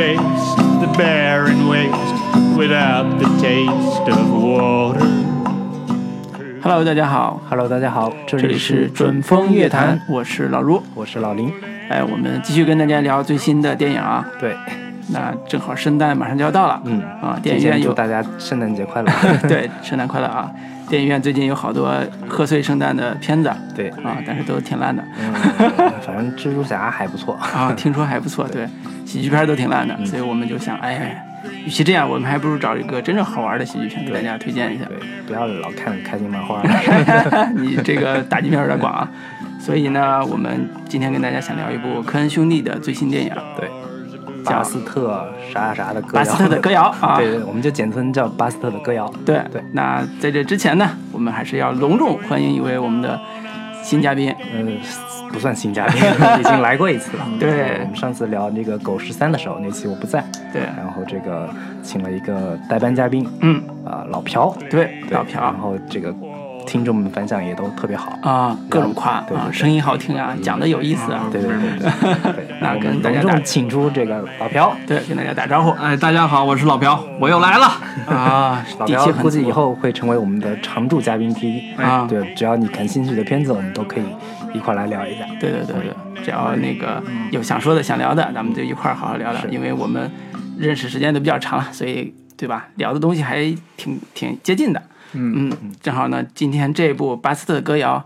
[0.00, 2.14] face the barren waste
[2.56, 5.06] without the taste of water.
[6.62, 10.82] Hello，大家好，Hello，大家好，这这里是准风乐坛，我是老卢。
[10.94, 11.52] 我是老林。
[11.90, 14.26] 哎，我们继续跟大家聊最新的电影啊。
[14.38, 14.56] 对，
[15.08, 19.12] 那正好圣诞马上就要到了，嗯啊，电影院有提前祝大家圣诞节快乐。
[19.46, 20.50] 对圣诞快乐啊！
[20.90, 21.94] 电影院最近有好多
[22.28, 23.48] 贺岁圣诞的片子。
[23.76, 25.00] 对，啊，但是都挺烂的。
[25.20, 25.32] 嗯，
[26.04, 27.34] 反正蜘蛛侠还不错。
[27.36, 28.66] 啊，听说还不错，对，
[29.06, 31.24] 喜剧片都挺烂的，所以我们就想，哎，
[31.64, 34.84] 与其这样，我们还不如找一个真正好玩的喜剧片给大家推荐一下。
[34.86, 36.60] 对，不要老看开心麻花。
[37.54, 39.08] 你这个打击面有点广啊。
[39.60, 43.68] 所以呢，我们今天跟大家想聊一部科恩兄弟的最新电影，对，
[44.44, 46.24] 巴斯特啥啥的歌谣。
[46.24, 47.16] 巴斯特的歌谣 啊。
[47.16, 49.12] 对，对我们就简称叫巴斯特的歌谣。
[49.24, 53.18] 对对那在这之前呢，我们还是要隆重欢迎一位我们的
[53.82, 54.34] 新嘉宾。
[54.54, 54.78] 嗯，
[55.32, 56.00] 不算新嘉宾，
[56.38, 57.24] 已经来过一次了。
[57.38, 61.48] 对我们上次聊那个狗十三的时候，那期我不在，对，然后这个
[61.82, 64.56] 请了一个代班嘉宾，嗯，啊，老朴。
[64.68, 66.12] 对，对老朴然后这个
[66.70, 68.16] 听众们反响也都特别好。
[68.22, 71.24] 啊，各种夸啊，对对对声音好听啊，讲的有意思啊。
[71.32, 71.90] 对对对对
[72.32, 77.66] 对，那跟大家打请出这个老朴，对，跟大家打招呼哎，大家好，我是老朴，我又来了。
[78.06, 81.72] 啊， 老朴估计以后会成为我们的常驻嘉宾之一。
[81.74, 84.04] 啊对，只要你感兴趣的片子，我们都可以
[84.54, 85.24] 一块来聊一下。
[85.40, 89.44] 对对对对，只要那个有想说的、想聊的，咱们就一块儿好好聊聊。
[89.50, 90.08] 因为我们
[90.56, 92.68] 认识时间都比较长了，所以对吧？
[92.76, 93.42] 聊的东西还
[93.76, 94.80] 挺挺接近的。
[95.12, 95.52] 嗯。
[95.80, 98.04] 正好呢，今天这部巴斯特的歌谣，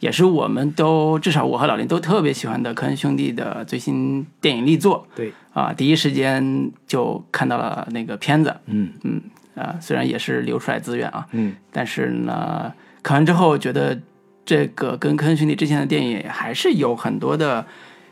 [0.00, 5.06] 也是我们都至少我和老林都特别喜欢的科恩兄弟的最新电影力作。
[5.14, 8.56] 对，啊，第一时间就看到了那个片子。
[8.66, 8.90] 嗯。
[9.02, 9.20] 嗯
[9.54, 13.98] 啊，虽然也是流出来资源啊，嗯，但是呢，看完之后觉得
[14.46, 17.66] 这个跟科恩兄弟之前的电影还是有很多的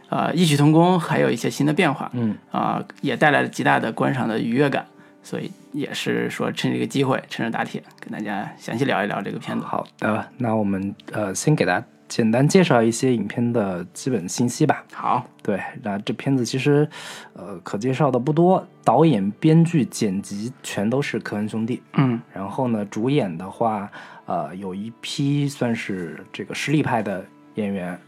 [0.08, 2.36] 呃异曲同工，还有一些新的变化，嗯。
[2.50, 4.86] 啊、也带来了极大的观赏的愉悦感，
[5.22, 9.64] 所以也是说趁这个机会，趁热打铁，跟大家详细聊一聊这个片子。
[9.64, 14.82] 好的，那我们呃先给大家简单介绍一些影片的基本信息吧。
[14.92, 16.88] 好，对，那这片子其实
[17.34, 21.82] 呃可介绍的不多，导演、编剧、剪辑全都是科恩兄弟。
[21.94, 23.90] 嗯然后呢，主演的话，
[24.24, 27.22] 呃，有一批算是这个实力派的
[27.56, 27.98] 演员，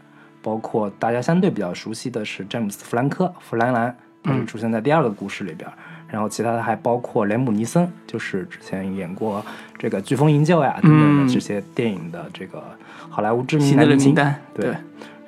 [0.41, 5.73] 包括大家相对比较熟悉的是詹姆斯·弗兰科，弗兰兰，他是出现在第二个故事里边儿。
[6.11, 9.45] 然后其他的还包括雷姆尼森，就是之前演过
[9.77, 12.63] 这个《飓风营救》呀等等嗯的这些电影的这个
[13.09, 14.07] 好莱坞知名的男明星。
[14.07, 14.73] 名单，对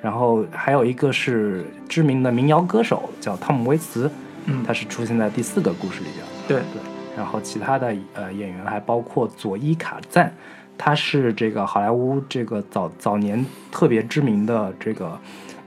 [0.00, 4.10] 然后还有一个是知名的民谣歌手，叫汤姆·威茨，
[4.46, 6.26] 嗯他是出现在第四个故事里边。
[6.48, 6.82] 对对，
[7.16, 10.34] 然后其他的呃演员还包括佐伊卡赞，
[10.76, 15.16] 他是这个好莱坞这个早早年特别知名的这个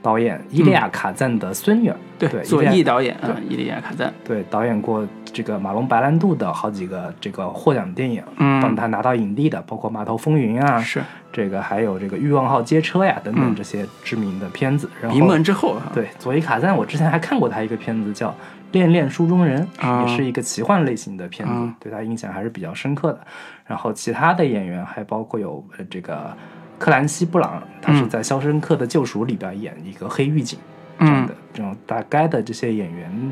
[0.05, 1.95] 导演伊利亚卡赞的孙女儿。
[2.19, 8.61] 对左翼导演啊，伊利亚卡赞，对导演过这个马龙白兰度的好几个这个获奖电影，嗯。
[8.61, 11.01] 帮他拿到影帝的，包括《码头风云》啊，是。
[11.33, 13.55] 这个还有这个《欲望号街车》呀等等嗯。
[13.55, 14.87] 这些知名的片子。
[15.01, 18.29] 然后名门之后啊，对，佐伊卡赞，我之前还看过他一个片子叫
[18.71, 20.05] 《恋恋书中人》，啊。
[20.07, 21.75] 也是一个奇幻类型的片子，啊。
[21.81, 23.19] 对他印象还是比较深刻的。
[23.65, 26.31] 然后其他的演员还包括有呃这个
[26.77, 30.59] 克兰西·布朗，他是嗯在《肖申克的救赎》里边演一个黑狱警
[30.99, 33.31] 这样嗯的、这种大概的这些演员。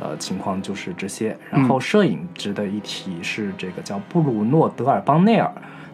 [0.00, 1.30] 呃，情况就是这些。
[1.52, 5.48] 嗯然后摄影值得一提是这个叫布鲁诺·德尔邦内尔，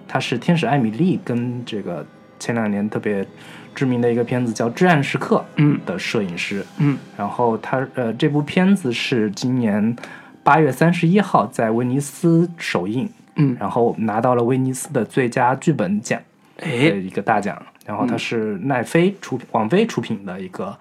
[0.06, 2.06] 他是《天使艾米丽》跟这个
[2.38, 3.26] 前两年特别
[3.74, 6.64] 知名的一个片子叫《至暗时刻》嗯的摄影师。
[6.78, 9.94] 嗯然后他呃，这部片子是今年
[10.42, 16.18] 八月三十一号在威尼斯首映，嗯，然后拿到了威尼斯的最佳剧本奖
[16.58, 17.60] 的哎，一个大奖。
[17.86, 20.78] 然后它是奈飞出品、网飞出品的一个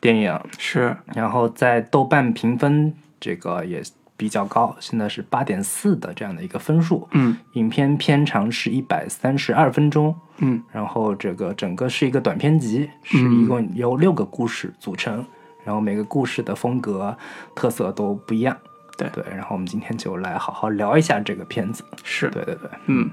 [0.00, 3.82] 电影，是然后在豆瓣评分这个也
[4.16, 7.08] 比较高，现在是八点四的这样的一个分数。
[7.10, 15.26] 嗯影片片长是一百三十二分钟，嗯然后这个整个是一个短片集，是一共由六个故事组成，
[15.64, 17.18] 然后每个故事的风格
[17.56, 18.56] 特色都不一样。
[18.96, 21.82] 对对，然后我们今天就来好好聊一下这个片子。
[22.04, 23.10] 是，对对对，嗯，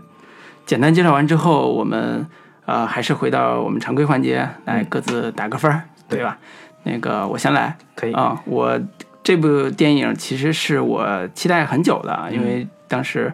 [0.65, 2.25] 简单介绍完之后，我们
[2.65, 6.37] 呃还是回到我们常规环节，来各自打个分儿，对吧？
[6.83, 8.13] 那个我先来可以。
[8.13, 8.79] 啊、我
[9.21, 13.31] 这部电影其实是我期待很久的，因为当时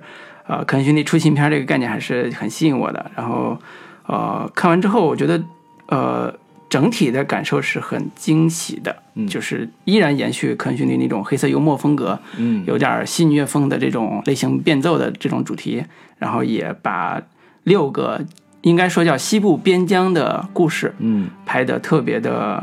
[0.48, 3.10] 呃科恩兄弟出新片这个概念还是很吸引我的。
[3.16, 3.58] 然后
[4.08, 5.42] 呃看完之后，我觉得
[5.88, 6.34] 呃
[6.70, 9.26] 整体的感受是很惊喜的，嗯。
[9.28, 15.84] 就是依然延续科恩兄弟那种黑色幽默风格，嗯，有点戏谑风的这种类型变奏的这种主题，
[16.18, 17.22] 然后也把
[17.64, 18.20] 六个
[18.62, 21.30] 应该说叫西部边疆的故事嗯。
[21.46, 22.62] 拍的特别的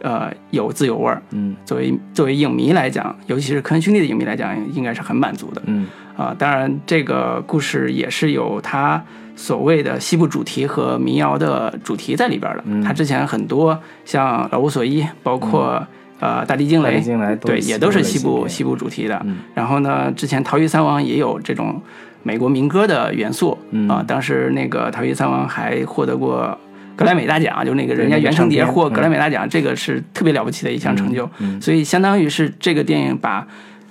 [0.00, 1.22] 呃有滋有味儿。
[1.30, 1.56] 嗯。
[1.64, 5.62] 作为作为影迷来讲，尤其是科恩兄弟的影迷来讲，应该是很满足的。
[5.66, 5.86] 嗯。
[6.16, 9.02] 啊，当然这个故事也是有它
[9.34, 12.62] 所谓的西部主题和民谣的主题在里边的。
[12.66, 15.84] 嗯它之前很多像老无所依，包括、
[16.20, 17.02] 呃大地惊雷，
[17.40, 19.20] 对，也都是西西部西部主题的。
[19.24, 21.82] 嗯然后呢，之前《逃狱三王》也有这种
[22.22, 24.04] 美国民歌的元素、嗯啊。
[24.06, 26.56] 当时那个《逃狱三王》还获得过
[26.94, 31.28] 格莱美大奖，就那个人家对那个原声碟获格莱嗯美大奖，这个是特别了不起的一项成就。
[31.38, 33.46] 嗯所以相当于是这个电影把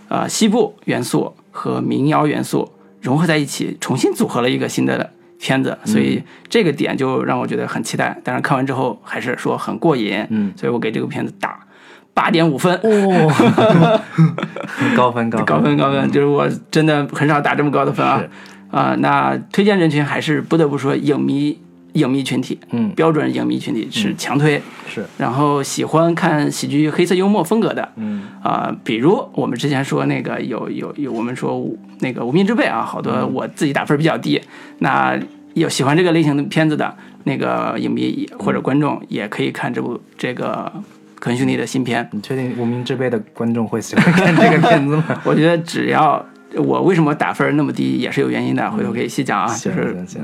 [0.08, 2.72] 呃西部元素和民谣元素
[3.02, 5.12] 融合在一起，重新组合了一个新的
[5.42, 8.16] 片子，所以这个点就让我觉得很期待。
[8.24, 10.54] 但是看完之后还是说很过瘾，嗯。
[10.56, 11.60] 所以我给这个片子打
[12.14, 12.74] 八点五分。
[12.84, 13.34] 哦，
[14.96, 15.46] 高 分高分。
[15.46, 18.20] 高分 高分，就是我真的很少打这么高的分啊。
[18.20, 18.30] 是。
[18.70, 21.60] 啊、那推荐人群还是不得不说影迷
[21.94, 22.90] 影迷群体，嗯。
[22.92, 24.62] 标准影迷群体是强推。
[24.88, 25.06] 是。
[25.18, 28.24] 然后喜欢看喜剧黑色幽默风格的，嗯。
[28.42, 31.68] 啊、比如我们之前说那个有有有，我们说
[32.00, 34.42] 那个无名之辈啊，好多我自己打分比较低，
[34.80, 35.20] 那
[35.54, 36.96] 有喜欢这个类型的片子的
[37.26, 40.72] 那个影迷或者观众也可以看这部这个
[41.20, 42.08] 可恩兄弟的新片。
[42.14, 45.04] 你确定无名之辈的观众会喜欢看这个片子吗？
[45.26, 50.20] 我觉得只要我为什么打分那么低也是有原因的，回头可以细讲啊，就行是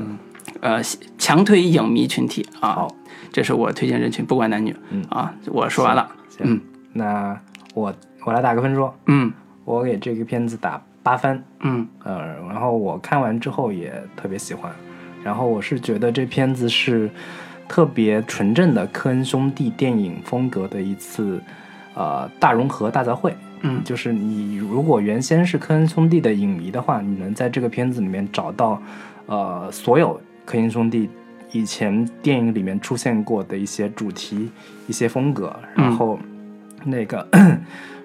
[0.60, 0.82] 呃
[1.16, 2.96] 强推影迷群体啊，好，
[3.32, 5.04] 这是我推荐人群，不管男女嗯。
[5.10, 6.10] 啊，我说完了，
[6.40, 6.60] 嗯行，
[6.92, 7.38] 那
[7.74, 7.94] 我
[8.24, 9.32] 我来打个分数，嗯。
[9.64, 11.86] 我给这个片子打八分，嗯。
[12.02, 14.72] 呃，然后我看完之后也特别喜欢，
[15.22, 17.10] 然后我是觉得这片子是
[17.68, 21.38] 特别纯正的科恩兄弟电影风格的一次
[21.94, 23.32] 呃大融合大杂烩。
[23.60, 23.82] 嗯。
[23.84, 28.80] 就是你如果原先是科恩兄弟的影迷的话，你能在这个片子里面找到
[29.26, 30.18] 呃所有
[30.48, 31.10] 科恩兄弟
[31.52, 34.50] 以前电影里面出现过的一些主题、
[34.86, 36.18] 一些风格，然后
[36.86, 37.28] 那个、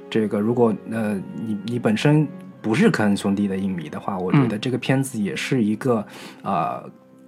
[0.09, 2.27] 这个如果呃你你本身
[2.61, 6.05] 不是科恩兄弟的影迷的话，我觉得这个片子也是一个
[6.41, 6.83] 呃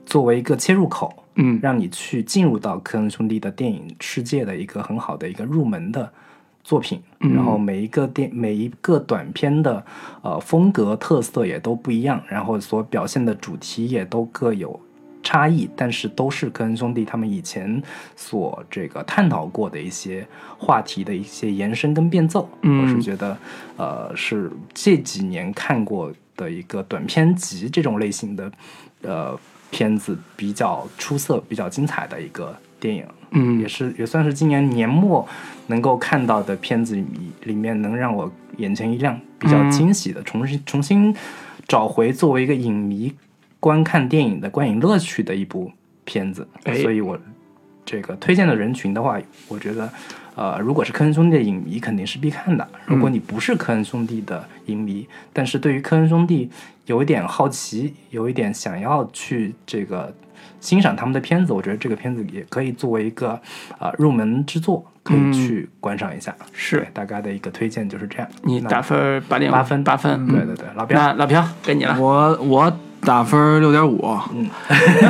[0.05, 1.57] 作为一个切入口，嗯。
[1.63, 6.11] 让你去进入到科恩兄弟的电影世界的一个很好的一个入门的
[6.61, 7.01] 作品。
[7.21, 7.33] 嗯。
[7.33, 9.81] 然后每一个电每一个短片的
[10.23, 14.77] 呃风格特色也都不一样，然后所表现的主题也都各有
[15.25, 17.81] 差异，但是都是科恩兄弟他们以前
[18.15, 20.25] 所这个探讨过的一些
[20.59, 22.47] 话题的一些延伸跟变奏。
[22.61, 23.35] 嗯我是觉得
[23.75, 28.51] 呃是这几年看过的一个短片集这种类型的
[29.01, 29.37] 呃
[29.71, 33.03] 片子比较出色、比较精彩的一个电影。
[33.31, 35.27] 嗯也是也算是今年年末
[35.67, 37.03] 能够看到的片子里
[37.43, 41.13] 里面能让我眼前一亮、比较惊喜的，重新重新
[41.67, 43.11] 找回作为一个影迷
[43.65, 45.71] 观看电影的观影乐趣的一部
[46.03, 46.47] 片子。
[46.65, 47.17] 哎所以我
[47.83, 49.89] 这个推荐的人群的话，我觉得。
[50.37, 52.67] 呃，如果是科恩兄弟的影迷，肯定是必看的。
[52.85, 56.51] 如果你不是科恩兄弟的影迷，但是对于科恩兄弟
[56.87, 60.13] 有一点好奇，有一点想要去这个
[60.59, 63.29] 欣赏他们的片子，我觉得这个片子也可以作为一个
[63.79, 66.35] 啊、呃入门之作，可以去观赏一下。
[66.51, 68.27] 是大概的一一个推荐就是这样。
[68.43, 71.97] 你打分八点八分八分，对对对，老彪，那老朴该你了。
[71.97, 74.49] 我我打分六点五，嗯。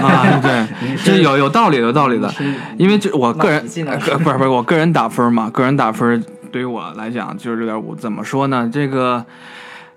[0.01, 0.67] 啊，对，
[1.03, 2.31] 这有有道理有道理的，
[2.77, 8.69] 因为这我个人不是不是我个人打分嘛，个人打分对于我来讲就是六点五，怎么说呢？
[8.71, 9.25] 这个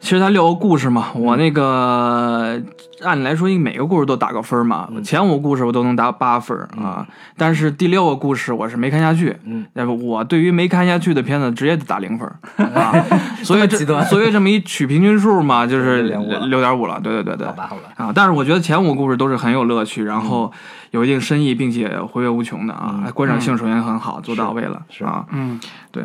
[0.01, 2.61] 其实它六个故事嘛，我那个
[3.03, 12.27] 按理来说，每个故事都打个分嘛，前五个故事我都能打八分啊，但是第六个故事我是没看下去，嗯，那么我对于没看下去的片子直接打零分
[12.75, 12.95] 啊，
[13.43, 16.47] 所以这所以这么一取平均数嘛，就是6.5了。
[16.47, 20.51] 六点五了，对对对对，好吧好吧，啊，但是我觉得前五个故事都是很有乐趣，然后
[20.93, 25.05] 有一定深意，并且回味无穷的啊，观赏性首先很好，做到位了是。
[25.05, 26.05] 啊，嗯，对。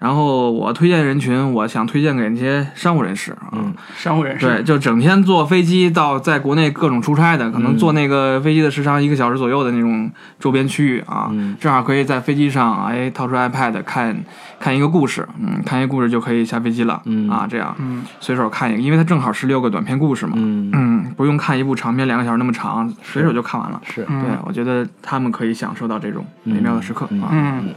[0.00, 4.46] 然后我推荐人群，我想推荐给那些商务人士啊，嗯商务人士。
[4.46, 11.54] 对，就整天坐飞机到在国内各种出差的，可能坐那个飞机的时长一个小时左右的那种周边区域啊，嗯。
[11.60, 14.18] 正好可以在飞机上哎掏出 iPad 看
[14.58, 17.28] 看一个故事，嗯，看一个故事就可以下飞机了，嗯。
[17.28, 17.76] 啊，这样。
[17.78, 18.02] 嗯。
[18.20, 20.70] 随手看一个，因为它正好十六个短篇故事嘛，嗯。
[20.72, 23.78] 嗯，不用看一部长篇两个小时那么长，随手就看完了。
[23.84, 24.06] 是。
[24.08, 27.20] 嗯对，我觉得他们可以享受到这种美妙的时刻嗯。
[27.20, 27.28] 啊。
[27.32, 27.74] 嗯，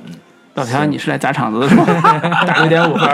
[0.56, 1.86] 老田，你是来砸场子的是吗？
[2.46, 3.08] 打六点五分。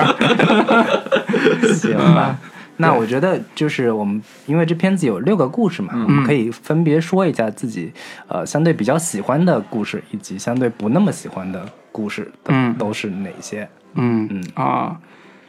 [1.75, 2.37] 行吧。
[2.81, 7.91] 那我觉得就是我们，因为这片子有六个故事嘛，我们可以分别说一下自己
[8.27, 13.67] 呃相对比较喜欢的故事，以及相对不那么喜欢的故事嗯都是哪些？
[13.95, 14.95] 嗯嗯啊，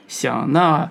[0.08, 0.88] 行，那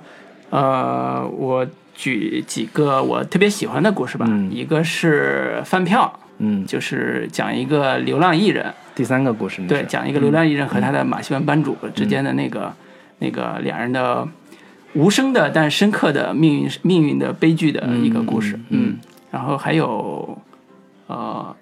[0.50, 4.26] 呃，我举几个我特别喜欢的故事吧。
[4.30, 12.74] 嗯一个是饭票嗯，就是讲一个流浪艺人，第三个故事那对，讲一个流浪艺人和他的马戏团班主之间的那个、
[13.20, 14.28] 那个两人的
[14.94, 18.58] 无声的但深刻的命运命运的悲剧的一个故事。
[18.68, 18.98] 嗯嗯
[19.32, 20.38] 然后还有
[21.08, 21.56] 呃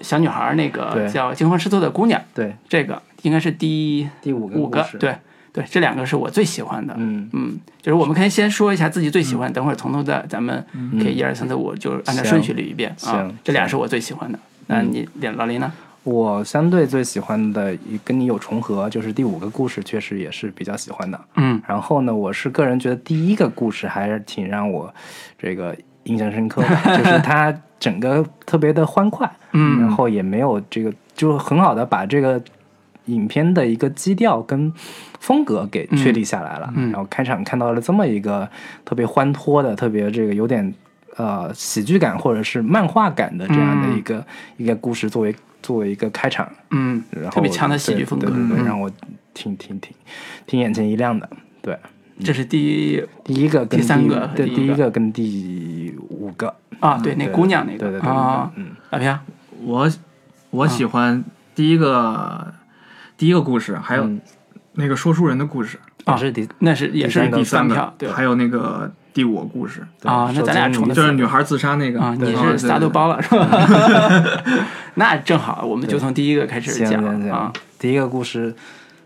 [0.00, 1.08] 小女孩那个对。
[1.08, 2.56] 叫惊慌失措的姑娘，对。
[2.68, 5.14] 这个应该是第第五个五个，，对
[5.52, 6.92] 对，这两个是我最喜欢的。
[6.98, 7.30] 嗯。
[7.32, 10.66] 嗯，就是我们可以先说一下自己最喜欢，等会儿从头再咱们
[11.00, 13.38] 可以一二三四五，就按照顺序捋一遍啊行。
[13.44, 14.36] 这俩是我最喜欢的。
[14.66, 15.72] 那你老林呢？
[16.02, 21.20] 我相对最喜欢的跟你有重合，就是第五个故事，确实也是比较喜欢的。
[21.36, 24.92] 嗯然后呢，我是个人觉得第一个故事还是挺让我
[25.38, 32.42] 这个印象深刻的， 就是它整个特别的欢快，嗯然后也没有这个，就很好的把这个
[33.06, 34.72] 影片的一个基调跟
[35.18, 36.72] 风格给确立下来了。
[36.76, 38.48] 嗯嗯然后开场看到了这么一个
[38.86, 40.72] 特别欢脱的、特别这个有点
[41.16, 44.26] 呃喜剧感或者是漫画感的这样的一个、
[44.56, 48.26] 一个故事作为作为一个开场，嗯然后特别强的喜剧风格。
[48.26, 48.64] 对对对对嗯。
[48.64, 48.90] 让我
[49.34, 49.94] 挺挺挺
[50.46, 51.28] 挺眼前一亮的。
[51.62, 51.78] 对，
[52.24, 56.54] 这是第一第一个跟第三个对第第一个跟第五个。
[56.80, 57.78] 啊，对，那姑娘那个。
[57.78, 58.68] 对对对啊，嗯。
[58.90, 59.18] 老平，
[59.62, 59.90] 我
[60.50, 61.22] 我喜欢
[61.54, 62.54] 第一个、
[63.16, 64.20] 第一个故事，还有嗯。
[64.74, 68.08] 那个说书人的故事，啊也是第那是也是第三票，个，对。
[68.08, 72.00] 还有那个第五个故事，啊，那咱俩重的就是女孩自杀那个。
[72.00, 72.86] 啊，你是撒豆。
[72.86, 72.88] 对。
[72.88, 73.48] 对包了是吧？
[74.94, 77.04] 那正好，我们就从第一个开始讲。
[77.28, 77.52] 啊。
[77.78, 78.54] 第一个故事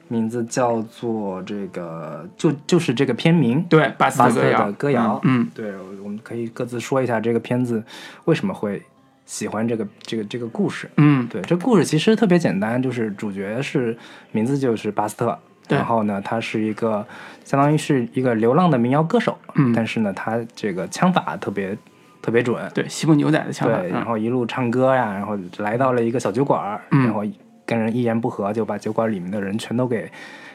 [0.09, 7.83] 名字叫做这个，就就是这个片名，对，巴斯特的歌谣，嗯对，我们可以各自说一下这个片子
[8.25, 8.83] 为什么会
[9.27, 10.91] 喜欢这个这个这个故事。
[10.97, 11.27] 嗯。
[11.29, 13.97] 对，这故事其实特别简单，就是主角是
[14.33, 17.07] 名字就是巴斯特，对然后呢，他是一个
[17.45, 21.77] 相当于是一个流浪的民谣歌手，嗯但是呢，他这个枪法特别
[22.21, 27.23] 特别准，对，西部牛仔的枪法，对，然嗯后一路唱歌呀，然后来到了一个小酒馆儿，嗯然后
[27.65, 30.11] 跟人一言不合就把酒馆里面的人全都给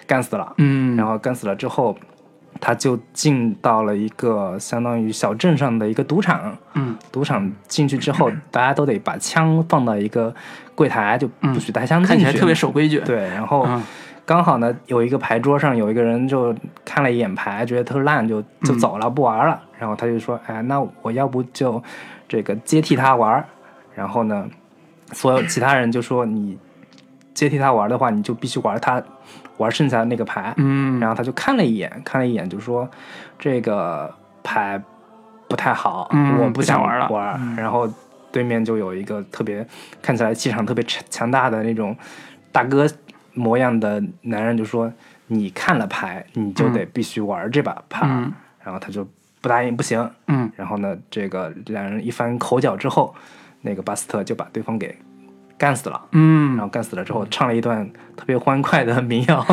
[0.05, 1.97] 干死了，嗯，然后干死了之后。
[2.61, 10.33] 他就进到了一个相当于小镇上的一个赌场，嗯赌场进去之后，大家都得把枪放到一个
[10.75, 12.09] 柜台，就不许带枪进去。
[12.09, 13.81] 看起来特别守规矩，对，然后嗯
[14.29, 16.53] 刚好呢，有一个牌桌上有一个人就
[16.85, 19.59] 看了一眼牌，觉得特烂，就就走了，不玩了。
[19.79, 21.81] 然后他就说：“哎，那我要不就
[22.27, 23.43] 这个接替他玩。”
[23.95, 24.47] 然后呢，
[25.13, 26.55] 所有其他人就说：“你
[27.33, 29.01] 接替他玩的话，你就必须玩他
[29.57, 32.87] 玩剩下的那个牌。”嗯，然后他就看了一眼，看了一眼就说
[33.39, 34.79] ：“这个牌
[35.47, 37.55] 不太好，嗯我不想玩了玩。
[37.55, 37.91] 然后
[38.31, 39.65] 对面就有一个特别
[40.03, 41.97] 看起来气场特别强强大的那种
[42.51, 42.87] 大哥
[43.33, 44.91] 模样的男人，就说
[45.27, 48.05] ：“你看了牌，你就得必须玩这把牌。
[48.07, 48.31] 嗯
[48.61, 49.07] 然后他就
[49.41, 50.07] 不答应，不行。
[50.27, 53.15] 嗯然后呢，这个两人一番口角之后，
[53.61, 54.95] 那个巴斯特就把对方给
[55.57, 55.99] 干死了。
[56.11, 59.43] 嗯然嗯后干死了之后，唱了一段特别欢快的民谣，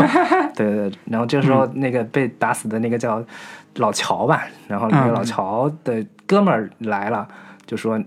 [0.55, 0.91] 对 对。
[0.91, 3.25] 对然后这时候那个被打死的那个叫
[3.77, 7.27] 老乔吧，然后那个嗯老乔的哥们儿来了，
[7.65, 7.99] 就说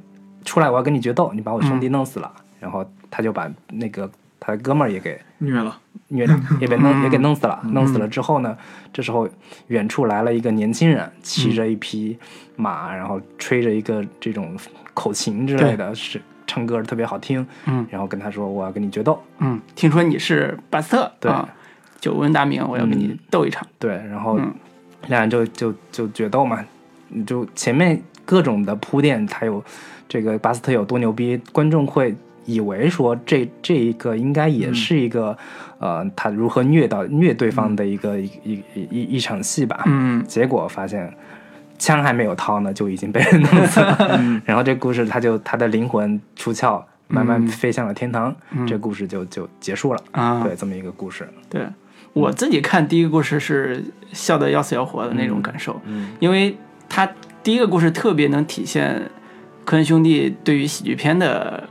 [0.45, 2.31] 出来我要跟你决斗，你把我兄弟弄死了。
[2.59, 4.09] 然后他就把那个
[4.39, 5.77] 他的哥们儿也给虐了，
[6.07, 6.27] 虐
[6.59, 7.59] 也被弄也给弄死了。
[7.71, 8.57] 弄死了之后呢，
[8.93, 9.27] 这时候
[9.67, 12.17] 远处来了一个年轻人，骑着一匹
[12.55, 14.55] 马，然后吹着一个这种
[14.93, 17.45] 口琴之类的，是唱歌特别好听。
[17.65, 19.21] 嗯然后跟他说我要跟你决斗。
[19.39, 21.47] 嗯，听说你是巴斯特，对啊，
[21.99, 24.53] 久闻大名，我要跟你斗一场，对，然后嗯
[25.07, 26.63] 两人就就就决斗嘛，
[27.25, 29.63] 就前面各种的铺垫，还有
[30.07, 32.13] 这个巴斯特有多牛逼，观众会
[32.53, 35.37] 以为说这这一个应该也是一个、
[35.77, 40.23] 呃他如何虐到虐对方的一个、一一一一一场戏吧，嗯。
[40.27, 41.13] 结果发现
[41.77, 44.21] 枪还没有掏呢，就已经被人弄死了。
[44.45, 48.35] 然 后这故事他就他的灵魂出窍，慢慢飞向了天堂，
[48.67, 50.01] 这故事就就结束了。
[50.11, 51.27] 啊，对，这么一个故事。
[51.49, 51.61] 对。
[52.13, 56.11] 我自己看第一个故事是笑得要死要活的那种感受，嗯。
[56.19, 56.57] 因为
[56.89, 57.07] 他
[57.43, 58.99] 第一个故事特别能体现
[59.63, 61.69] 科恩兄弟对于喜剧片的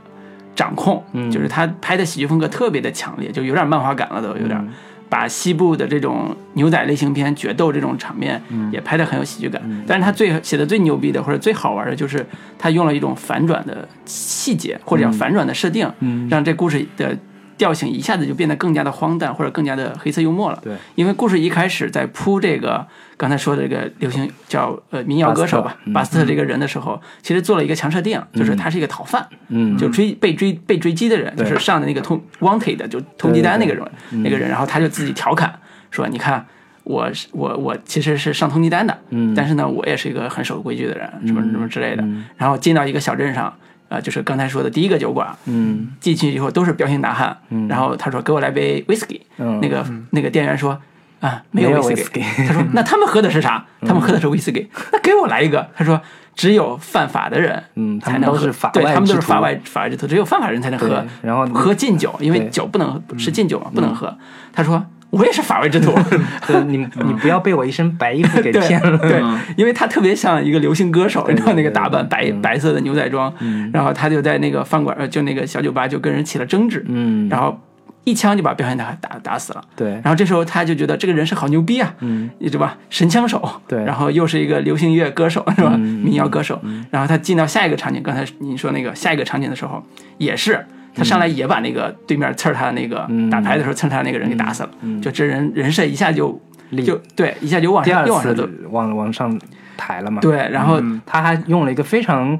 [0.59, 1.31] 掌控，嗯。
[1.31, 4.59] 就是他拍的喜剧风格特别的强烈，就有点漫画感了，都有点。
[4.59, 4.69] 嗯。
[5.09, 8.69] 把西部的这种牛仔类型片决斗这种场面嗯。
[8.71, 12.25] 也拍得很有喜剧感，但是他最写的最牛逼的或者最好玩的就是
[12.59, 16.27] 他用了一种反转的细节或者叫反转的设定，嗯。
[16.29, 17.17] 让这故事的
[17.57, 20.59] 调性一下子就变得更加的荒诞或者更加的黑色幽默了。
[20.63, 22.85] 对，因为故事一开始在铺这个
[23.19, 29.77] 刚才说的这个流行叫呃民谣歌手吧，巴斯特这个人的时候，其实做了一个强设定，就是他是一个逃犯，嗯。
[29.77, 33.85] 就追被追被追击的人，就是上的那个通 wanted 就通缉单那个人
[34.23, 35.59] 那个人，然后他就自己调侃
[35.91, 36.45] 说：“你看。”
[36.85, 39.35] 我我我其实是上通缉单的，嗯。
[39.35, 42.01] 但是呢，我也是一个很守规矩的人，什么什么之类的。
[42.01, 42.25] 嗯。
[42.35, 43.53] 然后进到一个小镇上，
[43.89, 45.89] 呃，就是刚才说的第一个酒馆，嗯。
[45.99, 47.67] 进去以后都是彪形大汉，嗯。
[47.67, 50.81] 然后他说给我来杯 whisky，、嗯，那个那个店员说
[51.19, 53.65] 啊没有没有 whisky，whisky 他说 那他们喝的是啥？
[53.81, 55.67] 他们喝的是 whisky，那给我来一个。
[55.75, 55.99] 他说
[56.35, 57.61] 只有犯法的人，
[58.01, 64.17] 才能喝都是法对他们都是法外法外之徒，只有犯法人才能喝，然后喝禁酒，因为酒不能是禁酒嘛，不能喝。
[64.53, 65.91] 他说我也是法外之徒，
[66.47, 68.97] 对你你 不要被我一身白衣服给骗了。
[68.99, 72.41] 对嗯，因为他特别像一个流行歌手，你知道那个打扮白嗯。
[72.41, 73.33] 白色的牛仔装，
[73.73, 77.59] 然后他就在那个饭馆，呃就那个小酒吧就跟人起了争执，嗯，然后
[78.03, 79.63] 一枪就把彪形大汉打打死了。
[79.75, 82.77] 对，然后这时候他就觉得这个人是好牛逼啊，嗯，你知道吧？
[82.89, 85.73] 神枪手，对然后又是一个流行乐歌手，是吧？
[85.75, 86.59] 嗯民谣歌手。
[86.89, 89.83] 然后他进到下一个场景，刚才你说那个下一个场景的时候，
[90.17, 90.65] 也是
[90.95, 94.69] 他上来也把那个对面刺他的那个、嗯打牌的时候刺他的那个人给打死了，
[95.01, 96.41] 就这人人设一下就
[96.85, 98.49] 就对，一下就往又往上走。
[98.71, 99.39] 往往上
[99.77, 102.37] 抬了嘛。，对，然后、他还用了一个非常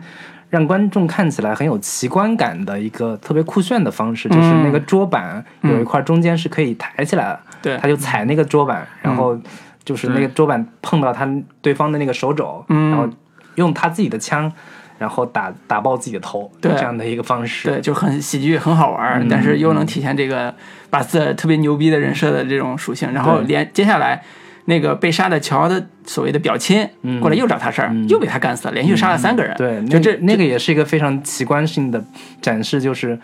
[0.50, 7.78] 让观众看起来很有奇观感的一个特别酷炫的方式，就是那个桌板有一块中间是可以抬起来的，对。
[7.78, 9.40] 他就踩那个桌板，然后
[9.84, 11.28] 就是那个桌板碰到他
[11.62, 12.92] 对方的那个手肘，嗯。
[12.92, 13.08] 然后
[13.56, 14.52] 用他自己的枪。
[15.00, 16.70] 然后打打爆自己的头，对。
[16.74, 20.54] 这样的一个方式，对，就很喜剧，很好玩儿，但是又能体现这个
[20.90, 23.10] 巴斯特特别牛逼的人设的这种属性。
[23.14, 24.22] 然后连接下来
[24.70, 26.88] 那个被杀的乔的所谓的表亲
[27.20, 29.54] 过来又找他事儿，又被他干死了，连续杀了三个人。
[29.58, 32.02] 对，就这那那个也是一个非常奇观性的
[32.40, 33.20] 展示，就是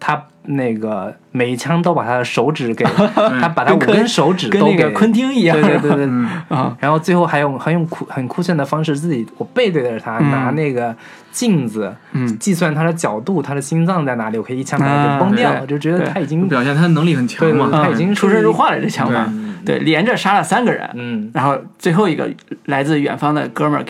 [0.00, 2.84] 他那个每一枪都把他的手指给，
[3.40, 6.06] 他把他五跟根手指跟那个都给昆汀一样，对对对对，
[6.56, 10.30] 啊，然后最后还用还用酷很酷炫的方式，自己我背对着他，嗯。
[10.30, 10.94] 拿那个
[11.30, 12.38] 镜子，嗯。
[12.38, 15.66] 计算他的角度，他的心脏在哪里，我可以一枪把他啊给崩掉，对。
[15.66, 17.68] 就觉得他已经表现他能力很强嘛。
[17.70, 19.30] 他已经嗯出神入化，了这枪法，
[19.66, 22.28] 对，连着杀了三个人，嗯，然后最后一个
[22.66, 23.84] 来自远方的哥们儿，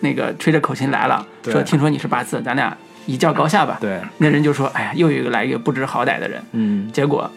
[0.00, 1.52] 那个吹着口琴来了，对。
[1.52, 3.78] 说听说你是八字，咱俩一较高下吧。
[3.80, 7.30] 对，那人就说，哎呀，又有一个来一个不知好歹的人，嗯，结果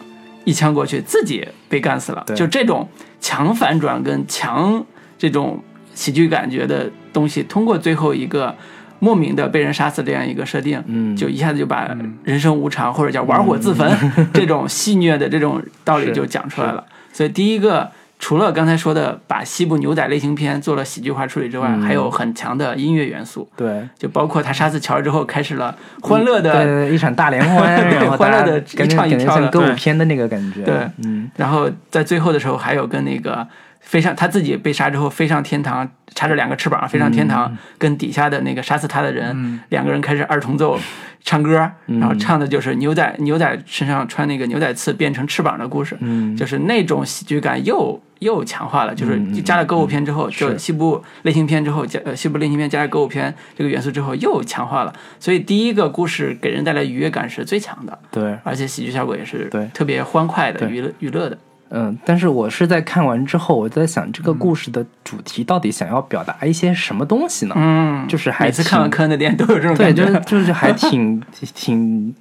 [0.44, 2.22] 一枪过去，自己被干死了。
[2.26, 2.88] 对就这种
[3.20, 4.84] 强反转跟强
[5.18, 5.62] 这种
[5.94, 8.54] 喜剧感觉的东西，通过最后一个
[8.98, 13.90] 莫名的被人杀死这样一个设定，嗯就一下子就把人生无常或者叫玩火自焚、
[14.32, 16.84] 这种戏谑的这种道理就讲出来了。
[17.12, 17.90] 所以第一个。
[18.18, 21.82] 除了刚才说的把西部牛仔类型片做了喜剧化处理之外，嗯。
[21.82, 23.88] 还有很强的音乐元素，对。
[23.96, 30.74] 就包括他杀死乔之后开始了欢乐的一场大联欢，对 然后欢乐的一唱一跳的像歌舞片的那个感觉，对。
[31.04, 33.46] 嗯，然后在最后的时候，还有跟那个
[33.80, 40.78] 飞上他自己被杀之后飞上天堂，插着两个翅膀飞上天堂，跟底下的那个杀死他的人、两个人开始二重奏
[41.24, 46.36] 唱歌，然后唱的就是牛仔牛仔身上穿那个牛仔刺变成翅膀的故事，嗯。
[46.36, 57.98] 就是那种喜剧感又又强化了，就是加了歌舞片之后，就西部类型片之后加呃西部类型片加了歌舞片这个元素之后又强化了，所以第一个故事给人带来愉悦感是最强的。
[58.10, 61.38] 对，而且喜剧效果也是对特别欢快的、娱乐娱乐的。
[61.70, 67.54] 嗯，但是我是在看完之后，我在想这个故事的主题到底想要表达一些什么东西呢？
[67.58, 70.02] 嗯，就是还每次看完挺科恩的电影都有这种，感觉。
[70.06, 71.22] 就是就是还挺
[71.54, 72.14] 挺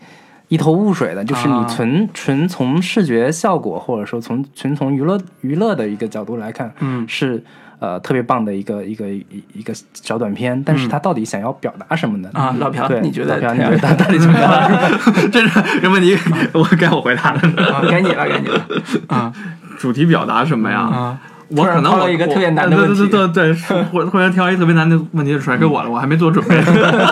[0.50, 7.44] 一头雾水的，就是你啊纯纯从视觉效果，或者说从纯从娱乐娱乐的一个角度来看，嗯是
[7.80, 12.30] 呃特别棒的一个一个一一个小短片，但是他到底想要表达什么呢？
[12.34, 13.40] 啊，老朴，你觉得？
[13.40, 14.52] 老朴你觉得它到底怎么样？
[15.32, 16.18] 这是这问题，
[16.54, 17.40] 我该我回答了。
[17.74, 18.66] 啊，该你了，该你了。
[19.08, 19.32] 啊
[19.78, 20.80] 主题表达什么呀？
[20.80, 26.60] 啊，我可能我一个特别难的问题对对对对，是我突然挑一个特别难的问题甩给我了，我还没做准备。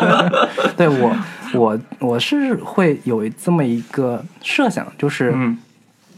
[0.75, 1.15] 对我
[1.57, 5.57] 我我是会有这么一个设想，就是嗯。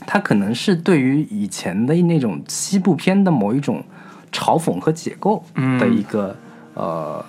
[0.06, 3.84] 它可能是对于以前的那种西部片的某一种
[4.32, 5.44] 嘲讽和解构
[5.80, 6.34] 的一个、
[6.76, 7.26] 呃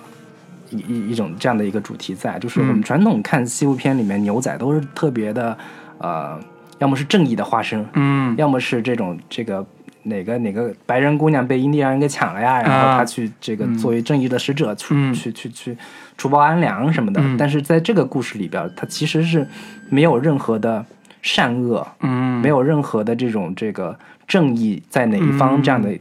[0.69, 5.57] 一一一种这样的一个主题在，就是我们传统看西部片里面牛仔都是特别的
[5.97, 6.39] 呃，
[6.77, 8.35] 要么是正义的化身，嗯。
[8.37, 9.65] 要么是这种这个
[10.03, 15.13] 哪个哪个白人姑娘被印第安人给抢了呀，然后他去这个作为正义的使者去、嗯。
[15.13, 15.77] 去去去
[16.17, 17.21] 除暴安良什么的。
[17.21, 17.35] 嗯。
[17.37, 19.45] 但是在这个故事里边，他其实是
[19.89, 20.85] 没有任何的
[21.21, 25.91] 善恶，嗯，没有任何的这种这个正义在哪一方这样的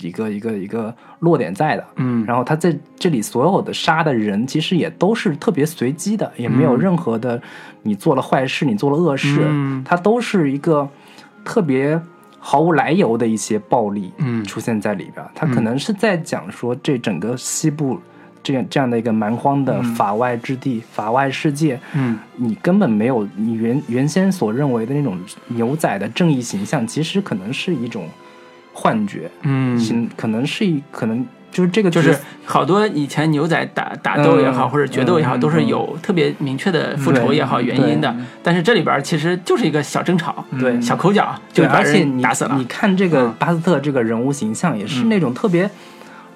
[0.00, 1.84] 一个、一个一个落点在的。
[1.96, 2.24] 嗯。
[2.26, 7.40] 然后他在这里所有的杀的人，其实也都是特别随机的，也没有任何的
[7.82, 9.82] 你做了坏事，你做了恶事，嗯。
[9.82, 10.88] 它都是一个
[11.44, 11.98] 特别
[12.48, 15.28] 毫无来由的一些暴力嗯出现在里边儿。
[15.34, 17.98] 他可能是在讲说这整个西部
[18.40, 28.08] 这样这样的一个蛮荒的法外之地、法外世界，嗯你根本没有你原原先所认为的那种牛仔的正义形象，其实可能是一种
[28.72, 29.28] 幻觉。
[29.42, 38.14] 嗯行，可能是一可能就是这个就是好多以前牛仔打打斗也好，嗯或者决斗也好，嗯都是有特别明确的复仇也好原因的。
[38.42, 40.80] 但是这里边其实就是一个小争吵，对。
[40.80, 42.54] 小口角就对，把而且你人打死了。
[42.56, 42.64] 你。
[42.66, 43.34] 看这个嗯。
[43.38, 45.70] 巴斯特这个人物形象，也是那种特别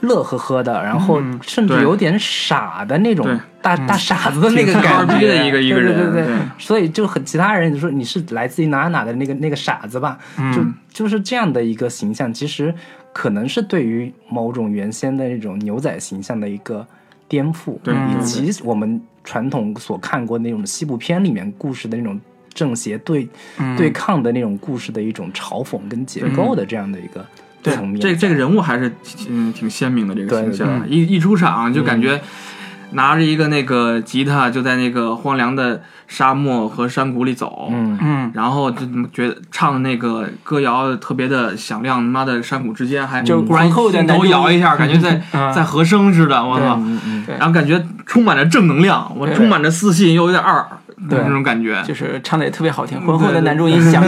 [0.01, 5.29] 乐呵呵的，然后甚至有点傻的那种大大傻子的那个挺感觉。
[5.29, 6.25] 的一个一个人对对对。
[6.25, 6.37] 对。
[6.59, 10.17] 所以就很其他人说你是来自于哪哪的那个那个傻子吧，
[10.55, 12.75] 就就是这样的一个形象，其实
[13.13, 16.87] 可能是对于某种原先的那种牛仔形象的一个
[17.29, 22.21] 颠覆，对以及我们传统所看过那种西部片里面故事的那种
[22.55, 23.77] 正邪对、嗯。
[23.77, 27.25] 对抗的那种故事的一种嘲讽跟结构的这样的一个
[27.63, 28.01] 对层面。
[28.01, 28.93] 这这个人物还是
[29.29, 32.21] 嗯挺鲜明的这个对形象，对一一出场就感觉
[32.93, 37.99] 拿着一个那个吉他就在那个荒凉的沙漠和山谷里走，嗯。
[38.01, 45.53] 嗯，然后就觉得唱的那个歌谣特别的响亮，他妈的山谷之间还就忽然浑厚的镜男中音头摇一下，感觉在嗯。
[45.53, 46.77] 在和声似的，我操！
[46.79, 47.25] 嗯嗯。
[47.39, 50.67] 然后感觉充满着正能量，我充满着自信，又有点二，
[51.09, 51.19] 对。
[51.21, 51.83] 那种感觉。
[51.87, 54.03] 就是唱的也特别好听，浑厚的男中音响。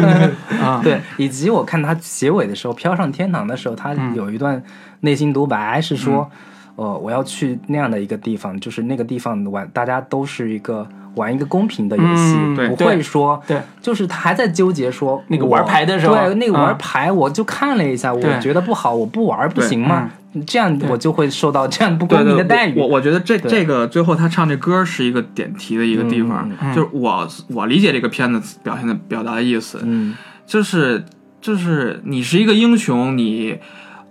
[0.62, 4.62] 啊，对，以及我看他结尾的时候，飘上天堂的时候，他有一段
[5.00, 6.30] 内心独白是说，
[6.76, 12.36] 呃，我要去那样的一个地方，就是那个地方玩，大家都是一个玩一个公平的游戏，
[12.68, 16.14] 不会说，对，就是他还在纠结说那个玩牌的时候。
[16.14, 16.78] 对，那个玩嗯。
[16.78, 20.10] 牌我就看了一下，我觉得不好，我不玩不行吗？
[20.46, 22.80] 这样我就会受到这样不公平的待遇。
[22.80, 23.50] 我我我觉得这对。
[23.50, 26.74] 这个最后他唱这歌是一个点题的一个地方，嗯。
[26.74, 30.14] 就是我我理解这个片子表现的表达的意思，嗯。
[30.46, 31.04] 就是
[31.42, 33.58] 就是你是一个英雄，你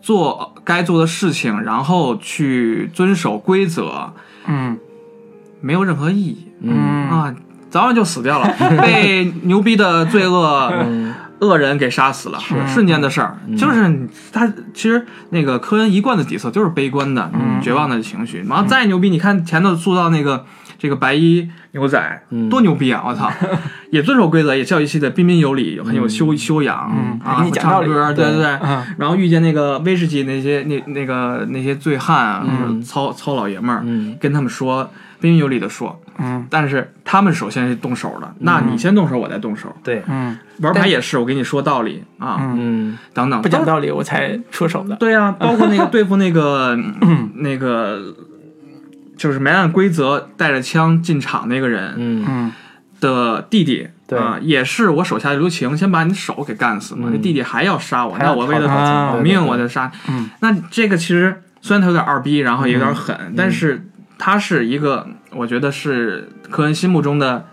[0.01, 4.11] 做该做的事情，然后去遵守规则，
[4.47, 4.77] 嗯。
[5.63, 6.73] 没有任何意义、嗯。
[7.07, 7.35] 啊，
[7.69, 11.13] 早晚就死掉了， 被牛逼的罪恶嗯。
[11.41, 13.35] 恶人给杀死了，瞬间的事儿。
[13.57, 17.31] 就是他其实那个科恩一贯的底色就是悲观的、
[17.63, 18.45] 绝望的情绪。
[18.47, 20.45] 然后再牛逼，你看前头塑造那个
[20.81, 22.49] 这个白衣牛仔嗯。
[22.49, 23.03] 多牛逼啊！
[23.05, 23.31] 我操，
[23.91, 26.75] 也遵守规则，也教育系的彬彬有礼，很有修修养
[27.23, 28.45] 啊，你讲道理唱歌，对对对。
[28.63, 28.83] 嗯。
[28.97, 32.43] 然后遇见那个威士忌那些那那个那些醉汉啊，
[32.83, 34.17] 糙糙老爷们儿，嗯。
[34.19, 34.89] 跟他们说
[35.19, 36.47] 彬彬有礼的说，嗯。
[36.49, 39.71] 但是他们首先是动手的，那你先动手，我再动手。
[39.83, 42.97] 对，嗯，玩牌也是，我跟你说道理啊，嗯。
[43.13, 46.75] 等等，不讲道理我才出手的，对啊，包括那个 对付那个
[47.35, 48.01] 那个，
[49.17, 52.51] 就是没按规则带着枪进场那个人嗯嗯
[52.99, 53.87] 的弟弟。
[54.07, 57.07] 对啊，也是我手下留情，先把你手给干死嘛。
[57.07, 59.89] 嗯那弟弟还要杀我，那我为了保命，我就杀。
[60.09, 67.45] 嗯那这个其实虽然他有点二逼，然后也有点狠，但是他是一个，我觉得是科恩心目中的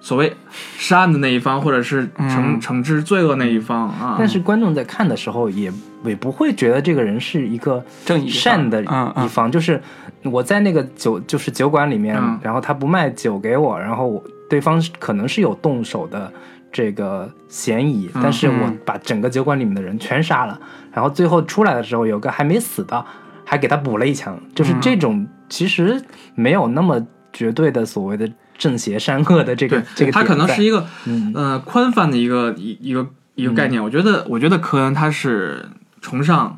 [0.00, 0.34] 所谓
[0.76, 2.60] 善的那一方，或者是惩、嗯。
[2.60, 4.16] 惩治罪恶那一方啊。
[4.18, 5.70] 但是观众在看的时候也
[6.04, 9.24] 也不会觉得这个人是一个正义一方善的嗯嗯。
[9.24, 9.80] 一方，就是
[10.24, 12.38] 我在那个酒就是酒馆里面，嗯。
[12.42, 16.32] 然后他不卖酒给我，然后我对方可能是有动手的
[16.72, 20.58] 这个嫌疑，嗯但是我嗯把整个酒馆里面的人全杀了，
[20.92, 23.04] 然后最后出来的时候有个还没死的，
[23.44, 24.80] 还给他补了一枪，就是嗯。
[24.80, 26.02] 这种其实
[26.34, 28.28] 没有那么绝对的所谓的
[28.60, 31.32] 正邪善恶的这个对，这个它可能是一个嗯。
[31.34, 33.82] 呃宽泛的一个一一个一个概念。
[33.82, 35.68] 我觉得，我觉得科恩他是
[36.02, 36.56] 崇尚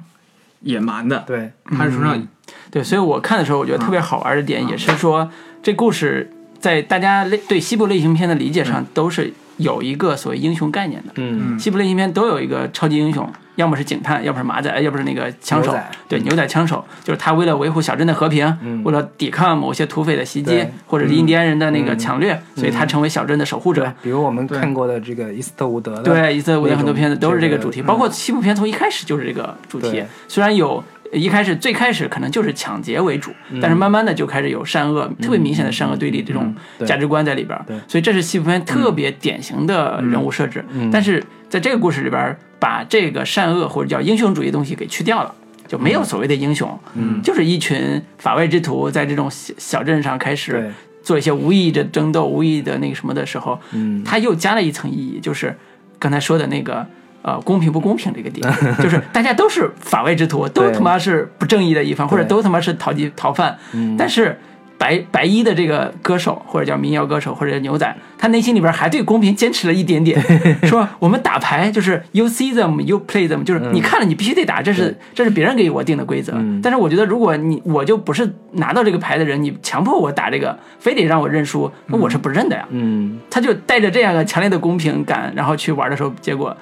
[0.61, 2.27] 野蛮的，对他是崇尚
[2.71, 5.31] 对，所以我看的时候，我觉得特别好玩的点也是说，
[5.63, 11.13] 这故事在大家类对西部类型片的理解上都是有一个所谓英雄概念的。
[11.17, 11.59] 嗯。
[11.59, 15.73] 西部类型片都有一个超级英雄，要么是警探，要不是马仔，要不是那个枪手。
[15.73, 15.81] 牛。
[16.09, 18.83] 对，牛仔枪手就是他为了维护小镇的和平，嗯。
[18.85, 30.03] 为了抵抗某些土匪的袭击，或者是印第安人的那个抢掠，所以他成为小镇的守护者。，比如我们看过的这个伊斯特伍德的，对，伊斯特伍德很多片子都是这个主题，这个包括西部片从一开始就是这个主题。
[30.29, 36.55] 虽然有一开始最开始可能就是抢劫为主，但是慢慢的就开始有善恶特别明显的善恶对立这种
[36.87, 37.77] 价值观在里边儿对。
[37.87, 40.65] 所以这是西部片特别典型的人物设置。
[40.73, 45.35] 嗯但是在这个故事里边儿，把这个善恶或者叫英雄主义东西给去掉了。
[45.69, 50.71] 就没有所谓的英雄，嗯就是一群法外之徒在这种小小镇上开始，
[51.03, 55.57] 做一些无意义的争斗、无意义的那个什么的时候，嗯他又加了一层意义，就是
[55.99, 56.87] 刚才说的那个
[57.23, 58.47] 呃公平不公平这个点，
[58.83, 63.97] 就是大家都是法外之徒，都他妈是不正义的一方，或者都他妈是逃敌逃犯，嗯。
[63.97, 64.39] 但是。
[64.79, 70.21] 白白衣的这个歌手，或者叫民谣歌手，或者叫牛仔，他内心里边还对公平坚持了一点点，
[70.67, 76.33] 说我们打牌就是 you see them, you play them，就是你看了你必须得打，这是这是别人给我定的规则。
[76.35, 76.61] 嗯。
[76.61, 82.67] 但是我觉得，如果你我就不是拿到这个牌的人，你强迫我打这个，非得让我认输，那我是不认的呀。
[82.71, 83.21] 嗯。
[83.31, 86.57] 他就带着这样的强烈的公平感，然后去玩的时候，结果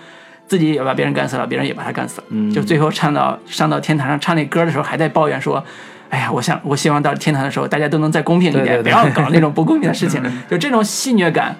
[0.51, 2.27] 自己也把别人干死了，别人也把他干死了。
[2.31, 5.65] 嗯就最后唱到上到天堂上唱那歌的时候，还在抱怨说
[6.11, 10.21] ：“哎呀，我想我希望到天堂的时候，大家都能再公平一点，对对对不要搞那种不公平的事情。
[10.51, 11.55] ”就这种戏谑感，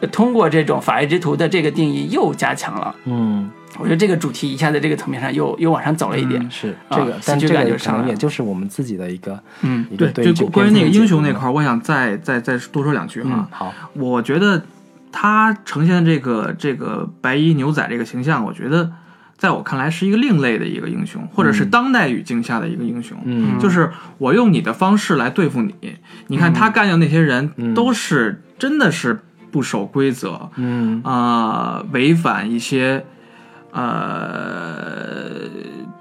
[0.00, 2.94] 呃通过这种法外之徒的这个定义又加强了。
[3.06, 6.48] 嗯，我觉得这个主题一下在这个层面上又又往上走了一点。
[6.48, 13.48] 是啊这个，但戏剧感这个可就上来了能也就是我们自己的一个嗯对，对就关于那个英雄那块我想再再再多说两句哈。
[13.50, 14.62] 好，我觉得
[15.12, 18.92] 他呈现的这个这个白衣牛仔这个形象，我觉得
[19.36, 23.18] 在我看来是一个另类的一个英雄，或者是当代语境下的一个英雄。
[23.24, 23.58] 嗯。
[23.58, 25.74] 就是我用你的方式来对付你。
[26.28, 27.74] 你看他干掉那些人，嗯。
[27.74, 29.20] 都是真的是
[29.50, 31.02] 不守规则，嗯。
[31.02, 33.04] 啊，违反一些
[33.72, 35.40] 呃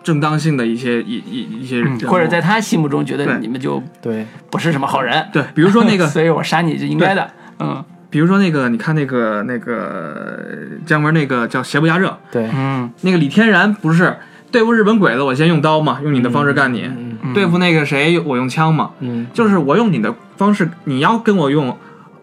[0.03, 7.31] 正当性的一些一一一些或者在他心目中觉得你们就对，不是什么好人，对，比如说那个 所以我杀你是应该的。
[7.59, 10.39] 嗯比如说那个，你看那个那个
[10.85, 14.17] 姜文那个叫邪不压正，对，嗯那个李天然不是
[14.51, 16.87] 对付日本鬼子，我先用刀嘛，用你的方式干你；
[17.21, 18.91] 嗯对付那个谁，我用枪嘛。
[18.99, 21.77] 嗯就是我用你的方式，你要跟我用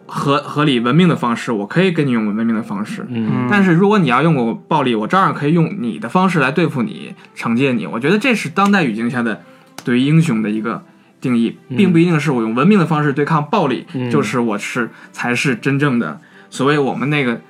[0.05, 3.05] 合合理文明的方式，我可以跟你用文明的方式。
[3.09, 7.87] 嗯但是如果你要用我暴力，我照样可以用你的方式来对付你、惩戒你。
[7.87, 9.41] 我觉得这是当代语境下的
[9.85, 10.83] 对于英雄的一个
[11.19, 14.09] 定义，并不一定是我用文明的方式对抗暴力，嗯。
[14.09, 17.41] 就是我是才是真正的所谓我们那个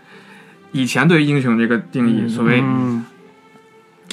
[0.71, 3.06] 以前对于英雄这个定义，所谓嗯。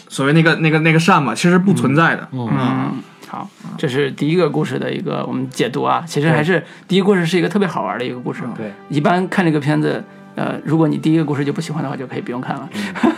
[0.09, 2.29] 所谓那个那个那个善嘛，其实不存在的。
[2.33, 2.49] 嗯。
[2.53, 6.05] 嗯，好，这是第一个故事的一个我们解读啊。
[6.07, 8.43] 其实还是第一个故事是一个特别好玩的一个故事。
[8.57, 12.68] 对，一般看这个片子，呃，如果你第一个故事就不喜欢的话，就可以不用看了。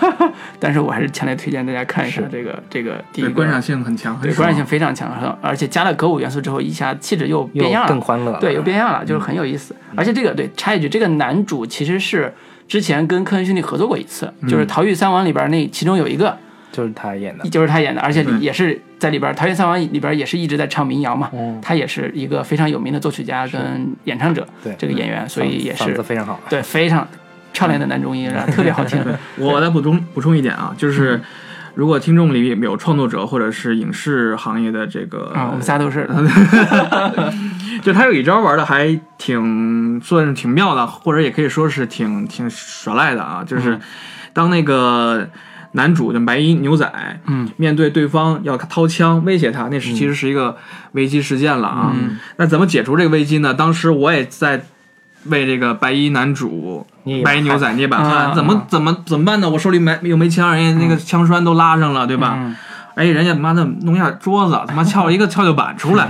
[0.61, 9.75] 但是我还是强烈推荐大家看一下这个这个第一个观赏性很强，很对观赏性非常强，而且加了歌舞元素之后，一下气质又又变样了，更欢乐了，对，又变样了，就是很有意思。
[9.95, 12.33] 而且这个对插一句，这个男主其实是
[12.69, 16.37] 之前跟科恩兄弟合作过一次，就是《逃狱三王》里边那其中有一个
[16.77, 21.31] 就是他演的，就是他演的，而且对也是在里边《桃园三王》里边也是一直在唱民谣嘛。
[21.33, 24.75] 嗯，他也是一个非常有名的作曲家跟演唱者，对。
[24.77, 27.09] 这个演员，所以也嗓是子非常好，对非常
[27.55, 29.03] 漂亮的男中音，然后特别好听。
[29.39, 31.19] 我再补充补充一点啊，就是
[31.75, 36.07] 如果听众里有创作者或者是影视行业的这个，啊，我们仨都是，
[37.83, 43.79] 就他有一招玩的还挺算是挺妙的，或者也可以说是挺挺耍赖的啊，就是
[44.33, 45.27] 当那个
[45.77, 46.91] 男主就白衣牛仔，
[47.27, 50.57] 嗯，面对对方要掏枪威胁他，那是其实是一个
[50.93, 51.93] 危机事件了啊。
[51.95, 53.55] 嗯那怎么解除这个危机呢？
[53.55, 54.65] 当时我也在
[55.27, 56.87] 为这个白衣男主
[57.25, 59.51] 白衣牛仔捏把啊汗，怎么怎么怎么办呢？
[59.51, 62.39] 我手里没又没枪，人家那个枪栓都拉上了，对吧？
[62.97, 66.09] 嗯哎，人家妈的弄一下桌子，他妈撬了一个跷跷板出来，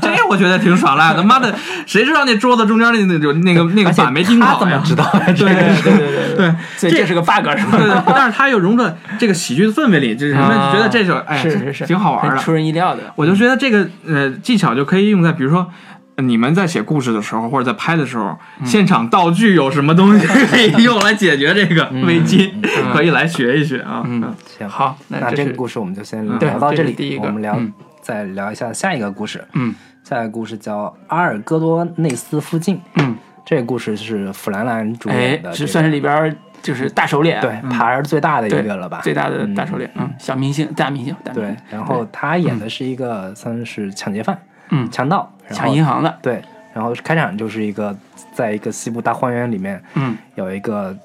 [0.00, 1.20] 这我觉得挺耍赖的。
[1.20, 1.52] 妈的，
[1.84, 4.82] 谁知道那桌子中间那那就那个那个板没钉好呀他怎么？
[4.84, 5.04] 知道？
[5.26, 8.04] 对对对对对对，所以这是个 bug 是对吧？
[8.06, 12.36] 对，但是他又融在这个喜剧的氛围里，就是人们啊觉得这就哎是是是，挺好玩的。
[12.36, 13.02] 出人意料的。
[13.16, 22.52] 我就觉得这个呃技巧就可以用在，比如说呃你们在写故事的时候，或者在拍的时候，现场道具有什么东西 可以用来解决这个危机，
[22.92, 24.02] 可以来学一学啊。
[24.06, 29.44] 嗯，行，好，那这个故事我们就先聊到这里，这第一个我们聊嗯再聊一下下一个故事。
[29.54, 32.76] 嗯下一个故事叫《阿尔戈多内斯附近》。
[32.94, 39.00] 嗯，这个故事是弗兰兰主哎演的，，这算是里边儿就是大手脸，对牌儿最大的一个了吧？
[39.02, 44.38] 最大的嗯大手脸，嗯，小明星，大明星，对，，然后他演的是一个算是抢劫犯，
[44.70, 47.96] 嗯，强盗，抢银行的，对，然后开场就是一个
[48.32, 50.16] 在一个西部大荒原里面嗯。
[50.34, 50.96] 有一个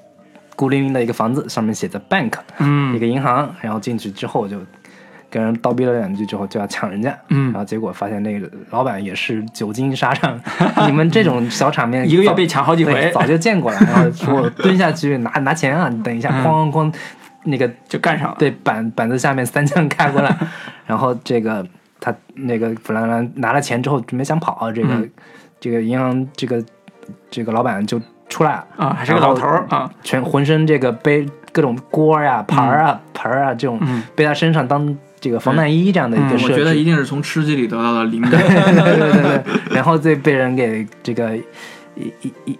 [0.56, 4.58] 孤零零的一个房子，上面写着 bank，一嗯个银行，然后进去之后就
[5.28, 7.50] 跟人叨逼了两句之后就要抢人家，嗯。
[7.52, 10.38] 然后结果发现那个老板也是久经沙场，
[10.86, 16.44] 你们这种小场面 一个月被抢好几回，早就见过了，然后说我蹲下去拿拿钱啊，你等一下，嗯。
[16.44, 16.94] 哐哐哐，
[17.44, 18.36] 那个就干上了。
[18.38, 20.34] 对板板子下面三枪开过来，
[20.86, 21.66] 然后这个
[22.04, 25.10] 他那个弗兰兰拿了钱之后准备想跑，这个、嗯。
[25.60, 26.62] 这个银行这个
[27.30, 34.02] 这个老板就出来了，啊，还是个老头儿啊，全浑身这个背各种锅呀、盘儿啊、盆儿啊这种嗯。
[34.14, 38.32] 背在身上当这个防弹衣这样的一个嗯设置，我觉得一定是从吃鸡里得到的灵感。
[38.36, 42.58] 对对对对对，然后再被人给这个一一一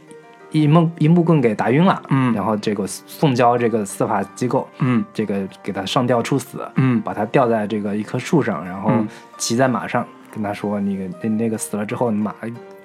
[0.54, 2.32] 一木一木棍给打晕了，嗯。
[2.32, 5.04] 然后这个送交这个司法机构，嗯。
[5.12, 7.00] 这个给他上吊处死，嗯。
[7.02, 9.08] 把他吊在这个一棵树上，然后嗯。
[9.36, 12.32] 骑在马上，跟他说：“那个那那个死了之后，你马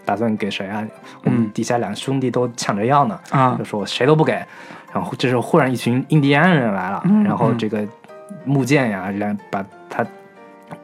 [0.03, 0.83] 打算给谁啊？
[1.23, 3.55] 我们嗯底下两兄弟都抢着要呢。”啊。
[3.59, 4.33] 就说谁都不给。
[4.91, 7.87] 然后这时候忽然一群印第安人来了，嗯然后这个
[8.45, 10.03] 木剑呀，然把他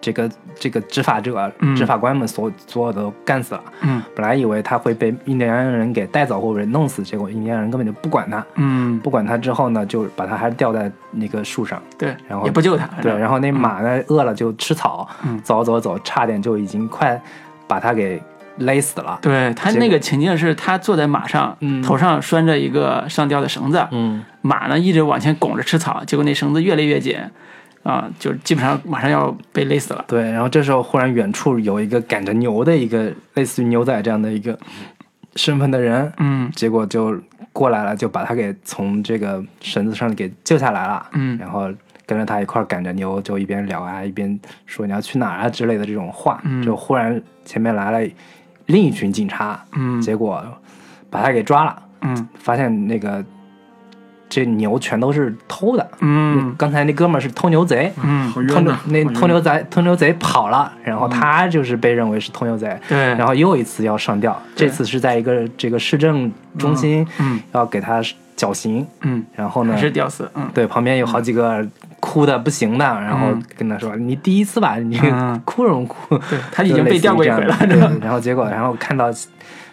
[0.01, 3.63] 这个这个执法者、嗯执法官们所所有的都干死了。
[3.81, 11.81] 嗯本来以为他会被印第安人给带走或者弄死，结果印第安人根本就不管他，嗯，不管他之后呢，就把他还是吊在那个树上。
[11.97, 17.21] 对，然后也不救他，对，然后那马呢饿了就吃草，嗯走走走，差点就已经快
[17.67, 18.21] 把他给
[18.57, 19.19] 勒死了。
[19.21, 27.17] 对他那个情境是他坐在马上，嗯头上拴着一个上吊的绳子，嗯，马呢一直往前拱着吃草，结果那绳子越勒越紧，
[27.85, 30.03] 啊，就基本上马上要被勒死了。
[30.07, 34.57] 对，然后这时候忽然远处有一个赶着牛的一个类似于牛仔这样的一个
[35.35, 37.15] 身份的人，嗯结果就
[37.53, 41.05] 过来了，就把他给从这个绳子上给救下来了。
[41.11, 41.71] 嗯然后
[42.07, 46.41] 跟着他一块儿赶着牛，就一边聊啊，一边说你要去哪儿啊之类的这种话。
[46.43, 48.11] 嗯就忽然前面来了
[48.65, 50.43] 另一群警察，嗯结果
[51.11, 53.23] 把他给抓了，嗯发现那个
[54.27, 55.87] 这牛全都是偷的。
[56.01, 58.73] 嗯刚才那哥们儿是偷牛贼，嗯，偷牛！
[58.85, 68.01] 那偷牛贼偷牛贼跑了，然后他就是被认为是偷牛贼，对，然后又一次要上吊，这次是在一个这个市政中心嗯要给他
[68.35, 71.65] 绞刑，嗯，然后呢还，是吊死，嗯对旁边有好几个
[71.99, 77.79] 哭的不行的，然后跟他说：“你第一次吧，你嗯哭什么哭？”对他已经被吊过一回了，对？
[78.01, 79.09] 然后结果然后看到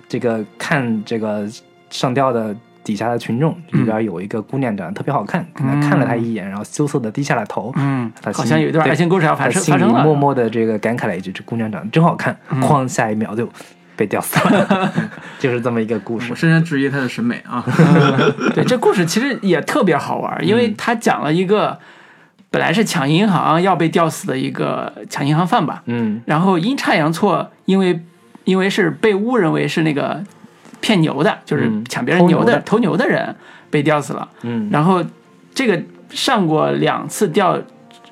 [0.08, 1.48] 这个看这个
[1.90, 2.54] 上吊的。
[2.84, 12.36] 底下的群众嗯里边有一个姑娘长得特别好看，可能看了她一眼，然后羞涩的低下了头，嗯好像有一段爱情故事要发他心里生发生了，默默的这个感慨了一句：“这姑娘长得真好看。
[12.50, 13.48] 嗯哐，下一秒就
[13.94, 14.92] 被吊死了，
[15.38, 16.34] 就是这么一个故事我。
[16.36, 17.64] 深深质疑他的审美啊！
[18.54, 21.78] 对，这故事其实也特别好玩，因为他讲了一个
[22.50, 28.00] 本来是抢银行要被吊死的一个抢银行犯吧，嗯然后阴差阳错，因为
[28.44, 30.22] 因为是被误认为是那个
[30.82, 33.34] 骗牛的，就是嗯抢别人牛的的偷牛的人
[33.70, 34.28] 被吊死了。
[34.42, 35.02] 嗯然后
[35.54, 37.58] 这个上过两次吊，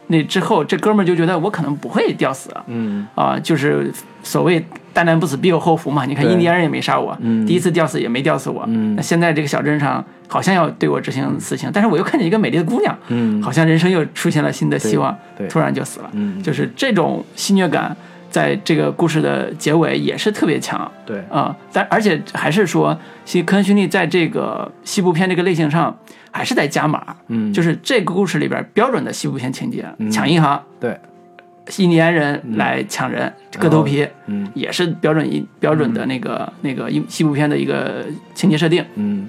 [0.06, 3.06] 那之后这哥们儿就觉得我可能不会吊死啊、嗯
[3.42, 6.04] 就是所谓大难不死必有后福嘛。
[6.04, 8.64] 你看印第安人也没杀我，嗯第一次吊死也没吊死我。
[8.68, 15.16] 嗯那现在这个小镇上好像要对我执行死刑，但是我又看见一个美丽的姑娘，嗯，好像人生又出现了新的希望，
[15.48, 16.10] 突然就死了。
[16.12, 17.96] 嗯就是这种戏谑感，
[18.30, 20.90] 在这个故事的结尾也是特别强。
[21.04, 25.96] 对，啊、但而且还是说，其实科恩兄弟在这个西部片这个类型上
[26.30, 27.52] 还是在加码，嗯。
[27.52, 30.10] 就是这个故事里边标准的西部片情节，嗯。
[30.10, 30.98] 抢银行，对，
[31.76, 34.06] 印第安人来抢人，割头皮。
[34.26, 34.48] 嗯。
[34.54, 39.28] 也是标准一标准的那个、那个一西部片的一个情节设定，嗯。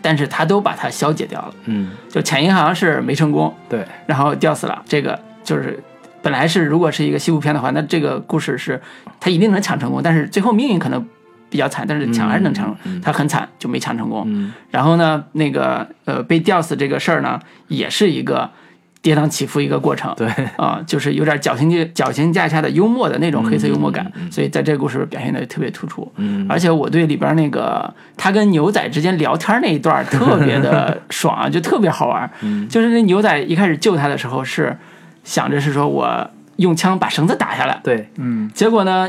[0.00, 1.54] 但是他都把它消解掉了。
[1.64, 4.80] 嗯，就抢银行是没成功，对，然后吊死了。
[4.86, 5.82] 这个就是
[6.22, 8.80] 本来是如果是一个西部片的话，那这个故事是
[9.20, 11.06] 他一定能抢成功，但是最后命运可能
[11.50, 14.24] 比较惨，但是抢还是能抢，他很惨就没抢成功。
[14.26, 18.50] 嗯然后呢，那个呃被吊死这个事儿呢，也是一个
[19.00, 20.12] 跌宕起伏一个过程。
[20.16, 26.10] 对，啊、就是有点矫情矫情架下的幽默的那种黑色幽默感，所以在这个故事表现的特别突出。
[26.16, 32.28] 嗯而且我对里边那个他跟牛仔之间聊天那一段特别的 爽啊，就特别好玩。
[32.42, 34.76] 嗯就是那牛仔一开始救他的时候是
[35.28, 39.06] 想着是说我用枪把绳子打下来，对，嗯，结果呢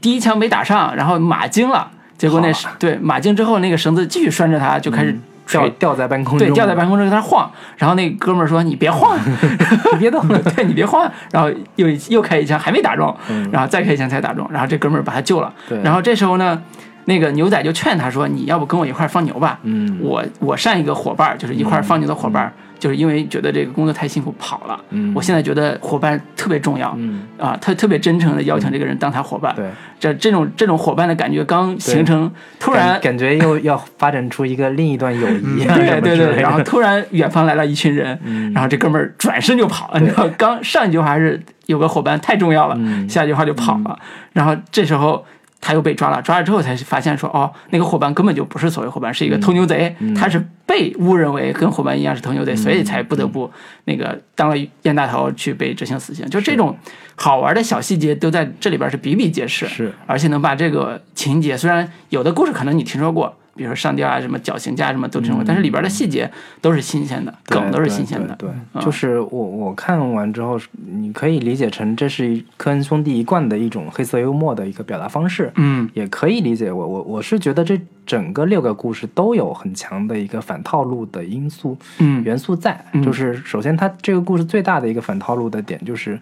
[0.00, 5.14] 第一枪没打上，然后马惊了，结果那是对马惊之后那个绳子继续拴着他，就开始
[5.46, 5.60] 垂。
[5.60, 9.18] 吊吊在半空中，对，掉在半空中在那晃，然后那哥们儿说：“你别晃，
[9.92, 15.52] 你别动，对你别晃。”然后又又开一枪，还没打中，嗯然后再开一枪才打中，然后这哥们儿把他救了。
[15.68, 16.58] 对，然后这时候呢，
[17.04, 19.58] 那个牛仔就劝他说：“你要不跟我一块儿放牛吧？
[19.64, 24.80] 嗯我我上一个伙伴就是一块儿放牛的伙伴儿，就是因为觉得这个工作太辛苦跑了。
[24.90, 25.12] 嗯。
[25.14, 27.28] 我现在觉得伙伴特别重要、嗯。
[27.38, 29.54] 啊，他特别真诚的邀请这个人当他伙伴。
[29.54, 29.66] 对，
[30.00, 38.52] 这这种这种伙伴的感觉刚形成，突然感感觉又要发展出一个另一段友谊对对对，然后突然远方来了一群人，嗯。
[38.52, 43.08] 然后这哥们儿转身就跑了，你知道，刚上一句话是有个伙伴太重要了，嗯。
[43.08, 43.98] 下一句话就跑了，
[44.32, 45.24] 然后这时候
[45.60, 53.50] 他又被抓了，抓了之后才发现说，哦，那个伙伴根本就不是所谓伙伴，是一个偷牛贼，嗯他是被误认为跟伙伴一样是偷牛贼，所以才不得不
[53.84, 56.76] 那个当了冤大头去被执行死刑，就这种
[57.16, 59.92] 好玩的小细节都在这里边是比比皆是，是。
[60.06, 68.34] 而且能把这个情节，虽然有的故事可能你听说过，比如说上吊啊、什么绞刑架什么都听说过，但是里边的细节都是新鲜的，对梗都是新鲜的。
[68.36, 68.48] 对，
[68.80, 75.88] 就是我我看完之后，你可以理解成这是科恩兄弟一贯的一种黑色幽默的一个表达方式，嗯。
[75.94, 82.22] 也可以理解我我我是觉得这整个六个故事都有很强的一个反套路的因素嗯。
[82.22, 83.02] 元素在，嗯。
[83.02, 86.18] 就是首先它这个故事最大的一个反套路的点就是，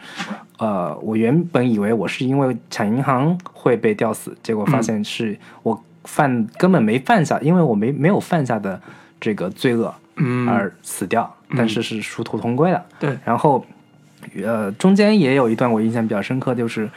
[0.59, 8.81] 呃，我原本以为我是因为抢银行会被吊死，结果发现是我犯根本没犯下，因为我没没有犯下的
[9.21, 12.83] 这个罪恶嗯，而死掉，但是是殊途同归的。
[12.99, 13.63] 对，然后
[14.43, 16.91] 呃，中间也有一段我印象比较深刻，就是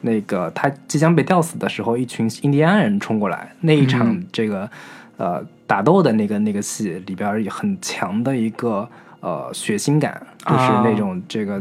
[0.00, 4.68] 那个他即将被吊死的时候，一群印第安人冲过来，那一场这个、
[5.16, 8.88] 呃打斗的那个那个戏里边有很强的一个
[9.20, 11.60] 呃血腥感，就是啊那种这个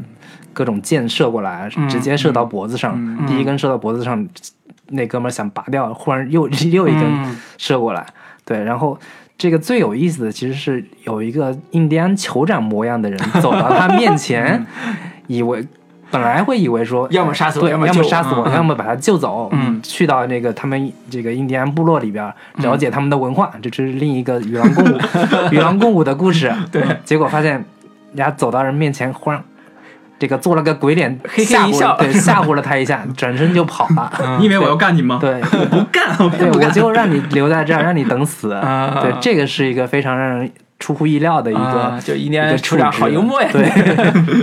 [0.53, 4.28] 各种箭射过来，直接射到脖子上，第一根射到脖子上，
[4.88, 8.05] 那哥们儿想拔掉，忽然又 又一根嗯射过来，
[8.43, 8.97] 对，然后。
[9.38, 14.65] 这个最有意思的其实是有一个印第安酋长模样的人 走到他面前，
[15.27, 15.61] 以为
[16.09, 24.97] 本来会以为说，要么杀死我，要要么杀死我，嗯要么把他救走，嗯去到那个他们这个印第安部落里边了解他们的文化，这是另一个与狼共舞、
[25.51, 26.49] 与狼共舞的故事。
[26.71, 27.65] 对，结果发现人
[28.15, 29.43] 家走到人面前，忽然
[30.26, 34.11] 这个做了个鬼脸，嘿嘿吓唬一笑对，吓唬了他一下， 转身就跑了。
[34.39, 35.19] 你以为我要干你吗？
[35.21, 36.67] 对，我不干， 我对，不干。
[36.67, 38.51] 我就让你留在这儿，让你等死。
[38.57, 43.69] 啊对，这个是一个非常让人出乎意料的一个啊，就一个安酋长处置好幽默呀，对，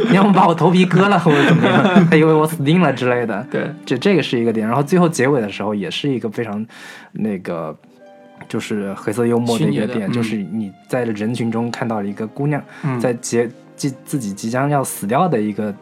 [0.08, 3.44] 你要不把我头皮割了，或者怎么样，他以为我死定了之类的。
[3.50, 6.64] 对，这这个是一个点，然后最后结尾的时候也是一个非常
[7.10, 7.76] 那个。
[8.48, 13.48] 就是黑色幽默的一个点，就是你在人群中看到了一个姑娘嗯在结
[13.88, 15.74] 即自己即将要死掉的一个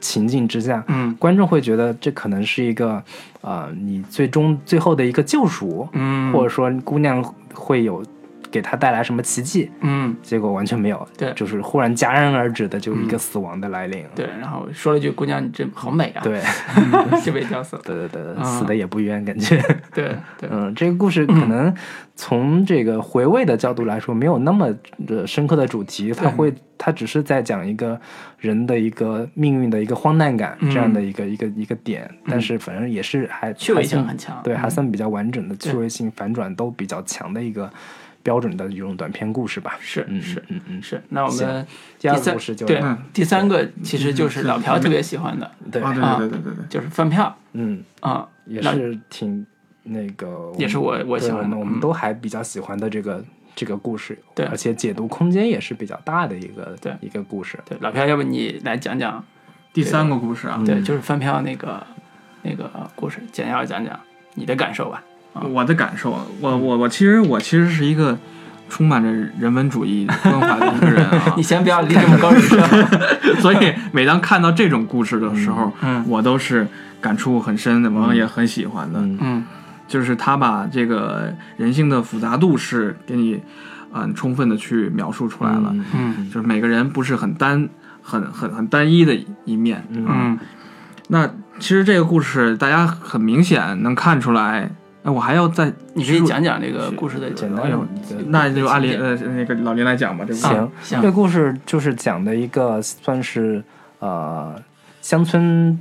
[0.00, 1.14] 情境之下，嗯。
[1.20, 3.00] 观众会觉得这可能是一个
[3.42, 7.22] 呃你最终最后的一个救赎，嗯，或者说姑娘
[7.54, 8.04] 会有
[8.54, 10.14] 给他带来什么奇迹，嗯。
[10.22, 11.32] 结果完全没有，对。
[11.34, 16.40] 就是忽然戛然而止的就一个死亡的来临，对，然后说了一句“姑娘，你真好美啊”，对，
[17.24, 17.82] 就被吊死了。
[17.84, 19.60] 对 对对，啊死的也不冤，感觉，
[19.92, 21.74] 对对， 嗯，这个故事可能
[22.14, 24.72] 从这个回味的角度来说，没有那么
[25.04, 28.00] 的深刻的主题，它会，它只是在讲一个
[28.38, 30.70] 人的一个命运的一个荒诞感嗯。
[30.70, 34.40] 这样的一个一个一个点，但是反正也是还趣味性很强。
[34.44, 34.70] 对，还嗯。
[34.70, 37.68] 算比较完整的，趣味性反转都比较强的一个
[38.24, 39.78] 标准的一种短篇故事吧。
[39.78, 40.82] 嗯是是嗯嗯。
[40.82, 41.00] 是。
[41.10, 41.64] 那我们
[42.00, 42.98] 第二个三故事就对嗯。
[43.12, 46.54] 第三个其实就是老朴特别喜欢的，对，啊，对啊对对对对。
[46.54, 47.32] 对，就是饭票。
[47.52, 49.46] 嗯，啊，也是挺
[49.84, 51.80] 那个，也是我我喜欢的我们我们嗯。
[51.80, 54.44] 都还比较喜欢的这个这个故事，对。
[54.46, 56.92] 而且解读空间也是比较大的一个对。
[57.00, 57.58] 一个故事。
[57.64, 59.24] 对老朴，要不你来讲讲？
[59.72, 61.84] 第三个故事啊，对，就是翻票那个
[62.42, 63.98] 那个故事，简要讲讲
[64.34, 65.02] 你的感受吧。
[65.42, 66.10] 我的感受，
[66.40, 68.16] 我我我其实我其实是一个
[68.68, 72.30] 充满着人文主义关怀的一个人啊 你，先不要离这么高。
[73.40, 76.66] 所以每当看到这种故事的时候，嗯我都是
[77.00, 79.00] 感触很深的，我也很喜欢的。
[79.00, 79.46] 嗯嗯
[79.86, 83.38] 就是他把这个人性的复杂度是给你，
[83.92, 85.68] 嗯、充分的去描述出来了。
[85.72, 87.68] 嗯嗯就是每个人不是很单、
[88.02, 89.14] 很很很单一的
[89.44, 89.84] 一面。
[89.90, 90.38] 嗯嗯
[91.08, 91.28] 那
[91.58, 94.70] 其实这个故事大家很明显能看出来。
[95.06, 97.70] 那我还要再，你可以讲讲这个故事的简单
[98.28, 100.24] 那就按林呃那个老林来讲吧。
[100.26, 103.62] 这个行这个故事就是讲的一个算是
[103.98, 104.54] 呃
[105.02, 105.78] 乡村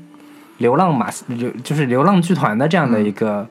[0.57, 3.47] 流浪马流就是流浪剧团的这样的一个、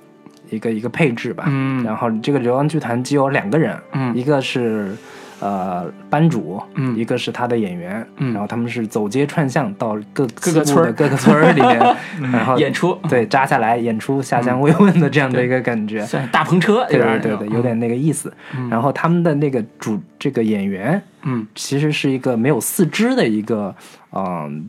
[0.51, 1.45] 一个一个配置吧。
[1.47, 4.95] 嗯然后这个流浪剧团只有两个人，嗯一个是
[5.43, 6.97] 呃班主，嗯。
[6.97, 8.33] 一个是他的演员，嗯。
[8.33, 11.79] 然后他们是走街串巷到各各个村各个村里面，
[12.33, 12.97] 然后演出。
[13.09, 16.01] 对扎下来演出下乡慰问的这样的一个感觉。
[16.07, 18.33] 算是大篷车，对对对对，有点那个意思。
[18.71, 21.47] 然后他们的那个主这个演员，嗯。
[21.55, 23.75] 其实是一个没有四肢的一个，
[24.13, 24.69] 嗯、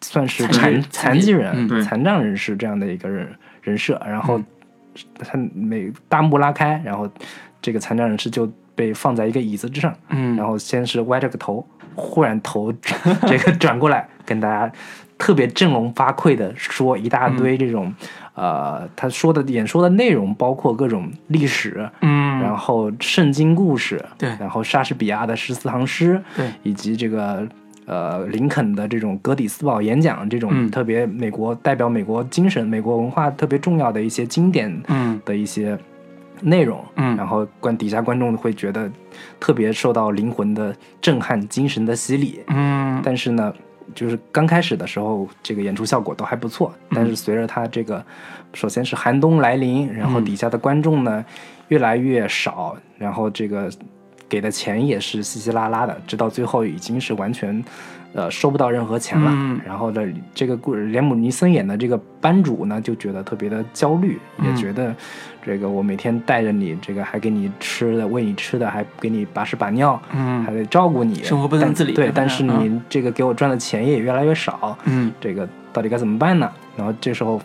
[0.00, 3.28] 算是残残疾人、嗯残障人士这样的一个人
[3.62, 4.00] 人设。
[4.06, 4.44] 然后嗯。
[5.18, 7.08] 他每大幕拉开，然后
[7.62, 10.36] 这个残障人士就被放在一个椅子之上，嗯。
[10.36, 12.72] 然后先是歪着个头，忽然头
[13.26, 14.72] 这个转过来，跟大家
[15.18, 17.94] 特别振聋发聩的说一大堆这种，
[18.34, 22.40] 呃，他说的演说的内容包括各种历史，嗯。
[22.40, 24.30] 然后圣经故事，对。
[24.40, 26.50] 然后莎士比亚的十四行诗，对。
[26.64, 27.46] 以及这个
[27.86, 30.68] 呃林肯的这种格底斯堡演讲，这种嗯。
[30.70, 35.20] 特别美国代表美国精神、美国文化特别重要的一些经典嗯。
[35.24, 35.78] 的一些
[36.42, 38.90] 内容，嗯然后观底下观众会觉得
[39.40, 43.54] 特别受到灵魂的震撼、精神的洗礼，嗯但是呢，
[43.94, 46.72] 就是刚开始的时候，这个演出效果都还不错。
[46.90, 48.04] 但是随着它这个，
[48.52, 51.24] 首先是寒冬来临，然后底下的观众呢
[51.68, 53.70] 越来越少，然后这个
[54.28, 57.62] 给的钱也是稀稀拉拉的，直到最后已经是完全。
[58.14, 59.30] 呃，收不到任何钱了。
[59.34, 59.60] 嗯。
[59.66, 60.02] 然后呢，
[60.34, 64.56] 这个故连姆尼森演的这个班主呢，就觉得特别的焦虑，也嗯。
[64.56, 64.94] 觉得
[65.44, 75.10] 这个我每天带着你，这个还给你吃的，喂你吃的，还给你把屎把尿，嗯还得照顾你，生活不能自理对但是你这个给我赚的钱也越来越少，嗯。
[75.20, 76.50] 这个到底该怎么办呢？
[76.76, 77.40] 然后这时候，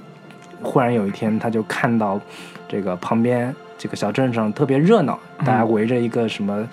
[0.61, 2.19] 忽然有一天，他就看到
[2.67, 6.67] 这个旁边这个小镇上特别热闹，大家围着一个什么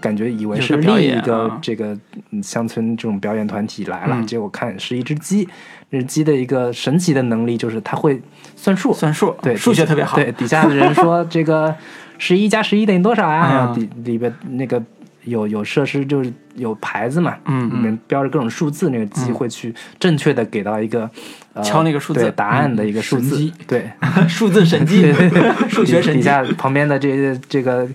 [0.00, 1.96] 感觉以为是另一个啊这个
[2.30, 5.48] 嗯乡村这种表演团体来了，嗯结果看是一只鸡。
[5.90, 8.20] 这只鸡的一个神奇的能力就是它会
[8.54, 11.74] 算数，算数，对，数学特别好，对，底下的人说 这个
[12.18, 13.48] 十一加十一等于多少呀？
[13.50, 14.82] 嗯然后底里边那个
[15.24, 21.10] 有有设施就是有牌子嘛，嗯里面标着各种数字，那个鸡会去正确的给到一个、
[21.54, 23.90] 呃、敲那个数字对答案的一个数字，对，
[24.28, 25.10] 数字神机，
[25.70, 27.88] 数学神机，底下旁边的这些这个。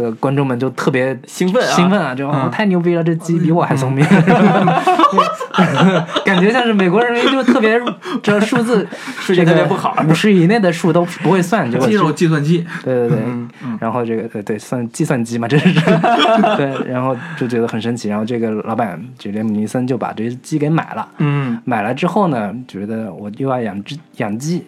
[0.00, 1.74] 呃，观众们就特别兴奋啊。
[1.76, 2.14] 兴奋啊！
[2.14, 4.02] 就、太牛逼了，这鸡比我还聪明，
[6.24, 7.78] 感觉像是美国人民就特别
[8.22, 8.86] 这数字
[9.20, 9.94] 数学特别不好。
[10.08, 13.18] 五十以内的数都不会算，结果肌肉计算机，对对对，
[13.78, 15.70] 然后这个对对算计算机嘛，这是。
[16.56, 21.60] 对，然后就觉得很神奇，然后这个老板这连姆尼森就把这只鸡给买了，嗯。
[21.64, 24.64] 买了之后呢，觉得我又要养只养鸡，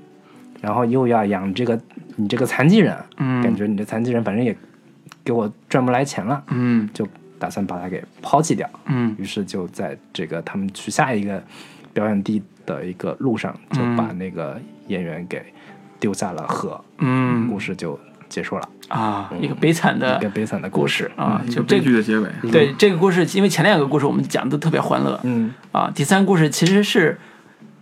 [0.61, 1.79] 然后又要养这个
[2.17, 3.43] 你这个残疾人，嗯。
[3.43, 4.55] 感觉你这残疾人反正也
[5.25, 6.89] 给我赚不来钱了，嗯。
[6.93, 7.07] 就
[7.39, 9.15] 打算把它给抛弃掉，嗯。
[9.19, 11.43] 于是就在这个他们去下一个
[11.93, 15.43] 表演地的一个路上，就把那个演员给
[15.99, 17.49] 丢下了河，嗯。
[17.49, 17.99] 故事就
[18.29, 18.69] 结束了。
[18.89, 21.05] 啊，一个悲惨的一个悲惨的故故事。
[21.05, 22.29] 事啊，就悲剧的结尾。
[22.51, 25.19] 对这个故事，因为前两个故事我们讲的都特别欢乐。
[25.23, 25.53] 嗯。
[25.73, 27.19] 啊，第三故事其实是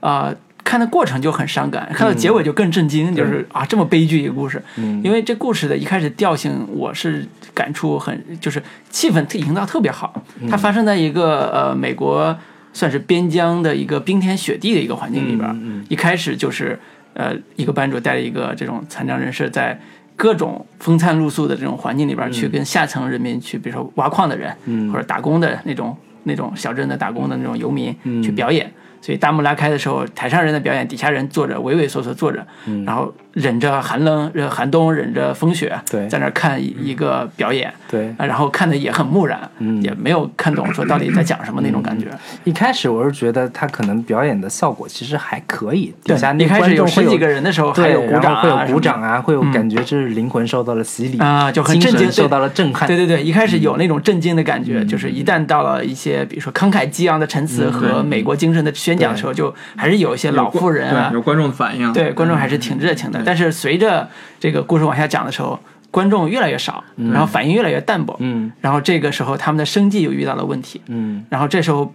[0.00, 0.34] 啊。
[0.62, 5.02] 看的过程就很伤感，看到结尾就更震惊，就是啊这么悲剧一个故事，嗯。
[5.02, 12.36] 因为这故事的一开始调性我是感触很，就是气氛营造特别好，它发生在一个呃美国
[12.72, 16.78] 算是边疆的一个冰天雪地的一个环境里边儿，嗯一开始就是
[17.14, 19.80] 呃一个班主带着一个这种残障人士在
[20.14, 24.92] 各种风餐露宿的这种环境里边儿去跟下层人民去，比如说挖矿的人，嗯。
[24.92, 28.22] 或者打工的那种那种小镇的打工的那种游民嗯。
[28.22, 28.70] 去表演。
[29.00, 32.84] 所以大幕拉开的时候，台上人的表演，底下人坐着畏畏缩缩坐着，嗯。
[32.84, 36.06] 然后忍着寒冷、忍寒冬、忍着风雪，对。
[36.08, 39.82] 在那儿看一一个表演，对，啊，然后看的也很木然，嗯。
[39.82, 42.06] 也没有看懂说到底在讲什么那种感觉。
[42.44, 52.86] 一开始我是觉得他可能表演的效果其实还可以，底下那一开始观众会有十几个人的时候，还对，有鼓掌啊，会有鼓掌啊，会有感觉就是灵魂受到了洗礼啊就很震惊受到了震撼。
[52.86, 53.62] 对对对，一开始嗯。
[53.62, 63.22] 有那种震惊的感觉，就是一旦到了一些比如说慷慨激昂的陈词嗯和美国精神的宣讲的时候，就还是有一些老妇人啊，有观众的反应，对观众还是挺热情的。
[63.24, 64.08] 但是随着
[64.40, 65.58] 这个故事往下讲的时候，
[65.92, 68.50] 观众越来越少，然后反应越来越淡薄，嗯。
[68.60, 71.24] 然后这个时候他们的生计又遇到了问题，嗯。
[71.28, 71.94] 然后这时候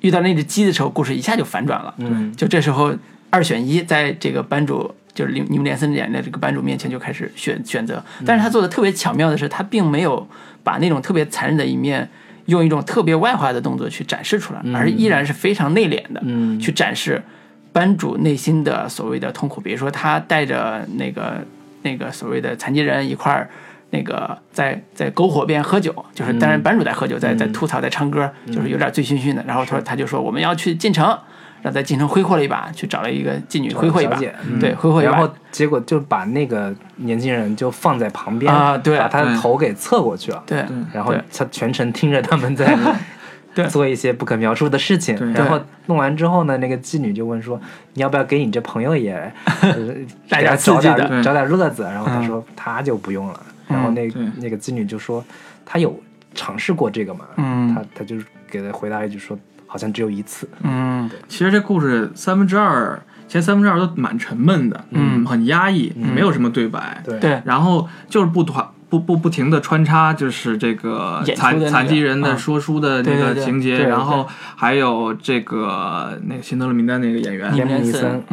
[0.00, 1.94] 遇到那只鸡的时候，故事一下就反转了。
[1.98, 2.32] 嗯。
[2.34, 2.94] 就这时候
[3.28, 10.26] 二选一，在这个班主就是尼尼姆连森演的这个班主面前就开始选选择，但是他做的特别巧妙的是，他并没有
[10.64, 12.08] 把那种特别残忍的一面。
[12.50, 17.22] 用一种特别外化的动作去展示出来，而依然是非常内敛的，嗯去展示
[17.72, 19.60] 班主内心的所谓的痛苦。
[19.60, 21.44] 比如说，他带着那个
[21.82, 23.48] 那个所谓的残疾人一块儿，
[23.90, 29.42] 那个在在篝火边喝酒，就是当然班主在喝酒，在在吐槽，在唱歌，就是有点醉醺醺的。
[29.46, 31.16] 然后他说他就说我们要去进城，
[31.62, 35.12] 然后在京城挥霍了一把，去找了一个妓女挥霍一把，嗯对，挥霍一把。
[35.12, 42.76] 然后结果就把那个年轻人就放在旁边啊对把他的头给侧过去了，对，然后他全程听着他们在
[43.54, 47.60] 对 做一些不可描述的事情，对然后弄完之后呢，那个妓女就问说
[47.94, 49.12] ：“你要不要给你这朋友也
[49.60, 49.70] 呃
[50.28, 55.24] 来给他点刺激的找点对找点乐子？”然后他嗯说他就不用了，然后那那个妓女就说
[55.66, 55.98] 他有
[56.32, 59.36] 尝试过这个嘛，嗯他他就是给他回答一句说
[59.70, 65.24] 好像只有一次，嗯其实这故事三分之二前三分之二都蛮沉闷的，嗯。
[65.24, 67.20] 很压抑，没有什么对白，对。
[67.20, 77.48] 对，然后就是不团不不不停的穿插，就是这个残残疾人的嗯说书的那个情节，对然后还有这个那个辛德勒名单那个演员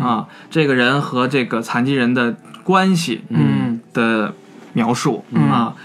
[0.01, 4.33] 啊，这个人和这个残疾人的关系嗯，的
[4.73, 5.43] 描述嗯。
[5.51, 5.75] 啊，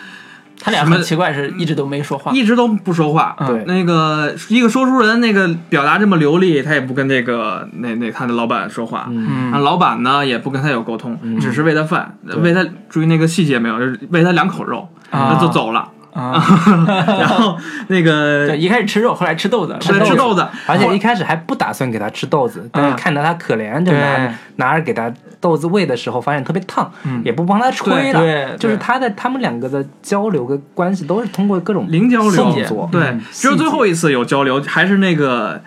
[0.64, 2.30] 他俩很奇怪，是一直都没说话。
[2.30, 3.34] 一直都不说话。
[3.40, 3.48] 嗯。
[3.48, 3.64] 对。
[3.64, 9.06] 那个一个说书人，那个表达这么流利，他也不跟这个那那他的老板说话。
[9.10, 9.52] 嗯。
[9.52, 11.40] 啊，老板呢也不跟他有沟通，嗯。
[11.40, 15.32] 只是喂他饭，喂他注意那个细节没有，就是喂他两口肉，啊。
[15.34, 15.88] 那就走了。
[16.12, 16.32] 啊，
[17.18, 17.56] 然后
[17.88, 24.34] 那对，个一开始吃肉，后来吃豆子，吃吃豆子，而且一开始还不打算给他吃豆子，但是看到他可怜，就拿对。
[24.56, 25.10] 拿着给他
[25.42, 27.20] 豆子喂的时候，发现特别烫，嗯。
[27.22, 28.20] 也不帮他吹了。
[28.20, 32.88] 对对就是他的他们两个的交流跟关系都是通过各种零交流。
[32.90, 35.60] 对嗯，只有最后一次有交流，还是那个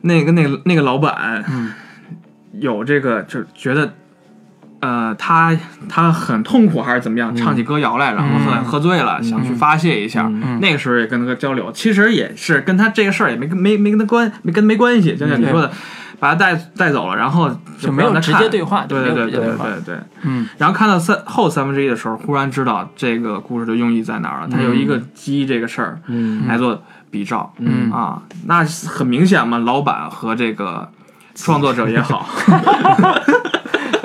[0.00, 1.72] 那个那个那个老板，嗯。
[2.58, 3.92] 有这个就觉得。
[4.78, 5.56] 呃，他
[5.88, 10.30] 他很痛苦还是怎么样，唱起歌谣来，然后喝喝醉了，想去发泄一下。
[10.60, 15.72] 那个时候也跟他交流，其实也是跟他这个事儿也没跟没没跟他关没跟他没关系，就像你说的，
[16.18, 19.96] 把他带带走了，然后就没有直接对话，对对对对对对。
[20.22, 24.48] 嗯，然后看到三后三分之一的时候，忽然知道这个故事的用意在哪儿了。
[24.48, 26.46] 他有一个鸡这个事儿嗯。
[26.46, 27.90] 来做比照，嗯。
[27.92, 30.88] 啊，那很明显嘛，老板和这个
[31.34, 32.26] 创作者也好，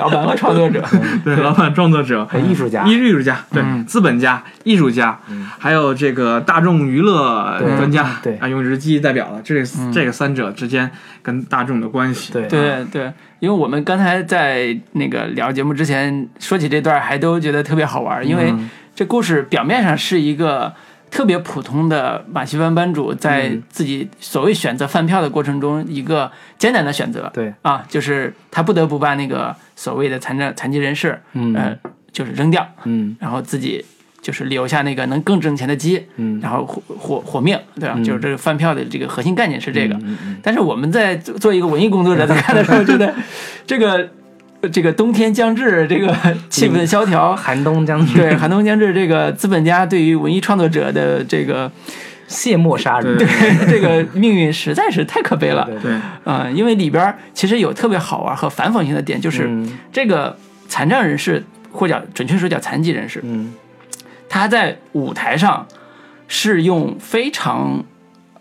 [0.02, 0.84] 老板和创作者，
[1.24, 2.84] 对，老板、创作者、和艺术家。
[2.84, 3.84] 艺艺术家，对，嗯。
[3.86, 5.18] 资本家、艺术家，
[5.58, 8.36] 还有这个大众娱乐专家，对。
[8.36, 10.90] 啊，用日记代表了这这个三者之间
[11.22, 12.46] 跟大众的关系，对。
[12.48, 18.68] 对对，因为我们刚才在那个聊节目之前说起这段，还都觉得特别好玩，因为嗯。
[18.94, 20.70] 这故事表面上是一个
[21.12, 23.62] 特别普通的马戏班班主在嗯。
[23.68, 31.54] 自己所谓选择饭票的过程中一个艰难的选择，对，啊，就是他不得不把那个所谓的残障残疾人士，嗯。
[31.54, 31.78] 呃，
[32.10, 33.14] 就是扔掉，嗯。
[33.20, 33.84] 然后自己
[34.22, 36.40] 就是留下那个能更挣钱的鸡，嗯。
[36.42, 37.94] 然后活活活命，对吧？
[37.98, 38.02] 嗯。
[38.02, 39.98] 就是这个饭票的这个核心概念是这个。
[40.42, 43.14] 但是我们在做做一个文艺工作者在看的时候， 觉得
[43.66, 44.08] 这个
[44.70, 46.14] 这个冬天将至， 这个
[46.48, 51.70] 气氛萧条，寒冬将至，对寒冬将至，这个资本家对于文艺创作者的这个
[52.28, 53.26] 卸磨杀人，对
[53.66, 55.68] 这个命运实在是太可悲了。
[55.82, 59.78] 对因为里边其实有特别好玩和反讽性的点，就是嗯。
[59.92, 60.36] 这个
[60.68, 63.52] 残障人士，或者准确说叫残疾人士，嗯。
[64.28, 65.66] 他在舞台上
[66.26, 67.84] 是用非常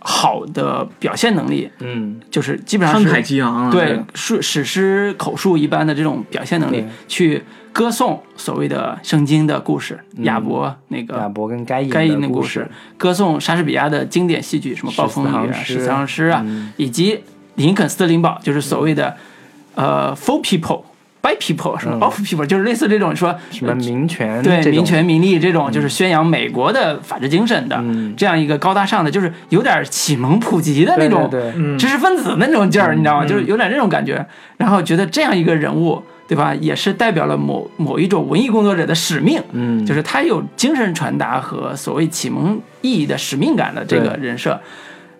[0.01, 2.19] 好的表现能力，嗯。
[2.29, 10.25] 就是基本上慷是慨激昂啊，对是史诗口述一般的这种表现能力，去歌颂所谓的圣经的故事，嗯。
[10.25, 16.73] 亚伯那个亚个伯跟该隐该隐的故故事，，歌颂莎士比亚的经典戏剧，什么《暴风雨》啊、《十四十四行诗》啊，嗯。
[16.77, 17.19] 以及
[17.55, 19.15] 林肯斯特林堡，就是所谓的
[19.75, 20.83] 呃 for people
[21.21, 22.01] by people 什么嗯。
[22.01, 28.13] Of people，就是类似这种说什么民权对民权民利这种，就是宣扬美国的法治精神的嗯。
[28.17, 31.29] 这样一个高大上的，就是有点启蒙普及的那种
[31.77, 33.25] 知识分子那种劲儿，你知道吗？
[33.25, 34.25] 就是有点这种感觉。
[34.57, 39.85] 然后觉得这样一个人物，对吧，也是代表了某某一种文艺工作者的使命，嗯。
[39.85, 44.59] 就是他有精神传达和所谓启蒙意义的使命感的这个人设，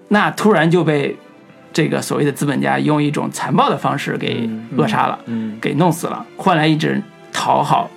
[0.10, 1.18] 那突然就被
[1.74, 5.58] 这个所谓的资本家用一种残暴的方式给扼杀了，嗯。
[5.62, 7.02] 给弄死了，换来一只
[7.32, 7.90] 讨好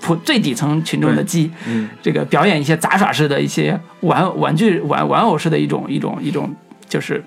[0.00, 1.88] 普最底层群众的鸡，嗯。
[2.00, 6.54] 这个表演一些杂耍式的一些玩玩具玩玩偶式的一种一种一种
[6.88, 7.22] 就是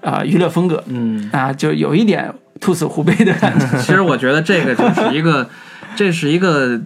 [0.00, 0.82] 啊、娱乐风格。
[0.86, 1.28] 嗯。
[1.32, 3.66] 啊，就有一点兔死狐悲的感觉。
[3.78, 5.48] 其实我觉得这个就是一个，
[5.96, 6.80] 这是一个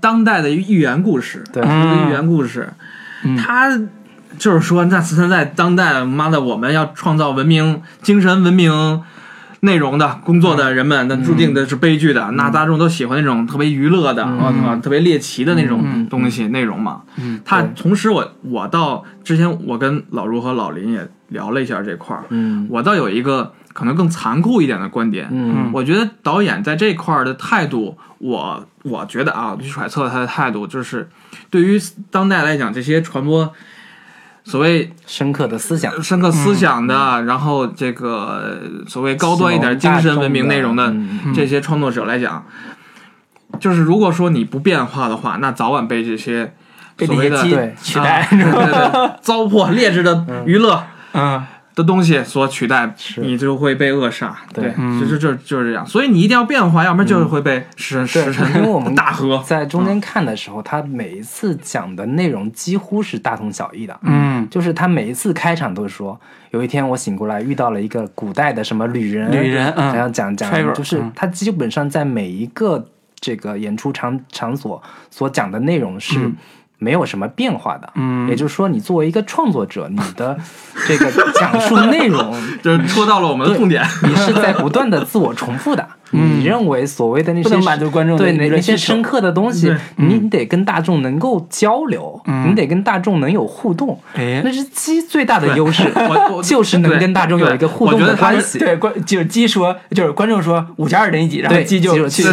[0.00, 1.62] 当代的寓言故事，对。
[1.62, 2.72] 一个寓言故事。
[3.24, 3.36] 嗯。
[3.36, 3.68] 它
[4.38, 9.02] 就是说，那现在当代，妈的，我们要创造文明、精神文明
[9.60, 12.30] 内容的工作的人们，那注定的是悲剧的。
[12.32, 17.02] 那大众都喜欢那种特别娱乐的，我操、特别猎奇的那种嗯东西、内容嘛。
[17.16, 17.70] 嗯它对。
[17.74, 22.66] 同时我，我到之前我跟老卢和老林也聊了一下这块儿，嗯。
[22.70, 25.70] 我倒有一个可能更残酷一点的观点，嗯。
[25.72, 31.08] 我觉得导演在这块儿的态度，我我觉得啊，去揣测他的态度，就是
[31.48, 31.80] 对于
[32.10, 33.50] 当代来讲，这些传播
[34.44, 40.94] 所谓深刻的思想，深刻思想的，然后这个所谓高端一点精神文明内容的
[41.34, 42.44] 这些创作者来讲，
[43.58, 46.54] 就是如果说你不变化的话，那早晚被这些
[46.96, 50.84] 被所谓的对取代啊，对 对对， 糟粕劣质的娱乐。
[51.14, 51.42] 嗯
[51.74, 54.36] 的东西所取代，你就会被扼杀。
[54.52, 55.84] 对嗯就就就就是这样。
[55.86, 59.42] 所以你一定要变化，要不然就是会被为我辰们大河。
[59.46, 63.98] 在中间看的时候，他每一次讲的内容几乎是大同小异的。
[64.02, 66.20] 嗯就是他每一次开场都是说，
[66.50, 72.86] 有一天我醒过来遇到了一个古代的什么旅人，旅人嗯然后讲讲就是嗯他基本上在每一个
[73.18, 76.36] 这个演出场场所所讲的内容是嗯
[76.78, 77.90] 没有什么变化的。
[77.94, 80.36] 嗯也就是说，你作为一个创作者，你的
[80.88, 83.84] 这个讲述内容， 就是戳到了我们的痛点。
[84.02, 85.86] 你是在不断的自我重复的。
[86.16, 93.98] 嗯你认为所谓的那些满足观众对那那些深刻的东西，你你得跟大众能够交流，嗯你得跟大众能有互动。
[94.14, 95.82] 哎那是鸡最大的优势，
[96.44, 98.60] 就是能跟大众有一个互动的关系。
[98.60, 102.28] 对观就是鸡说就是观众说五加二等于几，然后对鸡就去七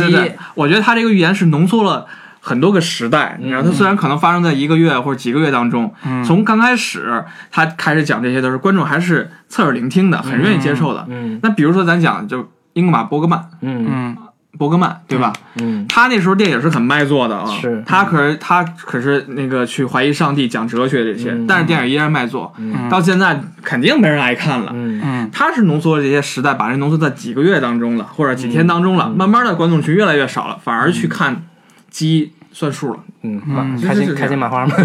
[0.53, 2.05] 我觉得他这个预言是浓缩了。
[2.41, 5.93] 很多个时代，你知道它虽然可能发生在一个月或者几个月当中，
[6.25, 11.05] 从刚开始他开始讲这些都是观众还是侧耳聆听的，很愿意接受的。
[11.07, 13.85] 嗯那比如说咱讲就英格玛·伯格曼，嗯。
[13.87, 14.17] 嗯。
[14.57, 15.31] 伯格曼，对吧？
[15.61, 17.81] 嗯他那时候电影是很卖座的啊，是。
[17.85, 21.47] 他可是他可是那个去怀疑上帝、讲哲学这些，嗯。
[21.47, 22.89] 但是电影依然卖座，嗯。
[22.89, 24.71] 到现在肯定没人爱看了。
[24.75, 24.99] 嗯。
[25.01, 31.43] 嗯他是浓缩了这些时代，把人浓缩在几个月当中了，或者几天当中了，慢慢的观众群越来越少了，反而去看
[31.91, 32.99] 鸡算数了。
[33.21, 34.75] 嗯，嗯开心开心麻花嘛。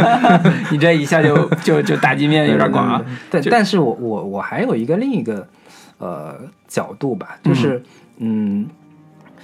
[0.72, 3.04] 你这一下就就就打击面有点广啊。
[3.30, 5.46] 对，但是我我我还有一个另一个
[5.98, 6.34] 呃
[6.66, 7.82] 角度吧，就是
[8.16, 8.66] 嗯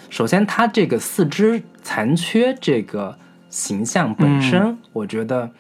[0.09, 3.19] 首先他这个四肢残缺这个
[3.51, 5.51] 形象本身，我觉得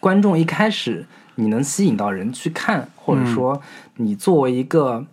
[0.00, 3.60] 观众一开始你能吸引到人去看，或者说
[3.96, 5.04] 你作为一个。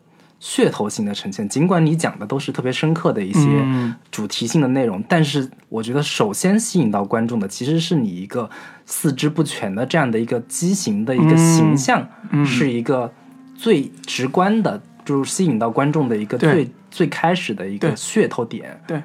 [0.42, 3.94] 噱头性的呈现，尽管你讲的都是特别深刻的一些嗯。
[4.10, 8.50] 主题性的内容，但是我觉得首先吸引到观众的其实是你一个
[8.86, 12.44] 四肢不全的这样的一个畸形的一个形象，嗯。
[12.44, 13.14] 是一个
[13.56, 18.82] 最直观的，就是吸引到观众的一个最最开始的一个噱头点。
[18.88, 19.02] 对，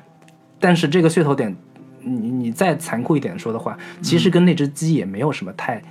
[0.58, 1.54] 但是这个噱头点，
[2.00, 5.82] 你你再残酷一点说的话，其实跟那只鸡也没有什么太。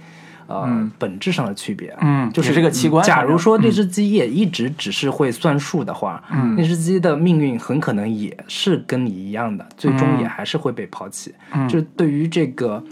[0.47, 0.91] 呃，嗯。
[0.97, 6.55] 本质上的区别，嗯就是这个器官假如说那只鸡也一直只是会算数的话，嗯。
[6.57, 10.21] 那只鸡的命运很可能也是跟你一样的，最终嗯。
[10.21, 11.33] 也还是会被抛弃。
[11.53, 11.67] 嗯。
[11.67, 12.83] 就对于这个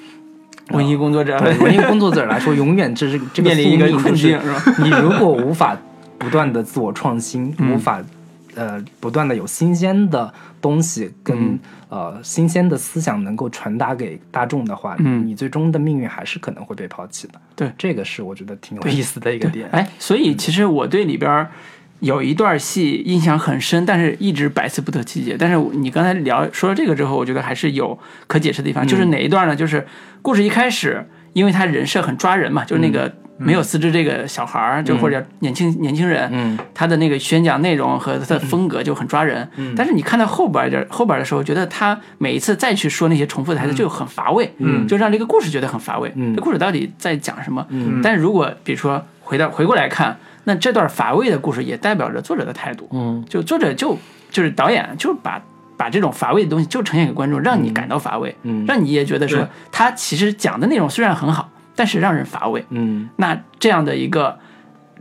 [0.69, 1.39] 文艺工作者。
[1.39, 4.75] 对文艺工作者来说， 永远这是这个面临一个宿命困境就是吧？
[4.83, 5.77] 你如果无法
[6.17, 7.73] 不断的自我创新，嗯。
[7.73, 8.01] 无法
[8.55, 17.39] 呃不断的有新鲜的东西跟、嗯呃新鲜的思想能够传达给大众的话，嗯你最终的命运还是可能会被抛弃的。
[17.55, 19.69] 对这个是我觉得挺有意思的一个点。
[19.69, 21.51] 哎，所以其实我对里边儿
[21.99, 25.37] 有一段戏印象很深，但是一直百思不得其解。
[25.37, 28.87] 但是你刚才聊说了这个之后，我觉得还是有可解释的地方。
[28.87, 29.55] 就是哪一段呢？
[29.55, 29.85] 就是
[30.23, 36.57] 故事一开始，因为他人设很抓人嘛，就是那个没有四肢这个小孩儿，就或者年轻年轻人，嗯。
[36.73, 39.47] 他的那个宣讲内容和他的风格就很抓人。
[39.75, 44.87] 但是你看到后边的后边儿的时候，觉得他每一次再去说那些重复的台词就很乏味，嗯。
[44.87, 46.11] 就让这个故事觉得很乏味。
[46.15, 46.35] 嗯。
[46.35, 47.65] 这故事到底在讲什么？
[47.69, 48.01] 嗯。
[48.03, 52.87] 但是如果比如说回到回过来看，那这段乏味的故事也代表着作者的态度。
[52.91, 53.23] 嗯。
[53.27, 53.97] 就作者就
[54.29, 55.41] 就是导演就把
[55.77, 62.65] 把这种乏味的东西就呈现给观众，让你感到乏味，嗯让你也觉得说他其实讲的内容虽然很好，但是让人乏味。
[62.69, 64.37] 嗯那这样的一个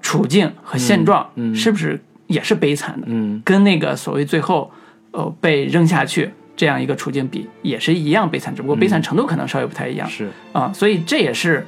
[0.00, 3.06] 处境和现状，嗯嗯是不是也是悲惨的？
[3.08, 4.70] 嗯跟那个所谓最后
[5.12, 10.08] 呃被扔下去这样一个处境比，也是一样悲惨，只不过悲惨程度可能稍微不太一样。
[10.08, 11.66] 是啊，所以这也是，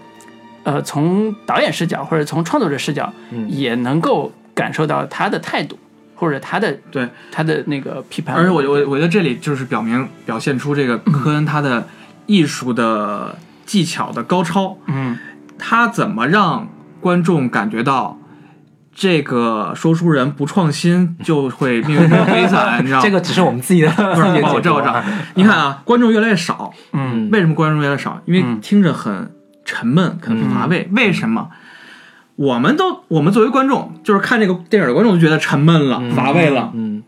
[0.62, 5.78] 呃，从导演视角或者从创作者视角，嗯也能够感受到他的态度，
[6.14, 8.34] 或者他的对，他的那个批判。
[8.36, 11.86] 而且我我我觉得这里就是表明表现出这个科恩他的
[12.26, 13.36] 艺术的
[13.66, 15.18] 技巧的高超，嗯
[15.58, 16.68] 他怎么让
[17.00, 18.18] 观众感觉到
[18.94, 23.04] 这个说书人不创新就会命运很悲惨， 你知道吗？
[23.04, 25.04] 这个只是我们自己的 不是我知道我知道解读啊。，
[25.34, 28.20] 你看啊，观众越来越少，嗯为什么观众越来越少？
[28.26, 29.30] 因为嗯听着很
[29.64, 30.88] 沉闷、很乏味。
[30.92, 31.48] 为什么？
[32.36, 37.02] 我们都我们作为观众，就是看这个电影的观众就觉得沉闷了、乏味了，嗯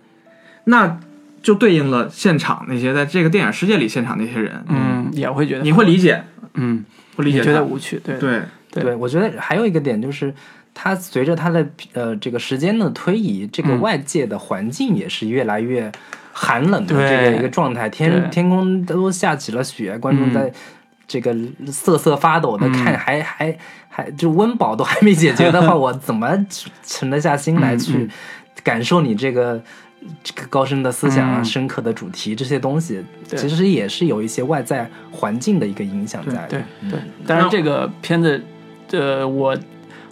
[0.65, 0.99] 那
[1.43, 6.25] 就对应了现场那些在这个电影世界里现场那些人，嗯，也会觉得你会理解，
[6.55, 8.19] 嗯，不理解觉得无趣，对。
[8.19, 8.83] 对，对。
[8.83, 10.35] 对，我觉得还有一个点就是，
[10.75, 13.81] 它随着它的呃这个时间的推移，这个嗯。
[13.81, 15.91] 外界的环境也是越来越
[16.33, 20.35] 寒冷的这个一个状态，天天空都下起了雪，观众嗯。
[20.35, 20.53] 在
[21.09, 21.35] 这个
[21.67, 26.37] 瑟瑟发抖的嗯看，还还还就温饱都还没解决的话， 我怎么
[26.83, 28.11] 沉得下心来嗯去嗯
[28.63, 29.63] 感受你这个？
[30.23, 36.49] 这个高深的思想啊，嗯深刻的主题，这些东西对其实也是有一些外在环境的一个影响在的。
[36.49, 37.01] 对对。
[37.27, 38.41] 当然，这个片子，
[38.93, 39.57] 呃，我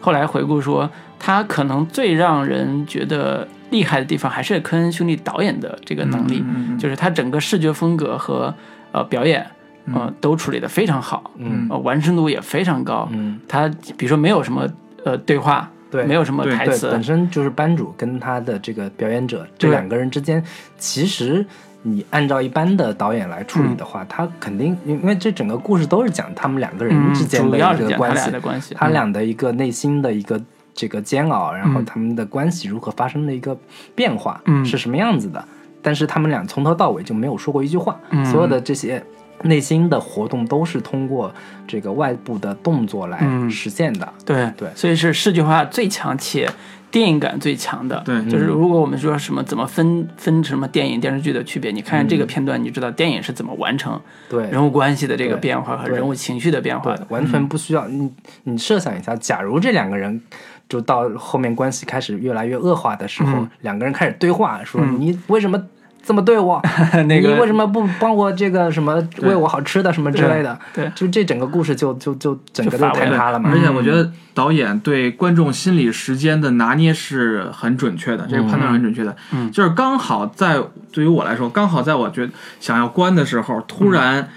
[0.00, 8.52] 后来回顾说，它可能最让人觉得厉害的地方，还是科恩兄弟导演的这个能力，嗯嗯嗯就是他整个视觉风格和
[8.90, 9.46] 呃表演，
[9.92, 11.66] 呃，都处理的非常好，嗯。
[11.68, 13.08] 呃，完成度也非常高。
[13.12, 14.66] 嗯，他比如说没有什么
[15.04, 16.90] 呃对话，对，没有什么台词。
[16.90, 20.42] 本，身就是班主跟他的这个表演者这两个人之间，
[20.78, 21.44] 其实
[21.82, 30.40] 你按照一般的导演来处理的话，他肯定因为这整个故事都是讲他们两个人嗯，之间的主要一个关系的，关系，他俩的一个内心的一个
[30.72, 33.56] 这个煎熬，然后嗯他们的关系如何发生的一个
[33.94, 34.64] 变化，嗯。
[34.64, 35.44] 是什么样子的。
[35.82, 38.24] 但是他们俩从头到尾就没有说过一句话，嗯。
[38.24, 39.04] 所有的这些
[39.42, 41.32] 内心的活动都是通过
[41.66, 44.12] 这个外部的动作来嗯实现的。
[44.24, 46.48] 对对所以是视觉化最强且
[46.90, 48.00] 电影感最强的。
[48.04, 57.06] 对就是如果我们说什么怎么分分什么电影电视剧的区别，你看这个片段，你知道电影是怎么完成对，人物关系的这个变化和人物情绪的变化的，。
[57.10, 58.10] 完全不需要你。
[58.44, 60.20] 你设想一下，假如这两个人
[60.68, 65.60] 就到后面关系开始越来越恶化的时候，嗯两个人开始对话，说嗯你为什么
[66.06, 66.60] 这么对我？
[67.08, 70.58] 那个你为什么不帮我这个什么喂我好吃的什么之类的？
[70.74, 70.92] 对对。
[70.94, 73.50] 就这整个故事就就就整个就坍塌了嘛。
[73.50, 73.58] 而。
[73.58, 79.16] 且我觉得导演对观众心理时间的拿捏是很准确的，这个判断很准确的。
[79.32, 79.50] 嗯。
[79.50, 80.60] 就是刚好在
[80.92, 84.28] 对于我来说，刚好在我觉得想要关的时候，突然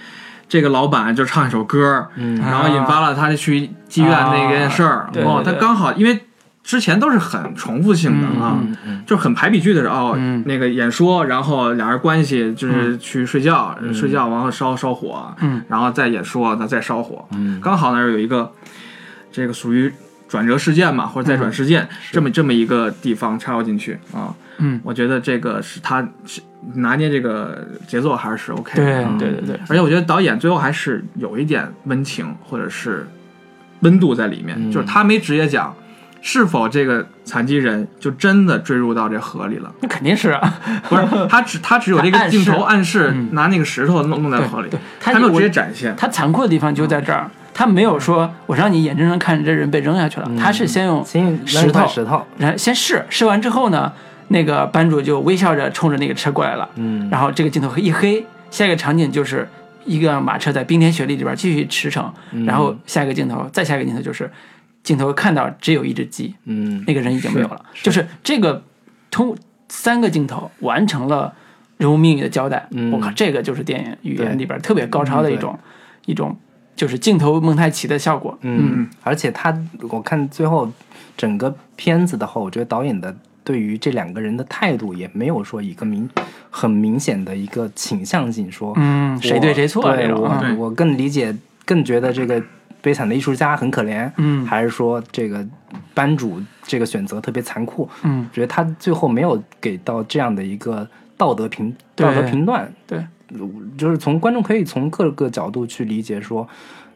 [0.47, 2.37] 这个老板就唱一首歌，嗯。
[2.39, 5.09] 然后引发了他去妓院那件事儿。
[5.25, 6.21] 哦，他刚好因为
[6.67, 9.03] 之前都是很重复性的啊，嗯嗯。
[9.07, 10.43] 就是很排比句的是哦，嗯。
[10.45, 17.61] 那个演说，然后俩人关系就是去睡觉，睡觉完后烧烧火，嗯，然后再演说，那再烧火，嗯。
[17.61, 18.51] 刚好那儿有一个
[19.31, 19.89] 这个属于
[20.27, 26.41] 转折事件嘛，或者再转事件、这么这么一个地方插入进去啊，嗯，我觉得这个是他是
[26.73, 33.07] 拿捏这个节奏还是 OK 的，对嗯对对对，而且我觉得导演最后还是有一点温情或者是
[33.79, 34.69] 温度在里面，嗯。
[34.69, 35.73] 就是他没直接讲
[36.29, 40.53] 是否这个残疾人就真的坠入到这河里了，那肯定是啊，
[40.89, 43.29] 不是他只 他只有这个镜头暗示嗯。
[43.31, 51.01] 拿那个石头弄弄在河里，对他他没有直接展现，他残酷的地方就在这儿，他没有说我让你眼睁睁看着这人被扔下去了，他是先用
[51.45, 53.93] 石头石头，然后先试试完之后呢，
[54.27, 57.07] 那个班主就微笑着冲着那个车过来了，嗯。
[57.09, 59.47] 然后这个镜头一黑，下一个场景就是
[59.85, 62.03] 一个马车在冰天雪地里边继续驰骋，
[62.33, 62.45] 嗯。
[62.45, 64.29] 然后下一个镜头，再下一个镜头就是
[64.87, 66.81] 镜头看到只有一只鸡，嗯。
[66.87, 68.63] 那个人已经没有了，就是这个
[69.11, 69.35] 通
[69.67, 71.33] 三个镜头完成了
[71.75, 72.69] 人物命运的交代。
[72.71, 72.89] 嗯。
[72.93, 75.59] 我靠，这个就是电影语言里边特别高超的一种、
[76.05, 76.37] 一种，
[76.73, 78.39] 就是镜头蒙太奇的效果。
[78.43, 79.53] 嗯，而且他
[79.89, 80.71] 我看最后
[81.17, 83.13] 整个片子的话，我觉得导演的
[83.43, 86.09] 对于这两个人的态度也没有说一个明
[86.49, 91.35] 很明显的一个倾向性说，嗯，谁对谁错我对种啊，对我更理解，
[91.65, 92.41] 更觉得这个
[92.87, 95.45] 悲惨的艺术家很可怜，嗯还是说这个
[95.93, 97.89] 班主这个选择特别残酷？
[98.03, 103.05] 嗯，觉得他最后没有给到这样的一个道德评道德评断，对，
[103.77, 106.47] 就是从观众可以从各个角度去理解说，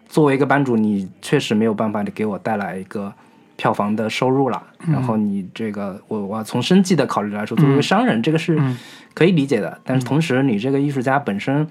[0.07, 3.13] 作为一个班主，你确实没有办法给我带来一个
[3.57, 4.63] 票房的收入了。
[4.87, 8.77] 嗯然后你这个，我我要从生计的考虑来说，作为一个商人，这个是嗯
[9.13, 9.77] 可以理解的。
[9.83, 11.67] 但是同时，你这个艺术家本身，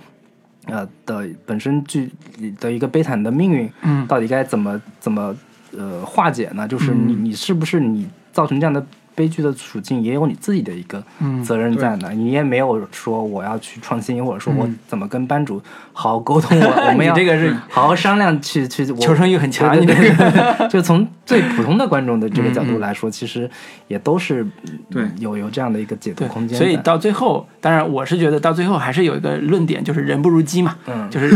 [0.71, 2.11] 呃的本身剧
[2.59, 5.35] 的一个悲惨的命运，嗯到底该怎么怎么
[5.77, 6.67] 呃化解呢？
[6.67, 12.11] 就是你你是不是你造成这样的悲剧的处境，也有你自己的一个嗯责任在呢？
[12.13, 15.61] 你也没有说我要去创新，或者说我怎么跟班主
[16.01, 20.69] 好好沟通，我 我们要这个是好好商量去去我求生欲很强对对你这个。
[20.73, 23.49] 就从最普通的观众的这个角度来说，其实
[23.87, 25.05] 也都是嗯对。
[25.19, 26.57] 有有这样的一个解读空间。
[26.57, 31.07] 所以到最后，当然我是觉得到最后还是有一个论点，就是人不如鸡嘛，嗯。
[31.11, 31.29] 就是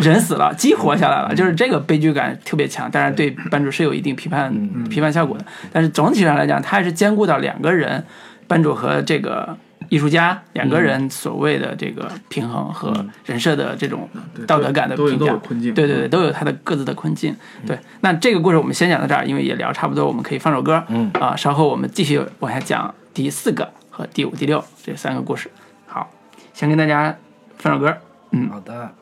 [0.00, 2.90] 人死了，鸡活下来了，就是这个悲剧感特别强。
[2.90, 8.04] 当然对班主是有一定批判、嗯批判效果的，但是总体上来讲，它还是兼顾到两个人，
[8.48, 9.56] 班主和这个
[9.92, 14.08] 艺术家两个人所谓的这个平衡和人设的这种
[14.46, 17.36] 道德感的都有评价对对对，都有他的各自的困境。
[17.66, 20.82] 对，那这个故事我们先讲到这儿，因为也聊差不多，我们可以放首歌。
[20.88, 25.50] 嗯啊，稍后我们继续往下讲第四个和第五、第六这三个故事。
[25.86, 26.08] 好，
[26.54, 27.14] 先跟大家
[27.58, 27.94] 放首歌。
[28.30, 28.94] 嗯，好的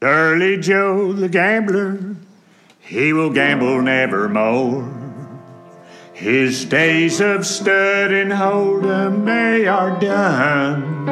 [0.00, 2.16] ，Early Joe the gambler,
[2.88, 5.03] he will gamble nevermore.
[6.14, 11.08] His days of stud and hold'em, they are done.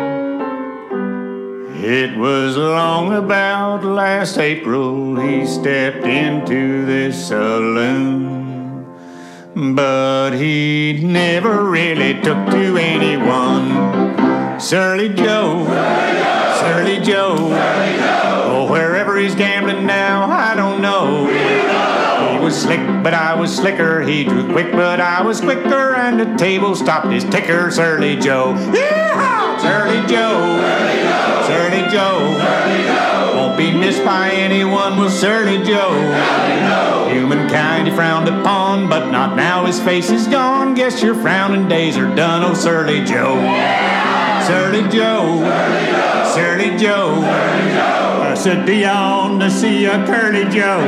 [1.83, 8.87] It was long about last April he stepped into this saloon.
[9.75, 14.61] But he never really took to anyone.
[14.61, 15.65] Surly Joe,
[16.61, 17.37] Surly Joe,
[18.55, 20.82] Oh, wherever he's gambling now, I don't
[22.53, 24.03] was slick, but I was slicker.
[24.03, 25.95] He drew quick, but I was quicker.
[25.95, 28.53] And the table stopped his ticker, Surly Joe.
[28.53, 29.59] Yeehaw!
[29.59, 30.61] Surly Joe.
[31.47, 33.35] Surly Joe.
[33.35, 35.95] Won't be missed by anyone, will Surly Joe.
[37.11, 39.65] Humankind he frowned upon, but not now.
[39.65, 40.75] His face is gone.
[40.75, 43.37] Guess your frowning days are done, oh Surly Joe.
[44.47, 45.41] Surly Joe.
[46.35, 47.23] Surly Joe.
[47.25, 48.02] I
[48.35, 50.81] said beyond to see a curly Joe.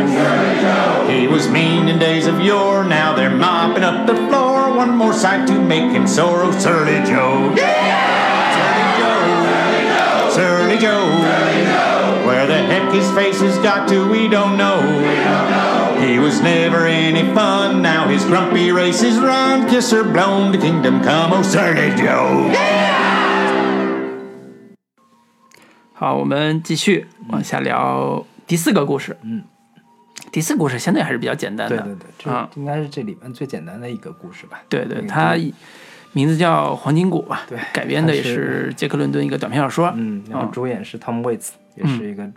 [1.08, 4.74] He was mean in days of yore, now they're mopping up the floor.
[4.74, 7.54] One more sight to make him sore, oh Surly Joe.
[7.54, 10.30] Surly Joe.
[10.30, 12.26] Surly Joe.
[12.26, 14.80] Where the heck his face has got to, we don't know.
[14.80, 15.98] We don't know.
[16.00, 19.68] He was never any fun, now his grumpy race is run.
[19.68, 22.93] Kiss her blown to kingdom come, oh Surly Joe.
[26.04, 29.16] 好，我们继续往下聊第四个故事。
[29.22, 29.42] 嗯，
[30.30, 31.78] 第四个故事相对还是比较简单的。
[31.78, 34.62] 对对对，这啊应该是这里面最简单的一个故事吧。
[34.68, 35.34] 对对，嗯它
[36.12, 38.34] 名字叫《黄金谷》吧，对改编的也是
[38.66, 39.90] 是杰克伦敦一个短篇小说。
[39.96, 42.30] 嗯，然后嗯主演是 Tom Waits，、也是一个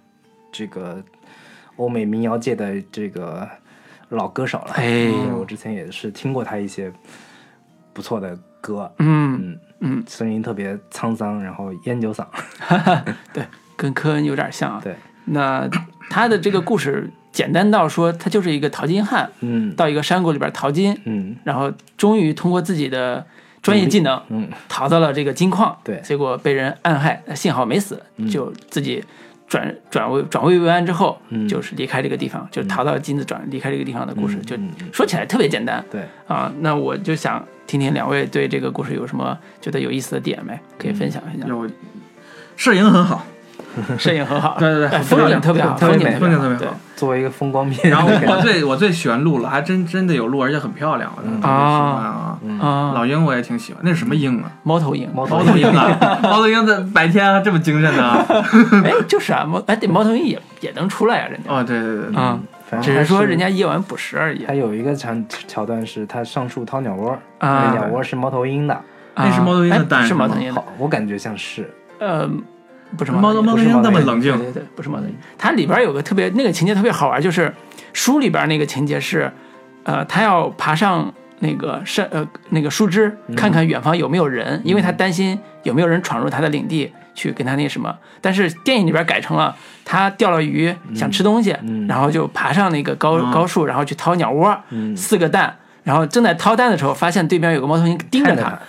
[0.50, 1.04] 这个
[1.76, 3.46] 欧美民谣界的这个
[4.08, 4.76] 老歌手了。
[4.76, 6.90] 哎对我之前也是听过他一些
[7.92, 12.26] 不错的歌，嗯嗯嗯，声音特别沧桑，然后烟酒嗓。
[13.34, 14.82] 对，跟科恩有点像啊。
[14.84, 15.70] 对，那
[16.10, 19.76] 他的这个故事简单到说，他就是一个淘金汉，嗯。
[19.76, 21.36] 到一个山谷里边淘金，嗯。
[21.44, 23.26] 然后终于通过自己的
[23.62, 24.50] 专业技能嗯。
[24.68, 26.02] 淘到了这个金矿，对。
[26.02, 28.28] 结果被人暗害，幸好没死，嗯。
[28.28, 29.04] 就自己
[29.48, 31.48] 转转危转危为安之后，嗯。
[31.48, 34.56] 就是离开这个地方，就是逃到金子转离开这个地方的故事，就
[34.92, 36.52] 说起来特别简单对，啊。
[36.60, 41.48] 那我就想听听两位对这个故事有什么觉得有意思的点没，可以分享一下。
[41.48, 41.68] 有
[42.56, 43.24] 摄影很好，
[43.98, 51.22] 摄影很好，对对对哎风景特别好，风景特别美风景特别好作为一个风光片，然后我 最我最喜欢鹿了，还真真的有鹿，而且很漂亮，我
[52.60, 52.92] 啊。
[52.94, 54.52] 老鹰我也挺喜欢，那是什么鹰啊？
[54.64, 58.26] 猫头鹰，猫猫头鹰啊， 猫头鹰在白天还这么精神呢？
[58.86, 61.52] 哎，就是啊，猫哎，对，猫头鹰也也能出来啊，人家。
[61.52, 62.40] 哦，对对对，对啊，
[62.82, 64.46] 只是说人家夜晚捕食而已。
[64.46, 67.72] 还有一个场桥段是他上树掏鸟窝，啊。
[67.72, 68.82] 那鸟窝是猫头鹰的，
[69.16, 71.70] 那是猫头鹰的哎蛋是猫头鹰的，我感觉像是，
[72.00, 72.30] 呃，
[72.98, 75.16] 不是猫头猫头鹰那么冷静，对对对，不是猫头鹰。
[75.38, 77.54] 它里边有个特别那个情节特别好玩，就是
[77.94, 79.32] 书里边那个情节是，
[79.84, 87.96] 呃，他要爬上那个山呃那个树枝，看看远方有没有人，因为他担心有没有人闯入他的领地去跟他那什么。
[88.22, 91.88] 但是电影里边改成了他钓了鱼想吃东西，嗯。
[91.88, 95.56] 然后就爬上那个高、嗯高树，然后去掏鸟窝，嗯，四个蛋。
[95.84, 98.60] 然后正在掏蛋的时候，发现对面有个猫头鹰盯着他着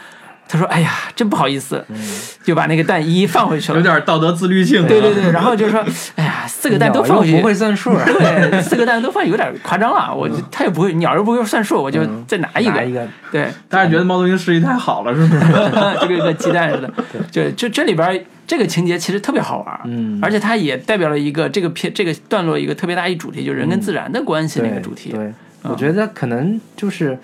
[0.48, 0.58] 他。
[0.58, 1.96] 说：“哎呀，真不好意思，嗯。
[2.42, 4.86] 就把那个蛋一一放回去了。”有点道德自律性。
[4.86, 5.84] 对对对，然后就说，
[6.16, 15.40] 哎呀，四个蛋都放回去，不会算数，对，四个蛋都放有点夸张了，我就他也不会，鸟又不会算数，我就再拿一个，拿一个，对，但是觉得猫头鹰视力太好了，是不是？
[16.00, 16.92] 就 跟一个鸡蛋似的，
[17.30, 20.18] 就就这里边这个情节其实特别好玩，嗯。
[20.22, 25.32] 而且它也代表了一个这个片这个段落一个特别大一主题，就是人跟自然的关系那个主题，对，
[25.62, 27.18] 我觉得可能就是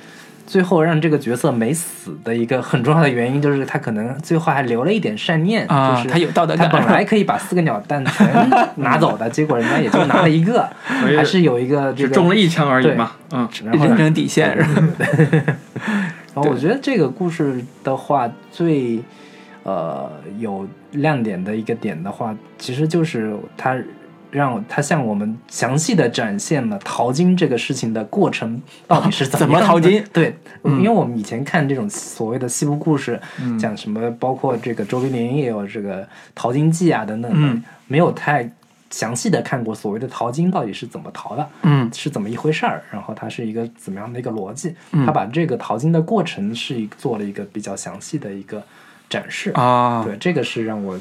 [0.47, 6.69] 最后让这个角色没死的一个很重要的原因，就是他可能最后还留了一点善念，啊就是他有道德感。
[6.69, 13.13] 他本来可以把四个鸟蛋全拿走的，结果人家也就拿了一个， 还是有一个这个只中了一枪而已嘛。
[13.33, 13.97] 嗯，人。
[13.97, 14.93] 生底线是吧？
[16.35, 19.01] 然后我觉得这个故事的话，最
[19.63, 23.77] 呃有亮点的一个点的话，其实就是它
[24.35, 30.05] 让他向我们详细的展现了淘金这个事情的过程到底是怎怎么淘金？
[30.13, 36.05] 对，嗯因为我们以前看这种所谓的西部故事，嗯讲什么，包括这个周冰林也有这个
[36.35, 38.51] 淘金记啊等等的，嗯没有太
[38.91, 41.49] 详细的看过所谓的淘金到底是怎么淘的。
[41.63, 48.61] 嗯是怎么一回事儿，然后它是一个怎么样的一个逻辑，嗯他把这个淘金的过程是一做了一个比较详细的一个
[49.09, 50.99] 展示，啊，对，这个是让我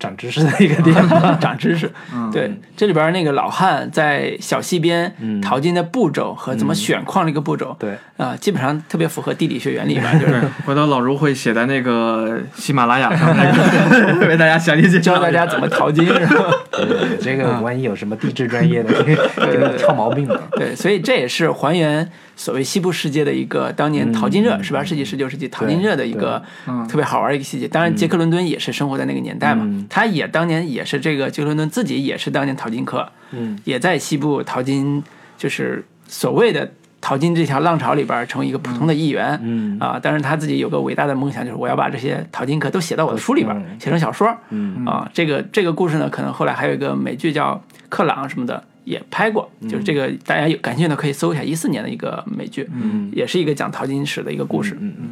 [0.00, 1.08] 长知识的一个地方。
[1.38, 1.88] 长知识。
[2.12, 16.50] 嗯对，这里边那个老汉在小溪边嗯淘金的步骤和怎么选矿这个步骤，对，啊，基本上特别符合地理学原理吧，就是， 回头老卢会写在那个喜马拉雅上，那个为大家详细介绍教大家怎么淘金，是吧？
[16.70, 20.40] 对这个万一有什么地质专业的，给对你挑毛病了。
[20.52, 27.66] 对，所以这也是还原所谓西部世界的一个当年淘金热，嗯十八世纪、十九世纪淘金热的一个嗯特别好玩的一个细节。
[27.68, 35.02] 当然，杰克伦敦也是生活在那个年代嘛嗯，他也当年也是这个杰克伦敦自己也是当年淘金客，嗯也在西部淘金，
[35.36, 36.70] 就是所谓的
[37.00, 39.38] 淘金这条浪潮里边成为一个普通的一员。
[39.42, 44.34] 嗯啊，但是他自己有个伟大的梦想，就是我要把这些淘金客都写到我的书里边，嗯写成小说。
[44.50, 47.54] 嗯啊，这个这个故事呢，可能后来还有一个美剧叫
[47.88, 54.76] 《克朗》什么的也拍过，就是这个大家有感兴趣的可以搜一下，一四年的一个美剧，嗯也是一个讲淘金史的一个故事。
[54.80, 55.08] 嗯嗯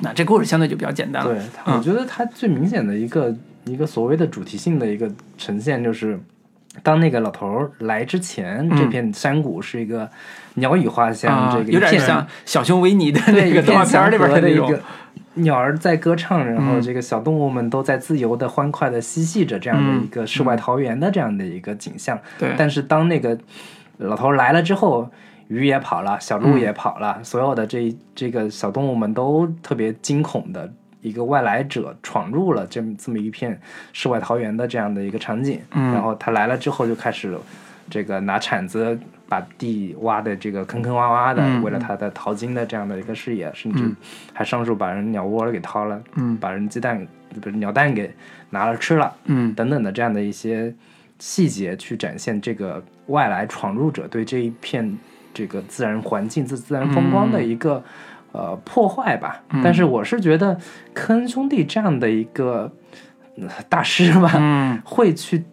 [0.00, 1.36] 那这故事相对就比较简单了。
[1.66, 3.32] 我觉得它最明显的一个
[3.64, 6.18] 一个所谓的主题性的一个呈现，就是
[6.82, 10.08] 当那个老头儿来之前，这片山谷是一个
[10.54, 14.80] 鸟语花香，啊这个，有点像小熊维尼的那个动画片里边的一的那种个。
[15.34, 22.18] 鸟儿在歌唱，然后嗯这个小动物们都在自由的、欢快的嬉戏着这样的一个世外桃源的这样的一个景象。
[22.38, 23.38] 对，但是当那个
[23.96, 25.08] 老头儿来了之后，
[25.48, 30.70] 鱼也跑了，小鹿也跑了，所有的这这个小动物们都特别惊恐的。
[31.02, 33.60] 一个外来者闯入了这么这么一片
[33.92, 35.92] 世外桃源的这样的一个场景，嗯。
[35.92, 37.36] 然后他来了之后就开始
[37.90, 38.98] 这个拿铲子
[39.28, 43.96] 把地挖的这个坑坑洼洼的，嗯为了他的淘金的这样的一个事业，甚至嗯。
[44.32, 46.36] 还上树把人鸟窝给掏了，嗯。
[46.36, 47.06] 把人鸡蛋
[47.40, 48.10] 不是鸟蛋给
[48.50, 49.52] 拿了吃了，嗯。
[49.54, 50.72] 等等的这样的一些
[51.18, 54.96] 细节，去展现这个外来闯入者对这一片
[55.34, 57.82] 这个自然环境、自自然风光的一个、
[58.32, 59.42] 呃破坏吧。
[59.62, 60.58] 但是我是觉得
[60.92, 62.70] 科恩兄弟这样的一个、
[63.36, 65.44] 呃大师吧，嗯会去。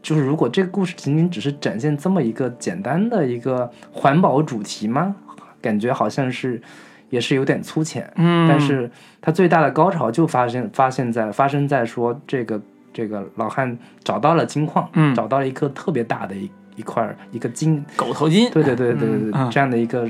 [0.00, 5.14] 就是如果这个故事仅仅只是展现这么一个简单的一个环保主题吗？
[5.60, 6.62] 感觉好像是
[7.10, 8.10] 也是有点粗浅。
[8.14, 8.88] 嗯，但是
[9.20, 12.58] 他最大的高潮就发现发现在发生在说这个
[12.92, 20.08] 这个老汉找到了金矿，嗯找到了一颗特别大的一一块儿一个金，狗头金，对对对对对对，嗯这样的一个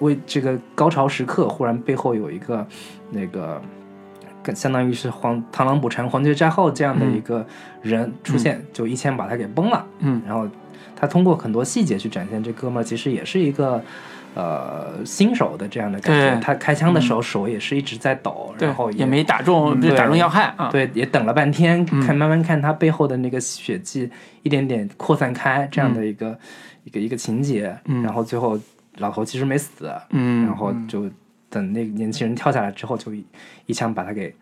[0.00, 2.66] 为这个高潮时刻，忽然背后有一个
[3.10, 3.60] 那个。
[4.42, 7.44] 更相当于是黄螳螂捕蝉，黄雀在后这样的一个
[7.82, 9.84] 人出现，就一枪把他给崩了。
[9.98, 10.46] 嗯然后
[10.94, 13.82] 他通过很多细节去展现这哥们儿其实也是一个
[14.36, 16.30] 呃新手的这样的感觉。
[16.30, 20.68] 对他开枪的时候手也是一直在抖，对然后，也没打中，不是对打中要害啊。
[20.70, 24.08] 对，也等了半天，嗯看慢慢看他背后的那个血迹
[24.44, 26.38] 一点点扩散开，这样的一个、
[26.84, 28.56] 一个一个情节，嗯然后最后
[28.98, 31.10] 老头其实没死，嗯，然后就
[31.48, 33.24] 等那个年轻人跳下来之后，就一
[33.66, 34.34] 一枪把他给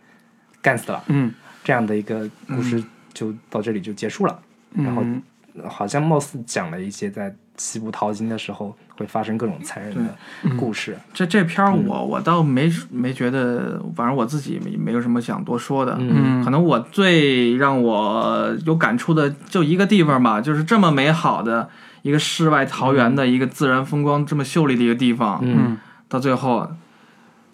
[0.60, 1.32] 干死了，嗯。
[1.62, 2.84] 这样的一个故事
[3.14, 4.38] 就到这里就结束了。
[4.74, 5.22] 然后嗯
[5.66, 10.14] 好像貌似讲了一些在西部淘金的时候会发生各种残忍的
[10.58, 11.86] 故事，这这片儿嗯。
[11.86, 15.96] 我我倒没没觉得，反正我自己没没有什么想多说的。
[15.98, 16.44] 嗯。
[16.44, 21.70] 可能我最让我有感触的就一个地方吧，就是这么美好的
[22.04, 26.68] 一个世外桃源的一个自然风光这么秀丽的一个地方，嗯到最后，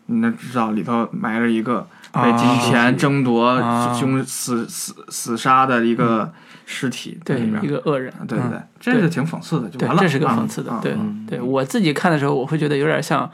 [0.06, 6.32] 你那知道里头埋着一个被啊金钱争夺、啊凶死死死杀的一个
[6.66, 7.64] 尸体在对里边。
[7.64, 10.02] 一个恶人，对对对嗯，这个挺讽刺的，就完，了。
[10.02, 13.30] 这是个啊讽刺的啊，对嗯对，我自己看的时候，我会觉得有点像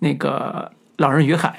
[0.00, 1.56] 那个《老人与海》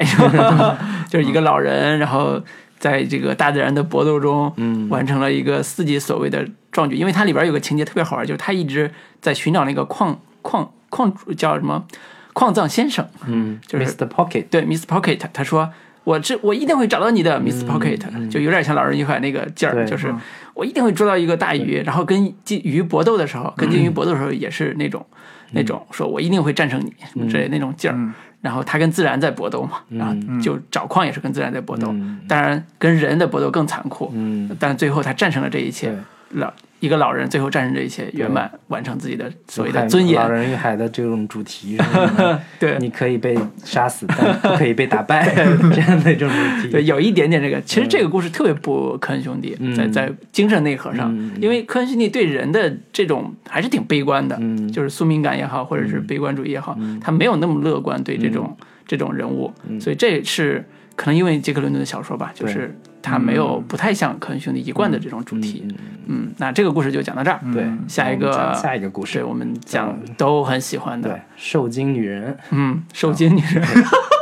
[1.09, 2.39] 就是一个老人，然后
[2.83, 6.97] 在这个大自然的搏斗中，嗯完成了一个自己所谓的壮举。
[6.97, 11.85] 因为它里边有个情节特别好玩，就是他一直在寻找那个矿矿矿主叫什么
[12.33, 14.05] 矿藏先生，嗯，就是 Mr.
[14.09, 14.85] Pocket，对，Mr.
[14.85, 15.71] Pocket，他说。
[16.05, 20.13] 我这我一定会找到你的，Miss Pocket，、就有点像老人与海那个劲儿，就是
[20.53, 25.05] 我一定会捉到一个大鱼，然后跟金鱼搏斗的时候，跟金鱼搏斗的时候也是那种、
[25.51, 26.77] 那种说我一定会战胜
[27.13, 27.97] 你之类的那种劲儿。
[28.43, 32.19] 嗯然后他跟自然在搏斗嘛，然后就找矿也是跟自然在搏斗，嗯。
[32.27, 35.97] 当然跟人的搏斗更残酷，嗯，但最后他战胜了这一切对，
[36.33, 40.21] 老一个老人最后战胜这一切，圆满完成自己的所谓的尊严。
[40.21, 40.29] 老。
[40.29, 41.77] 人与海的这种主题
[42.59, 42.77] 对。
[42.79, 45.33] 你可以被杀死，但不可以被打败，
[45.73, 46.69] 这样的一种主题。
[46.69, 47.61] 对，有一点点这个。
[47.61, 49.73] 其实这个故事特别不科恩兄弟，嗯。
[49.73, 51.31] 在在精神内核上，嗯。
[51.39, 54.71] 因为科恩兄弟对人的这种还是挺悲观的，嗯。
[54.71, 58.67] 就是宿命感也好，或者是悲观主义也好，他没有那么乐观对这种、嗯。
[58.85, 60.63] 这种人物，所以这是
[60.97, 65.63] 可能因为杰克伦敦的小说吧，就是他没有不太像科恩兄弟一贯的这种主题。
[65.69, 65.75] 嗯
[66.05, 67.39] 嗯，那这个故事就讲到这儿。
[67.53, 73.65] 对，下一个下一个故事，是我们讲都很喜欢的，受精女人，嗯，受精女人，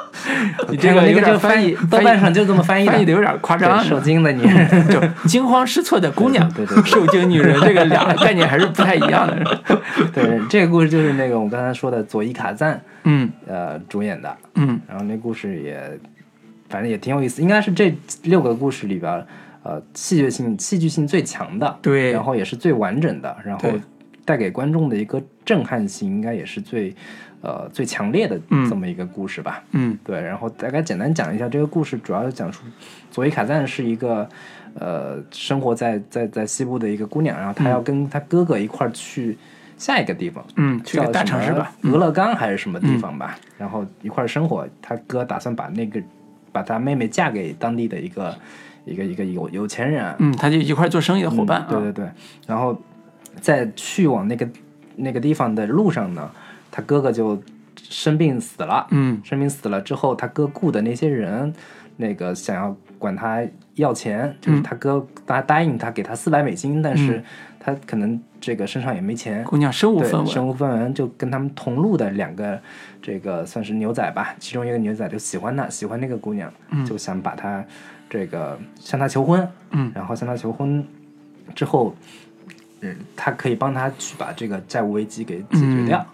[0.69, 6.91] 你这个有点个就翻译，豆瓣上就这么翻译翻译的有点夸张，受精的女人，就惊慌失措的姑娘，对对对对。
[6.91, 9.61] 受精女人， 这个两个概念还是不太一样的。
[10.13, 13.27] 对，这个故事就是那个我刚才说的佐伊卡赞嗯。
[13.47, 14.79] 呃主演的，嗯。
[14.88, 15.99] 然后那故事也
[16.72, 17.93] 反正也挺有意思，应该是这
[18.24, 19.24] 六个故事里边
[19.63, 23.69] 呃戏剧性戏剧性最强的，对然后也是最完整的，然后
[24.26, 26.95] 带给观众的一个震撼性应该也是最
[27.41, 29.63] 呃最强烈的嗯这么一个故事吧。
[29.72, 32.63] 嗯对，然后大概简单讲一下这个故事，主要是讲述
[33.11, 34.28] 佐伊卡赞是一个
[34.76, 39.38] 呃生活在在在西部的一个姑娘，然后她要跟她哥哥一块儿去
[39.78, 41.74] 下一个地方，嗯，去个大城市吧。
[41.84, 44.67] 俄勒冈还是什么地方吧，然后一块儿生活。
[44.82, 45.99] 他哥打算把那个
[46.51, 48.35] 把他妹妹嫁给当地的一个
[48.85, 51.67] 一个一个有有钱人，嗯，他就一块做生意的伙伴啊。
[51.69, 52.09] 对对对，
[52.47, 52.79] 然后
[53.39, 54.47] 在去往那个
[54.95, 56.29] 那个地方的路上呢，
[56.69, 57.41] 他哥哥就
[57.75, 58.87] 生病死了。
[58.91, 61.53] 嗯生病死了之后，他哥雇的那些人，
[61.97, 63.41] 那个想要管他
[63.76, 67.24] 要钱，就是他哥答答应他给他四百美金，但是
[67.59, 70.28] 他可能这个身上也没钱，姑娘身无，分文。
[70.28, 72.59] 身无分文，就跟他们同路的两个
[73.01, 76.51] 这个算是牛仔吧，其中一个牛仔就喜欢她，喜欢那个姑娘，
[76.86, 77.63] 就想把她
[78.09, 79.91] 这个向她求婚，嗯。
[79.95, 80.86] 然后向她求婚
[81.55, 81.95] 之后，
[82.82, 86.05] 嗯，他可以帮她去把这个债务危机给解决掉，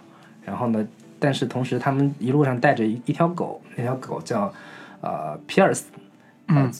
[0.44, 0.86] 然后呢，
[1.18, 4.52] 但是同时他们一路上带着一一条狗，那条狗叫
[5.00, 5.86] 呃皮尔斯，
[6.48, 6.70] 嗯，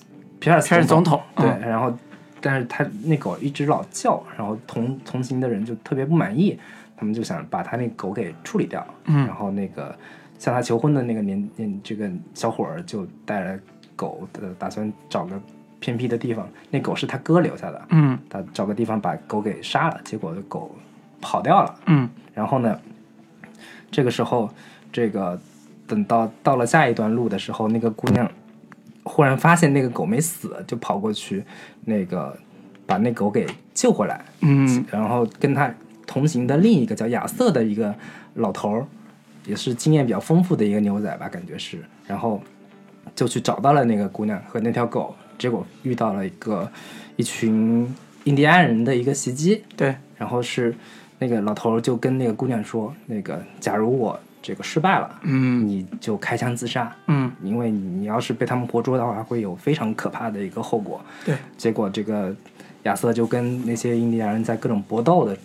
[0.41, 1.61] 皮尔斯总统对，嗯。
[1.61, 1.93] 然后
[2.41, 6.59] 但是他那狗一直老叫，然后同同行的人就特别不满意，
[6.97, 9.27] 他们就想把他那狗给处理掉，嗯。
[9.27, 9.95] 然后那个
[10.39, 13.61] 向他求婚的那个年年这个小伙儿就带着
[13.97, 15.41] 狗的打算找个
[15.81, 18.19] 偏僻的地方，那狗是他哥留下的，嗯。
[18.31, 20.75] 他找个地方把狗给杀了，结果狗
[21.21, 22.09] 跑掉了，嗯。
[22.33, 22.79] 然后呢，
[23.91, 24.49] 这个时候，
[24.93, 25.37] 这个
[25.89, 28.31] 等到到了下一段路的时候，那个姑娘
[29.09, 31.43] 忽然发现那个狗没死，就跑过去，
[31.87, 32.39] 那个
[32.87, 34.85] 把那狗给救回来，嗯。
[34.91, 35.75] 然后跟他
[36.07, 37.95] 同行的另一个叫亚瑟的一个
[38.35, 38.87] 老头儿，
[39.47, 42.41] 也是经验比较丰富的一个牛仔吧，感觉是，然后
[43.15, 46.71] 就去找到了那个姑娘和那条狗，结果遇到了一个
[47.17, 47.93] 一群
[48.25, 50.75] 印第安人的一个袭击，对，然后是
[51.19, 55.67] 那个老头儿就跟那个姑娘说，那个假如我这个失败了，嗯。
[55.67, 57.31] 你就开枪自杀，嗯。
[57.43, 61.01] 因为你要是被他们活捉的话，会有非常可怕的一个后果。
[61.25, 62.35] 对，结果这个
[62.85, 65.37] 亚瑟就跟那些印第安人在各种搏斗的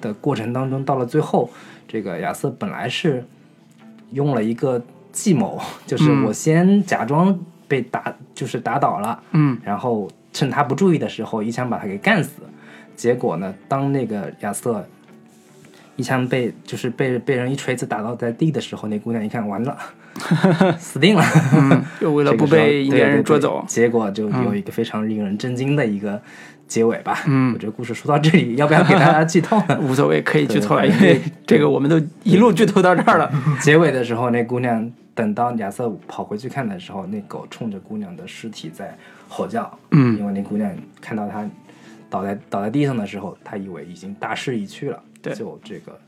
[0.00, 1.50] 的过程当中，到了最后，
[1.86, 3.24] 这个亚瑟本来是
[4.12, 4.82] 用了一个
[5.12, 6.24] 计谋， 就是嗯。
[6.24, 7.38] 我先假装
[7.68, 9.58] 被打，就是打倒了，嗯。
[9.62, 12.42] 然后趁他不注意的时候一枪把他给干死。
[12.96, 14.82] 结果呢，当那个亚瑟
[15.96, 19.76] 一枪被就是被被人一锤子打倒在地的时候，那姑娘一看完了，
[20.78, 21.24] 死定了。
[21.54, 26.20] 嗯，就为了不被印第安人捉走结果就有一个非常令人震惊的一个
[26.68, 27.22] 结尾吧。
[27.26, 29.78] 嗯我觉得故事说到这里，要不要给大家剧透呢？
[29.82, 33.32] 无所谓，可以剧透了，因为 这个我们都一路剧透到这儿了。
[33.60, 38.94] 结尾的时候，那姑娘等到亚瑟跑回去看的时候，那狗冲着姑娘的尸体在
[39.28, 39.78] 吼叫。
[39.92, 40.70] 嗯因为那姑娘
[41.00, 41.48] 看到他
[42.10, 45.00] 倒在倒在地上的时候，她以为已经大势已去了。
[45.30, 45.98] 对就这个。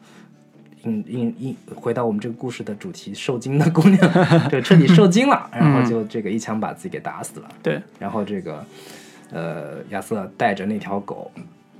[0.85, 4.01] 应应应，回到我们这个故事的主题，受惊的姑娘
[4.49, 7.49] 就彻底受惊了，然后就这个一枪把自己给打死了。
[7.61, 8.65] 对，然后这个
[9.33, 11.33] 呃亚瑟带着那条狗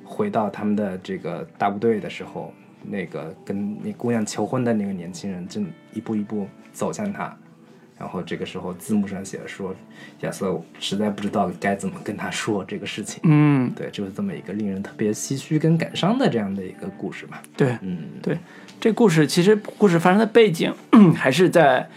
[0.05, 2.53] 回到他们的这个大部队的时候，
[2.83, 7.35] 那个跟那姑娘求婚的那个年轻人正一步一步走向他。
[7.99, 9.75] 然后这个时候字幕上写的说，
[10.21, 13.21] 亚瑟实在不知道该怎么跟他说这个事情。
[13.25, 17.43] 嗯对，就是这么一个令人特别唏嘘跟感伤的这样的一个故事吧。
[17.57, 18.39] 对，嗯，对，
[18.81, 20.73] 这故事其实故事发生的背景
[21.17, 21.89] 还是在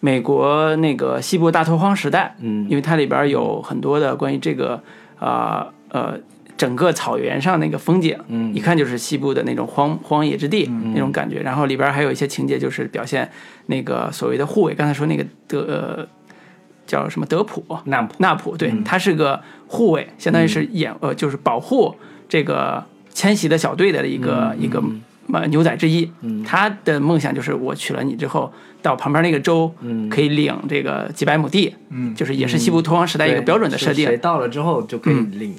[0.00, 4.82] 美国那个西部大拓荒时代，嗯因为它里边有很多的关于这个
[5.18, 6.18] 啊呃
[6.60, 8.54] 整个草原上那个风景，嗯。
[8.54, 11.40] 一看就是西部的那种荒荒野之地、那种感觉。
[11.40, 13.30] 然后里边还有一些情节，就是表现
[13.64, 16.06] 那个所谓的护卫，刚才说那个德、呃、
[16.86, 21.96] 叫什么德普，纳普，纳普，对，他是个护卫，相当于是掩呃，就是保护
[22.28, 22.84] 这个
[23.14, 24.82] 迁徙的小队的一个、一个
[25.32, 26.12] 呃牛仔之一。
[26.44, 29.72] 他的梦想就是我娶了你之后，到旁边那个州，
[30.10, 32.14] 可以领这个几百亩地，嗯。
[32.14, 34.14] 就是也是西部拓荒时代一个标准的设定。
[34.18, 35.54] 到了之后就可以领，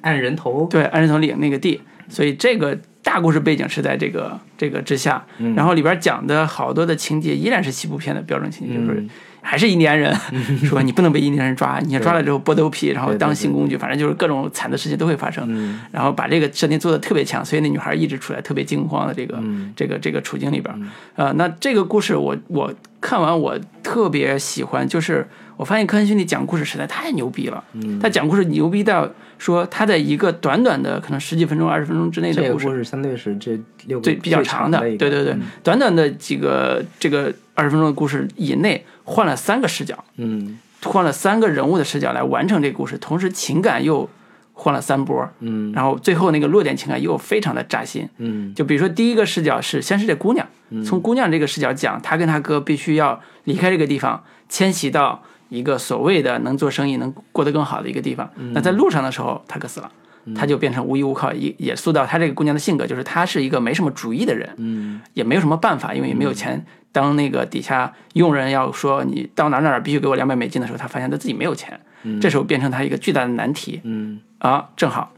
[0.00, 0.66] 按人头。
[0.70, 5.24] 对，按人头领那个地，所以这个大故事背景是在这个这个之下，
[5.56, 9.10] 然后里边讲的好多的情节依然是西部片的标准情节，就是嗯
[9.44, 10.14] 还是印第安人，
[10.62, 15.80] 说你不能被印第安人抓，你抓了之后剥头皮，然后当性工具，反正就是各种惨的事情都会发生，嗯。
[15.90, 20.72] 然后把这个设定做的特别强，所以那女孩一直处在特别惊慌的这个、嗯这个这个处境里边，
[21.16, 22.72] 呃，那这个故事我我
[23.02, 27.98] 看完我特别喜欢，就是我发现科恩兄弟讲故事实在太牛逼了，嗯。
[28.00, 29.06] 他讲故事牛逼到
[29.36, 40.58] 说他在一个短短的可能十几分钟、二十分钟之内的故事，故事相对是这六个最比较长的，对对对，短短的几个这个二十分钟的故事以内，换了三个视角，嗯。
[40.84, 44.08] 换了三个人物的视角来完成这个故事，同时情感又
[44.52, 45.72] 换了三波，嗯。
[45.72, 48.08] 然后最后那个落点情感又非常的扎心。
[48.18, 48.54] 嗯。
[48.54, 50.46] 就比如说第一个视角是先是这姑娘，
[50.84, 58.30] 从姑娘这个视角讲，她跟她哥必须要离开这个地方，迁徙到一个所谓的能做生意、能过得更好的一个地方。
[58.52, 59.90] 那在路上的时候，她哥死了。
[60.36, 65.00] 她就变成无依无靠，也也塑造她这个姑娘的性格，就是她是一个没什么主意的人，嗯。
[65.14, 66.64] 也没有什么办法，因为也没有钱。
[66.92, 71.80] 当那个底下佣人要说你到哪儿哪儿必须给我两百美金的时候，她发现她自己没有钱，
[72.20, 73.80] 这时候变成他一个巨大的难题。
[73.84, 74.20] 嗯。
[74.38, 74.68] 啊！
[74.76, 75.12] 正好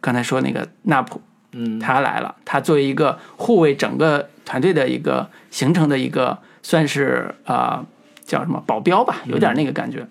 [0.00, 1.20] 刚才说那个纳普，
[1.52, 1.78] 嗯。
[1.78, 7.86] 他来了，他作为一个护卫整个团队的一个形成的一个算是啊、呃
[8.26, 10.04] 叫什么保镖吧，有点那个感觉。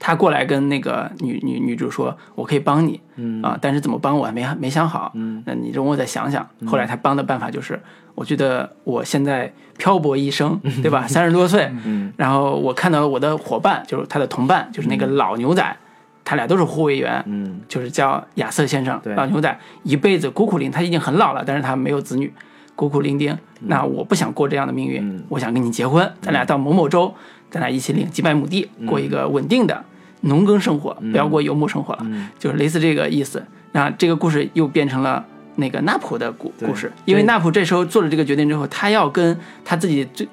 [0.00, 3.40] 他过来跟那个女女女主说：“我可以帮你，嗯。
[3.40, 5.40] 啊，但是怎么帮我还没没想好，嗯。
[5.46, 7.80] 那你容我再想想。”后来他帮的办法就是，
[8.14, 11.06] 我觉得我现在漂泊一生，对吧？
[11.08, 12.12] 三十多岁，嗯。
[12.16, 15.76] 然后我看到了我的伙伴，就是他的同伴，就是那个老牛仔，
[16.24, 17.60] 他俩都是护卫员，嗯。
[17.66, 22.32] 就是叫亚瑟先生，老牛仔，一辈子孤苦伶，他已经很老了，但是他没有子女，
[22.76, 23.36] 孤苦伶仃。
[23.60, 25.24] 那我不想过这样的命运，嗯。
[25.28, 27.12] 我想跟你结婚，咱俩到某某州，
[27.50, 29.84] 咱俩一起领几百亩地，过一个稳定的
[30.20, 32.28] 农耕生活，不要过游牧生活了，嗯。
[32.38, 33.44] 就是类似这个意思。
[33.72, 35.24] 那这个故事又变成了。
[35.56, 40.28] 那个纳普的故故事，因为纳普这时候做了这个决定之后，他要跟他自己最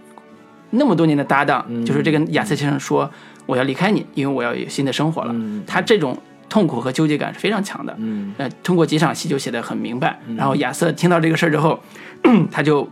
[0.71, 3.09] 那么多年的搭档，嗯就是这个亚瑟先生说，
[3.45, 5.33] 我要离开你，因为我要有新的生活了。
[5.33, 6.17] 嗯他这种
[6.49, 7.95] 痛苦和纠结感是非常强的。
[7.99, 10.19] 嗯呃，通过几场戏就写得很明白。
[10.37, 11.79] 然后亚瑟听到这个事儿之后，
[12.51, 12.87] 他就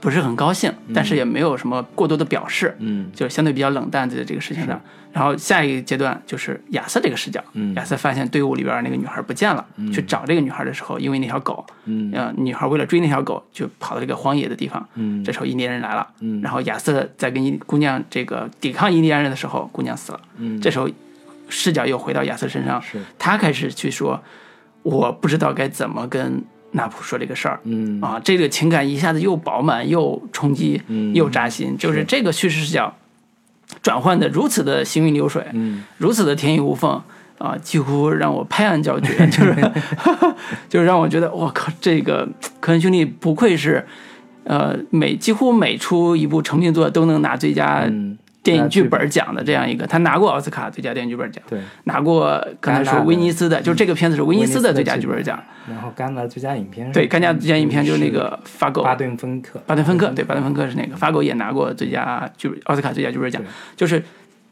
[0.00, 3.10] 不是很高兴，但是也没有什么过多的表示，嗯。
[3.14, 4.80] 就相对比较冷淡在这个事情上。
[5.12, 7.74] 然后下一个阶段就是亚瑟这个视角，嗯。
[7.74, 12.10] 亚瑟发现队伍里边那个女孩不见了，去找这个女孩的时候，因为那条狗，嗯。
[12.14, 14.88] 呃，女孩为了追那条狗，就跑到这个荒野的地方。
[14.94, 15.22] 嗯。
[15.22, 16.40] 这时候印第安人来了，嗯。
[16.40, 20.20] 然后亚瑟在跟印姑娘这个抵抗印第安人的时候，姑娘死了。
[20.38, 20.60] 嗯。
[20.60, 20.88] 这时候
[21.48, 22.98] 视角又回到亚瑟身上，是。
[23.18, 24.22] 他开始去说，
[24.82, 26.42] 我不知道该怎么跟
[26.72, 27.60] 纳普说这个事儿。
[27.64, 28.00] 嗯。
[28.00, 31.14] 啊，这个情感一下子又饱满又冲击，嗯。
[31.14, 32.94] 又扎心，就是这个叙事视角
[33.82, 35.84] 转换的如此的行云流水，嗯。
[35.98, 37.02] 如此的天衣无缝
[37.38, 39.72] 啊，几乎让我拍案叫绝， 就是
[40.68, 42.28] 就是让我觉得我靠，这个
[42.60, 43.84] 科恩兄弟不愧是
[44.44, 63.42] 呃每几乎每出一部成名作都能拿最佳嗯电影剧本奖的这样一个，他拿过奥斯卡最佳电影剧本奖，对，拿过刚才说威尼斯的，就是这个片子是威尼斯的最佳剧本奖，然后戛纳最佳影片对，戛纳最佳影片就是那个《法狗》巴顿芬克，巴顿芬克，对，巴顿芬克是那个，法狗也拿过最佳剧本奥斯卡最佳剧本奖，
[63.76, 64.02] 就是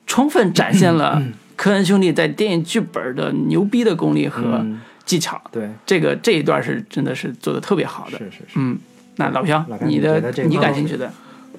[0.06, 1.22] 充分展现了
[1.56, 4.80] 科恩兄弟在电影剧本的牛逼的功力和嗯。
[5.06, 5.42] 技巧。
[5.50, 8.18] 对，这个这一段是真的是做的特别好的。
[8.18, 8.78] 是是是，嗯，
[9.16, 11.10] 那老朴老，朴你的你感兴趣的，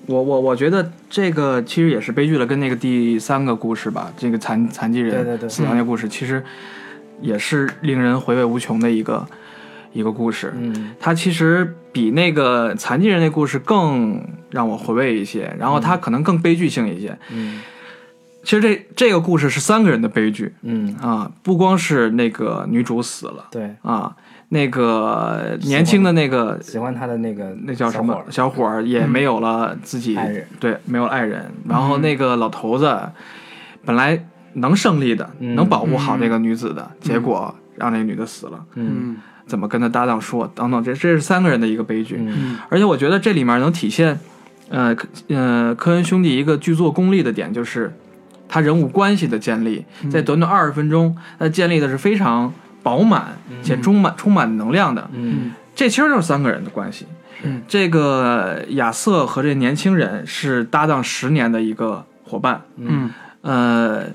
[0.07, 6.44] 我我我觉得这个其实也是悲剧了，跟那个第三个故事吧，这个残残疾人死亡的故事，其实
[7.22, 9.26] 也是令人回味无穷的一个
[9.94, 10.53] 一个故事。
[10.56, 17.18] 嗯它其实比那个残疾人那故事更让我回味一些，然后它可能更悲剧性一些。
[17.32, 17.61] 嗯
[18.44, 24.15] 其实这这个故事是三个人的悲剧嗯，啊，不光是那个女主死了对，啊，
[24.53, 30.45] 那个年轻的那个喜欢他的那个那叫什么小伙也没有了自己爱人。
[30.60, 31.49] 对，没有了爱人。
[31.69, 32.98] 然后那个老头子
[33.86, 39.15] 本来能胜利的，嗯能保护好那个女子的，结果让那个女的死了，嗯。
[39.48, 40.49] 怎么跟他搭档说？
[40.56, 42.18] 等等，这这是三个人的一个悲剧。
[42.19, 42.57] 嗯。
[42.69, 44.18] 而且我觉得这里面能体现，
[44.69, 44.95] 呃
[45.76, 47.94] 科恩兄弟一个剧作功力的点就是，
[48.48, 55.09] 他人物关系的建立，在短短二十分钟，他建立的是非常饱满且充满充满能量的。
[55.13, 57.05] 嗯这其实就是三个人的关系。
[57.43, 62.61] 嗯这个亚瑟和这年轻人是搭档十年的一个伙伴。
[62.77, 63.09] 嗯
[63.41, 64.05] 呃，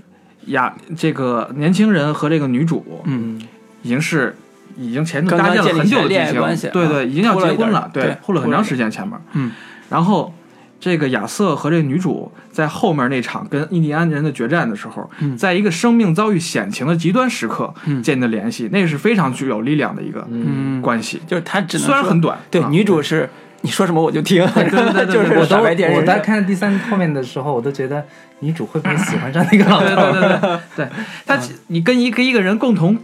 [0.47, 3.41] 亚这个年轻人和这个女主嗯
[3.83, 4.37] 已经是
[4.77, 9.19] 已经前搭建了很久的剧情，爱关系啊对对，已经要结婚了，对铺了很长时间前面。
[9.33, 9.51] 嗯，
[9.89, 10.33] 然后
[10.79, 21.21] 这个亚瑟和这个女主在后面那场跟印第安人的决战的时候，嗯在一个生命遭遇险情的极端时刻嗯建立的联系，那是非常具有力量的一个嗯，关系。
[21.27, 23.29] 就是他只能虽然很短，对，啊女主是
[23.63, 26.03] 你说什么我就听，对对对 就是我我。
[26.03, 28.05] 在看第三后面的时候，我都觉得
[28.41, 29.87] 女主会不会喜欢上那个老头？
[29.87, 30.89] 对对对对 对，
[31.25, 31.39] 他
[31.69, 32.97] 你跟一个一个人共同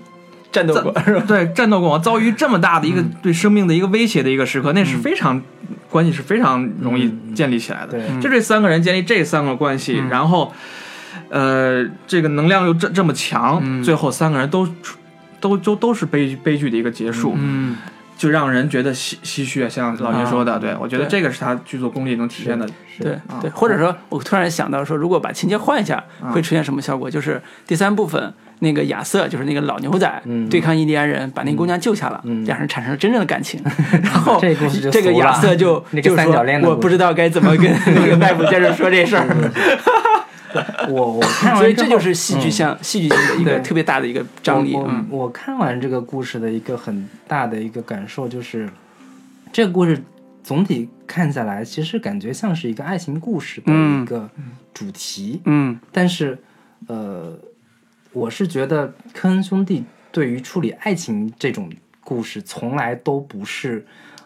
[0.52, 1.24] 战斗过是吧？
[1.26, 5.42] 对战斗过，遭遇这么大的一个对生命的一个威胁的一个时刻，那是非常
[5.90, 7.92] 关系是非常容易建立起来的。
[7.92, 10.52] 对就这三个人建立这三个关系，然后
[11.30, 14.98] 呃，这个能量又这这么强，最后三个人都出
[15.40, 17.76] 都都都是悲悲剧的一个结束，嗯，
[18.16, 19.68] 就让人觉得唏唏嘘啊。
[19.68, 22.68] 像老聂说的，对我觉得这个是他剧作功力能体现的。
[23.00, 27.10] 对啊对，或者说，我突然想到说，如果把情节换一下，啊会出现什么效果？
[27.10, 30.48] 就是第三部分，那个亚瑟就是那个老牛仔嗯。
[30.48, 32.44] 对抗印第安人，把那姑娘救下了，嗯。
[32.44, 33.60] 两人产生了真正的感情。
[34.02, 34.54] 然后这
[35.02, 39.26] 个亚瑟就 那个就说三角恋的我不知道该怎么跟 那个奈普先生说这事儿。
[40.88, 44.74] 我我看完所以这就是戏剧性、戏剧性的一个特别大的一个张力。
[44.74, 45.06] 我嗯。
[45.10, 48.68] 我我看完这个故事的一个很大的一个感受就是，
[49.52, 50.02] 这个故事
[50.44, 54.02] 总体看下来，其实感觉像是一个爱情故事的嗯。
[54.02, 54.28] 一个
[54.74, 55.78] 主题，嗯。
[55.90, 56.38] 但是
[56.86, 57.32] 呃，
[58.12, 61.70] 我是觉得科恩兄弟对于处理爱情这种
[62.04, 63.84] 故事，从来都不是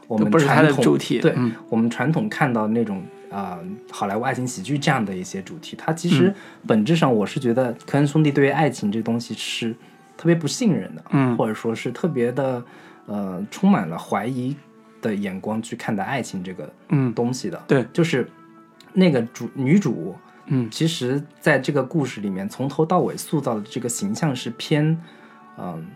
[0.08, 6.34] 我们传统的主题对、嗯我们传统看到那种啊、呃好莱坞爱情喜剧这样的一些主题，它其实
[6.66, 9.74] 本质上我是觉得科恩兄弟对于爱情这东西是
[10.16, 12.62] 特别不信任的，嗯或者说是特别的
[13.06, 14.56] 呃充满了怀疑
[15.02, 17.62] 的眼光去看待爱情这个嗯东西的。
[17.68, 18.28] 对，就是
[18.92, 20.14] 那个主女主，
[20.46, 24.96] 嗯其实在这个故事里面，从头到尾塑造的这个形象是偏
[25.58, 25.86] 嗯、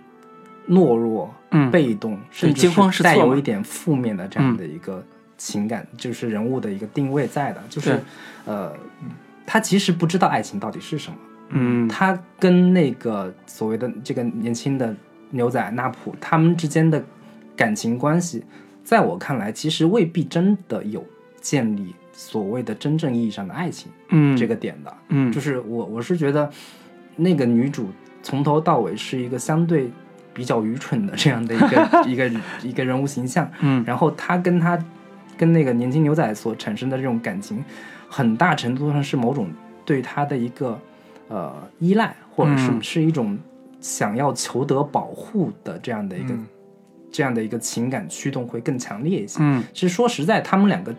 [0.69, 5.05] 懦弱、嗯被动，甚至带有一点负面的这样的一个
[5.37, 8.01] 情感，就是人物的一个定位在的，就是
[8.47, 8.73] 呃，
[9.47, 11.17] 他其实不知道爱情到底是什么。
[11.51, 14.95] 嗯他跟那个所谓的这个年轻的
[15.31, 17.05] 牛仔纳普他们之间的
[17.57, 18.45] 感情关系，
[18.83, 21.05] 在我看来，其实未必真的有
[21.41, 24.95] 建立所谓的真正意义上的爱情嗯这个点的。
[25.09, 26.51] 嗯就是我我是觉得
[27.17, 27.89] 那个女主
[28.23, 29.91] 从头到尾是一个相对
[30.35, 32.31] 比较愚蠢的这样的一个 一个
[32.63, 34.79] 一个人物形象，嗯然后她跟她
[35.39, 37.65] 跟那个年轻牛仔所产生的这种感情，
[38.07, 39.49] 很大程度上是某种
[39.87, 40.79] 对他的一个
[41.29, 43.39] 呃依赖，或者是、嗯是一种
[43.81, 46.47] 想要求得保护的这样的一个、嗯
[47.13, 49.39] 这样的一个情感驱动会更强烈一些。
[49.41, 50.95] 嗯其实说实在，他们两个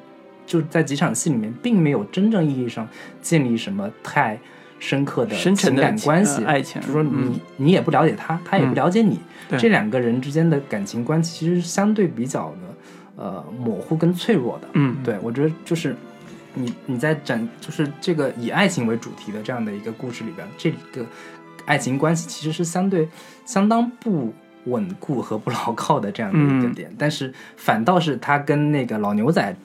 [0.45, 2.88] 就在几场戏里面，并没有真正意义上
[3.22, 4.39] 建立什么太
[4.80, 7.39] 深刻的情感关系，呃爱情就是说你、嗯。
[7.57, 9.59] 你也不了解他，他也不了解你，对。
[9.59, 14.68] 这两个人之间的感情关系其实相对比较的呃模糊跟脆弱的。
[14.73, 14.97] 嗯。
[15.03, 15.95] 对我觉得就是
[16.55, 21.05] 你你在展就是这个以爱情为主题的这样的一个故事里边，这个
[21.65, 23.07] 爱情关系其实是相对
[23.45, 24.34] 相当不
[24.65, 26.73] 稳固和不牢靠的这样的一个嗯。
[26.73, 29.55] 点，但是反倒是他跟那个老牛仔，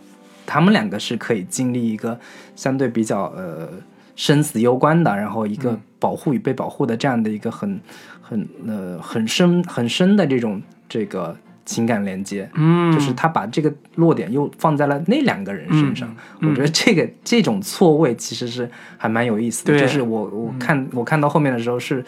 [0.46, 2.18] 他们两个是可以经历一个
[2.54, 3.68] 相对比较呃
[4.14, 7.80] 生死攸关的，然后一个保护与被保护的这样的一个很
[8.22, 12.48] 很呃很深很深的这种这个情感连接。
[12.54, 19.78] 嗯，就是他把这个落点又放在了那两个人身上，我觉得这个这种错位其实是还蛮有意思的。
[19.78, 22.04] 就是我我看我看到后面的时候是，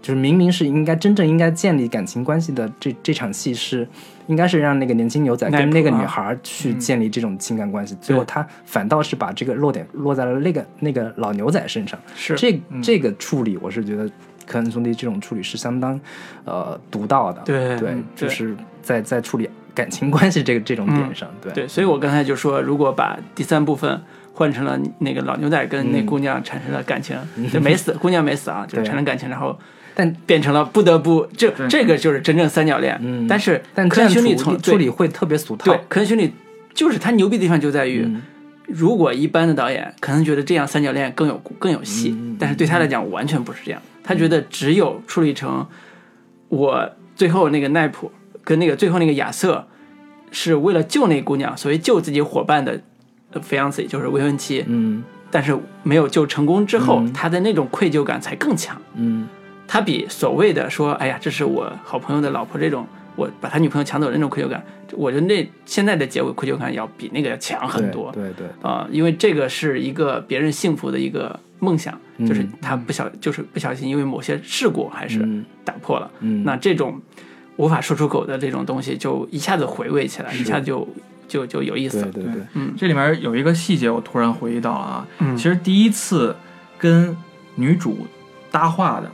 [0.00, 3.88] 就是明明是应该真正应该建立感情关系的这这场戏是，
[4.28, 11.98] 应该是让那个年轻牛仔跟那个啊女孩去建立这种情感关系，最后他反倒是把这个落点落在了那个那个老牛仔身上。
[12.14, 14.08] 是这这个处理，我是觉得
[14.46, 16.00] 科恩兄弟这种处理是相当
[16.44, 17.42] 呃独到的。
[17.44, 24.00] 对对就是在在处理感情关系这个这种点上，对对，所以我刚才就说，如果把第三部分
[24.38, 26.06] 换成了那个老牛仔跟那嗯。
[26.06, 27.16] 姑娘产生了感情，
[27.52, 29.58] 就没死，姑娘没死啊，就是产生感情，然后
[29.94, 32.96] 但变成了不得不，这这个就是真正三角恋。
[33.02, 33.26] 嗯。
[33.26, 36.32] 但是但这样科恩兄弟处从处理会特别俗套对，科恩兄弟
[36.72, 38.22] 就是他牛逼的地方就在于，嗯。
[38.68, 43.82] 如果一般的导演可能觉得这样三角恋更有更有戏，嗯但是对他来讲完全不是这样。
[44.04, 45.66] 他觉得只有处理成
[46.48, 48.10] 我最后那个奈普
[48.44, 49.66] 跟那个最后那个亚瑟
[50.30, 52.78] 是为了救那姑娘，所以救自己伙伴的呃
[53.34, 55.02] fiance 就是未婚妻，嗯。
[55.30, 57.12] 但是没有救成功之后，嗯。
[57.12, 58.80] 他的那种愧疚感才更强。
[58.94, 59.28] 嗯。
[59.66, 62.86] 他比所谓的说，哎呀，这是我好朋友的老婆这种，
[63.16, 68.10] 我把他女朋友抢走的那种愧疚感，我觉得那现在的结尾愧疚感要比那个要强很多。
[68.12, 72.26] 对对对，啊、因为这个是一个别人幸福的一个梦想，嗯。
[72.26, 75.44] 就是他不小，就是不小心因为某些事故还是嗯。
[75.62, 76.10] 打破了。
[76.20, 76.42] 嗯。
[76.44, 76.98] 那这种
[77.56, 80.88] 无法说出口的这种东西，就一下子回味起来，一下子就
[81.28, 82.10] 就就有意思了。
[82.10, 86.34] 对对嗯，这里面有一个细节，我突然回忆到了啊，嗯其实第一次
[86.78, 87.16] 跟
[87.56, 88.06] 女主
[88.50, 89.10] 搭话的，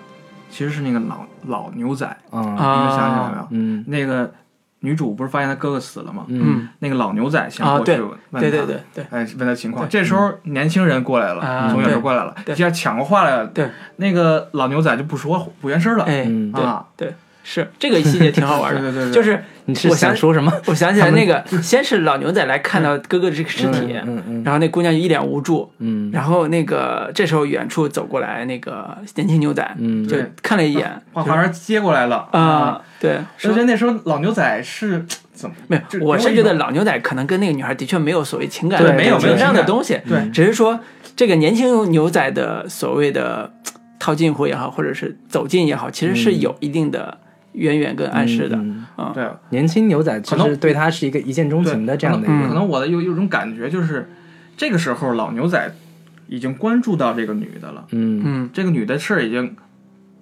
[0.51, 3.47] 其实是那个老老牛仔，啊你们想想有没有？
[3.51, 4.32] 嗯那个
[4.81, 6.24] 女主不是发现她哥哥死了吗？
[6.28, 9.89] 嗯嗯，那个老牛仔先啊对过去问她，对对对对哎，问他情况。
[9.89, 13.47] 这时候年轻人过来了，啊从远处过来了，对一下抢过话来了。
[13.47, 16.05] 对，那个老牛仔就不说不原声了。
[16.05, 18.81] 哎，嗯对啊，对，是这个细节挺好玩的。
[18.93, 20.53] 对对对对就是 你是我想想说什么？
[20.66, 40.78] 我想起来那个，先是老牛仔来看到哥哥这个尸体，嗯嗯然后那姑娘就一脸无助，嗯然后那个这时候远处走过来那个年轻牛仔，嗯就看了一眼，把花儿接过来了啊，，对，说而且那时候老牛仔是怎么没有，我是觉得老牛仔可能跟那个女孩的确没有所谓情感没有没有这样的东西，对只是说
[41.16, 43.51] 这个年轻牛仔的所谓的
[43.99, 47.16] 套近乎也好，或者是走近也好，其实是有一定的
[47.55, 54.09] 渊源跟暗示的，嗯啊，对，年轻牛仔其可能实对他是一个一见钟情的这样的一嗯个，可能我的有有一种感觉就是，
[54.56, 55.74] 这个时候老牛仔
[56.28, 58.22] 已经关注到这个女的了，嗯。
[58.24, 58.51] 嗯。
[58.52, 59.55] 这个女的事儿已经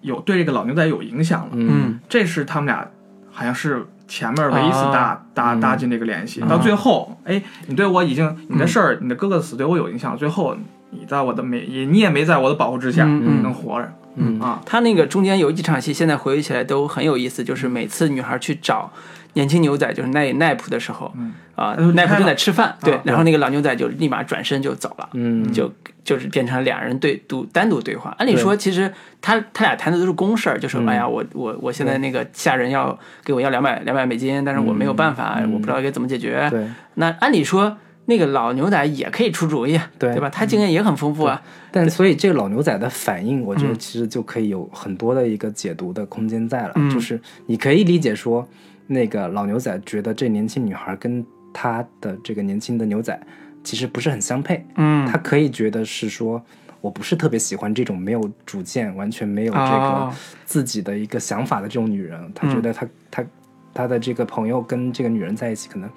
[0.00, 1.50] 有对这个老牛仔有影响了。
[1.52, 2.00] 嗯。
[2.08, 2.88] 这是他们俩
[3.30, 5.60] 好像是前面唯一一次搭、啊搭嗯。
[5.60, 10.56] 搭进这个联系，啊到最后，哎，你对我已经你的事儿，嗯你的哥哥死对我有影响，最后
[10.90, 17.42] 你在我的没也你也没在我的保护之下、能活着嗯啊，他那个中间有几场戏，现在回忆起来都很有意思。
[17.42, 18.92] 就是每次女孩去找
[19.34, 25.72] 年轻牛仔，就是奈奈普的时候，嗯啊、呃奈普正在吃饭，对啊，然后那个老牛仔就立马转身就走了，嗯就
[26.04, 28.14] 就是变成了两人对独单独对话。
[28.18, 36.46] 按理说，其实他他俩谈的都是公事儿，就是、嗯哎呀，我我我现在那个下人要给我要两百两百美金，但是我没有办法，嗯我不知道该怎么解决。
[36.50, 37.78] 对那按理说。
[38.06, 40.28] 那个老牛仔也可以出主意，对对吧？
[40.28, 41.40] 他经验也很丰富啊。
[41.70, 46.72] 但所以这个老牛仔的反应，我觉得嗯其实就可以有很多的一个解读的空间在了。
[46.76, 48.46] 嗯就是你可以理解说，
[48.86, 53.18] 那个老牛仔觉得这年轻女孩跟他的这个年轻的牛仔
[53.62, 56.42] 其实不是很相配，嗯，他可以觉得是说。
[56.82, 60.12] 我不是特别喜欢这种没有主见、完全没有这个哦
[60.44, 62.20] 自己的一个想法的这种女人。
[62.34, 63.24] 他觉得他他
[63.72, 65.88] 他的这个朋友跟这个女人在一起，可能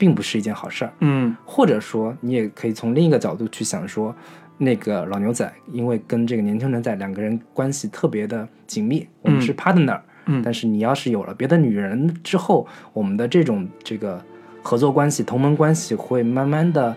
[0.00, 0.92] 并不是一件好事儿。
[1.00, 4.14] 嗯或者说，你也可以从另一个角度去想说，
[4.56, 14.24] 那个老牛仔因为跟这个年轻人在两个人关系特别的紧密，我们是 partner，嗯但是你要是有了别的女人之后，我们的这种这个
[14.62, 16.96] 合作关系、同盟关系会慢慢的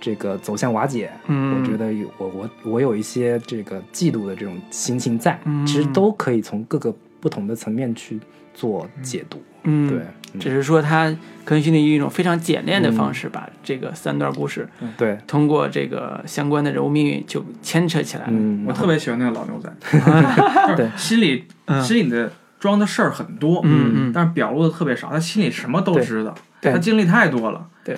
[0.00, 1.10] 这个走向瓦解。
[1.26, 8.20] 嗯我觉得有我我我有一些这个嫉妒的这种心情在，嗯其实都可以从各个不同的层面去
[8.54, 9.42] 做解读。
[9.66, 10.02] 嗯，对，
[10.40, 18.32] 只是说他可能兄弟用一种非常简练的方式，把这个三段故事对，通过这个相关的人物命运就牵扯起来了。
[18.32, 18.64] 嗯。
[18.66, 19.72] 我，特别喜欢那个老牛仔，
[20.76, 20.86] 对。
[20.86, 21.44] 就是心里
[21.82, 24.12] 心里的装的事儿很多，嗯嗯。
[24.12, 26.72] 但是表露的特别少，他心里什么都知道，对。
[26.72, 27.94] 他经历太多了，对，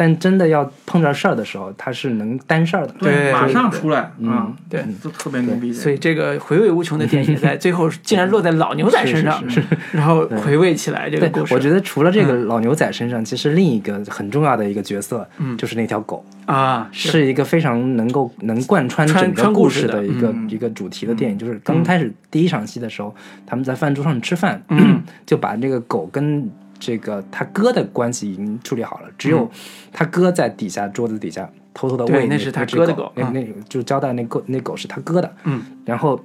[0.00, 2.94] 但真的要碰着事儿的时候，他是能担事儿的。
[3.00, 4.84] 对马上出来嗯啊，对。
[5.02, 5.72] 就特别牛逼。
[5.72, 9.42] 所以这个回味无穷的点也在最后 竟然落在老牛仔身上，
[9.90, 11.52] 然后回味起来这个故，事。
[11.52, 17.26] 我觉得除了这个老牛仔身上，其实另一个很重要的一个角色，就是那条狗，啊，是。
[17.26, 20.48] 一个非常能够能贯穿穿整个故事的一个嗯。
[20.48, 21.36] 一个主题的电影。
[21.36, 23.12] 就是刚开始第一场戏的时候，
[23.44, 25.02] 他们在饭桌上吃饭，嗯。
[25.26, 26.48] 就把这个狗跟
[26.78, 29.50] 这个他哥的关系已经处理好了，只有
[29.92, 36.20] 他哥在底下桌子底下偷偷的喂对那是他只哥的狗啊那那就交代那狗那狗是他哥的，嗯，然后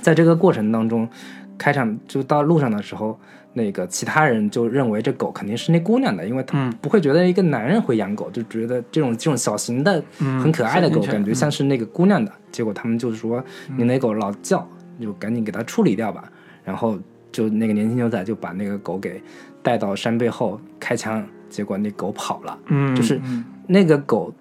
[0.00, 1.08] 在这个过程当中，
[1.56, 3.18] 开场就到路上的时候。
[3.54, 12.30] 那个其他人就认为这狗肯定是那姑娘的，因为他嗯不会觉得一个男人会养狗，就觉得这种这种小型的、嗯很可爱的狗，感觉像是那个姑娘的。
[12.52, 13.42] 结果他们就说
[13.76, 14.64] ：“你那狗老叫，
[15.00, 16.30] 就赶紧给它处理掉吧。”
[16.62, 16.96] 然后
[17.30, 19.22] 就那个年轻牛仔就把那个狗给
[19.62, 22.58] 带到山背后开枪，结果那狗跑了。
[22.66, 23.20] 嗯，就是
[23.66, 24.32] 那个狗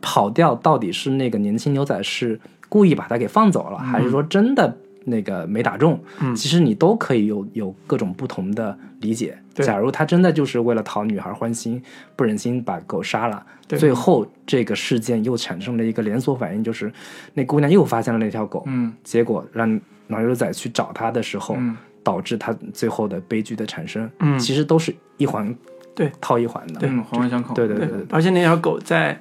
[0.00, 5.98] 跑掉，到底是那个年轻牛仔是故意把它给放走了，还是说真的那个没打中？
[6.20, 6.34] 嗯。
[6.34, 9.36] 其实你都可以有有各种不同的理解。
[9.54, 9.64] 对。
[9.64, 11.80] 假如他真的就是为了讨女孩欢心，
[12.16, 13.78] 不忍心把狗杀了，对。
[13.78, 16.92] 最后这个事件又产生了一个连锁反应，就是
[17.34, 18.92] 那姑娘又发现了那条狗，嗯。
[19.02, 24.08] 结果让老牛仔去找他的时候，嗯导致他最后的悲剧的产生。
[24.20, 25.52] 嗯其实都是一环
[25.94, 26.78] 对套一环的。
[26.78, 27.54] 对，环环相扣。
[27.54, 29.18] 对对对对，而且那条狗在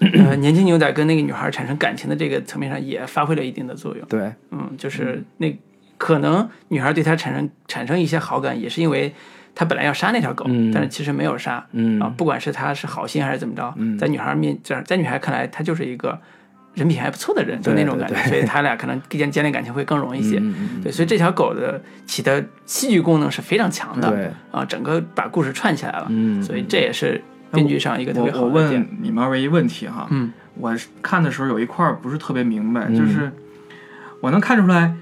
[0.00, 4.06] 呃年轻牛仔跟那个女孩产生感情的这个层面上也发挥了一定的作用。
[4.08, 5.56] 对，嗯，就是那
[5.96, 9.14] 可能女孩对他产生产生一些好感，也是因为
[9.54, 11.64] 他本来要杀那条狗，嗯但是其实没有杀。
[11.72, 16.20] 嗯啊，不管是他是好心还是怎么着，嗯在女孩面在在女孩看来，他就是一个
[16.74, 20.42] 人品还不错的人，就那种感觉，对对所以他俩可能建建立感情会更容易一些。
[20.82, 24.10] 对，所以这条狗的起的戏剧功能是非常强的。
[24.10, 26.06] 对啊，整个把故事串起来了。
[26.10, 27.22] 嗯所以这也是
[27.52, 28.88] 编剧上一个特别我我好的点问。
[29.00, 33.30] 你们二位一问题哈，嗯我看的时候有一块儿不是特别明白，嗯就是
[34.20, 34.94] 我能看出来，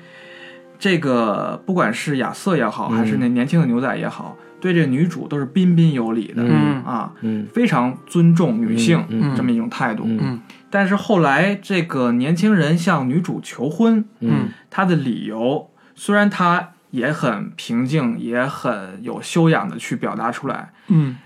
[0.78, 10.04] 这个不管是亚瑟也好，嗯还是那年轻的牛仔也好，对这女主都是彬彬有礼的、嗯啊，嗯非常尊重女性、嗯这么一种态度。
[10.06, 10.40] 嗯嗯
[10.72, 14.48] 但是后来这个年轻人向女主求婚，嗯。
[14.70, 21.18] 他的理由虽然他也很平静，也很有修养的去表达出来，嗯。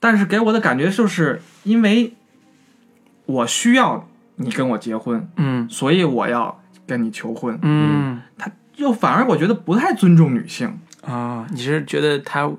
[0.00, 2.14] 但是给我的感觉就是因为
[3.26, 5.68] 我需要你跟我结婚，嗯。
[5.68, 8.22] 所以我要跟你求婚，嗯。
[8.38, 10.80] 他就反而我觉得不太尊重女性。
[11.02, 12.50] 啊，你是觉得他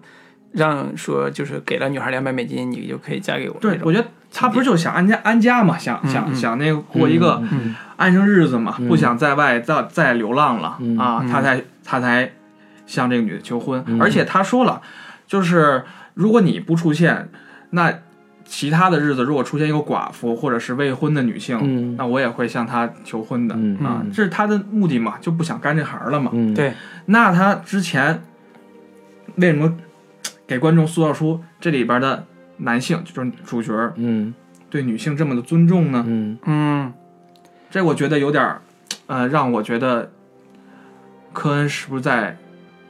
[0.52, 3.58] 让说就是给了女孩两百美金，你就可以嫁给我？
[3.60, 6.36] 对我觉得他不是就想安家安家嘛，想嗯想嗯。
[6.36, 8.88] 想那个过一个嗯安生日子嘛，嗯。
[8.88, 11.28] 不想在外再再流浪了嗯啊，嗯。
[11.30, 12.32] 他才他才
[12.88, 14.02] 向这个女的求婚，嗯。
[14.02, 14.82] 而且他说了，
[15.28, 15.84] 就是
[16.16, 17.30] 如果你不出现，
[17.70, 17.94] 那
[18.46, 21.96] 其他的日子如果出现一个寡妇或者是未婚的女性，嗯。
[21.96, 26.32] 那我也会向她求婚的、嗯啊嗯，这是他的目的嘛，就不想干这行了嘛。
[26.34, 26.74] 嗯，对，
[27.06, 28.24] 那他之前
[29.36, 29.74] 为什么
[30.46, 32.26] 给观众塑造出这里边的
[32.58, 34.34] 男性就是主角嗯
[34.70, 36.04] 对女性这么的尊重呢？
[36.08, 36.94] 嗯嗯
[37.70, 38.62] 这我觉得有点儿，
[39.08, 40.12] 呃，让我觉得
[41.32, 42.38] 科恩是不是在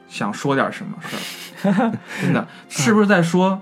[0.08, 1.92] 想说点什么事儿？
[2.22, 3.60] 真的是不是在说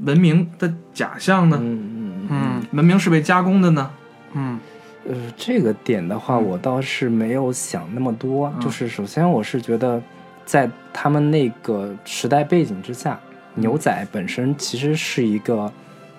[0.00, 1.58] 文明的假象呢？
[1.60, 3.90] 嗯嗯嗯文明是被加工的呢？
[4.32, 4.58] 嗯
[5.06, 8.50] 呃，这个点的话，我倒是没有想那么多。
[8.56, 10.00] 嗯就是首先，我是觉得，
[10.46, 13.18] 在他们那个时代背景之下，
[13.54, 15.72] 牛仔本身其实是一个，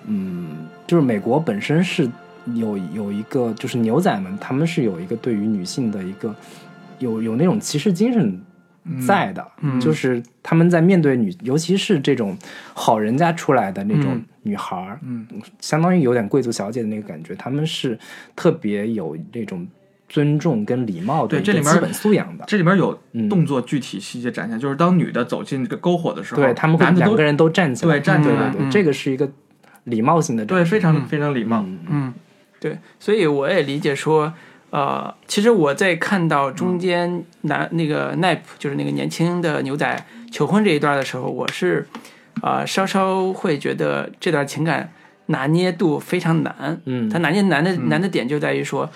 [0.06, 2.08] 嗯，就是美国本身是
[2.54, 6.34] 有有一个，就是牛仔们他们是有一个对于女性的一个
[6.98, 8.40] 有有那种骑士精神
[9.06, 12.36] 在的，嗯就是他们在面对女，尤其是这种
[12.74, 14.24] 好人家出来的那种嗯。
[14.46, 15.26] 女孩儿，嗯。
[15.58, 17.98] 相当于有点贵族小姐的那个感觉，他们是
[18.36, 19.66] 特别有那种
[20.08, 22.44] 尊重跟礼貌的对这里面基本素养的。
[22.46, 23.28] 这里面有嗯。
[23.28, 28.50] 动作具体细节展现，就是当女的走进这个篝火的时候，对他们两个人都站起来，对站起来。
[28.50, 28.70] 对对对，嗯。
[28.70, 29.30] 这个是一个
[29.84, 31.62] 礼貌性的对，非常非常礼貌。
[31.66, 31.78] 嗯。
[31.88, 32.14] 嗯，
[32.60, 34.32] 对，所以我也理解说，
[34.70, 41.86] 呃，其实我在看到中间男那个奈普，就是那个年轻的牛仔求婚这一段的时候，我是
[42.42, 44.92] 呃稍稍会觉得这段情感
[45.26, 46.80] 拿捏度非常难。
[46.84, 47.08] 嗯。
[47.08, 48.88] 他拿捏难的难的点就在于说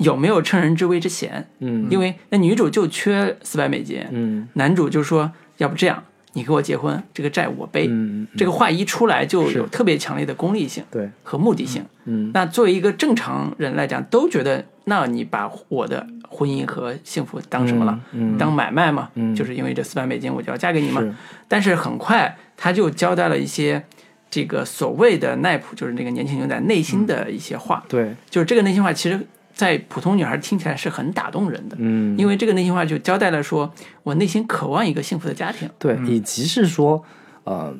[0.00, 1.86] 有没有趁人之危之嫌，嗯。
[1.90, 4.48] 因为那女主就缺四百美金，嗯。
[4.54, 6.02] 男主就说要不这样，
[6.32, 7.86] 你给我结婚，这个债我背。
[7.88, 11.84] 嗯，这个话一出来就有特别强烈的功利性对，和目的性。
[12.04, 18.00] 嗯那作为一个正常人来讲，都觉得，那你把我的婚姻和幸福当什么了？
[18.12, 19.34] 嗯，当买卖嘛，嗯。
[19.34, 21.02] 就是因为这四百美金我就要嫁给你嘛。
[21.46, 23.84] 但是很快他就交代了一些
[24.30, 29.20] 这个所谓的奈普，就是那个年轻牛仔内心的一些话，对，就是这个内心话，其实，
[29.60, 33.70] 在普通女孩听起来是很打动人的，嗯，因为这个内心话就交代了说
[34.02, 35.68] 我内心渴望一个幸福的家庭。
[35.78, 37.04] 对，以及是说，
[37.44, 37.70] 呃，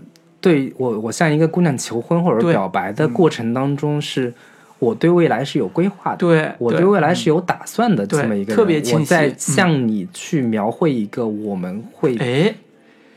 [0.42, 4.34] 对我我向一个姑娘求婚或者表白的过程当中，是
[4.78, 9.00] 我对未来是有规划的，对，我对未来是有打算的这么一个人，特别清晰。
[9.00, 12.54] 我在嗯向你去描绘一个我们会哎，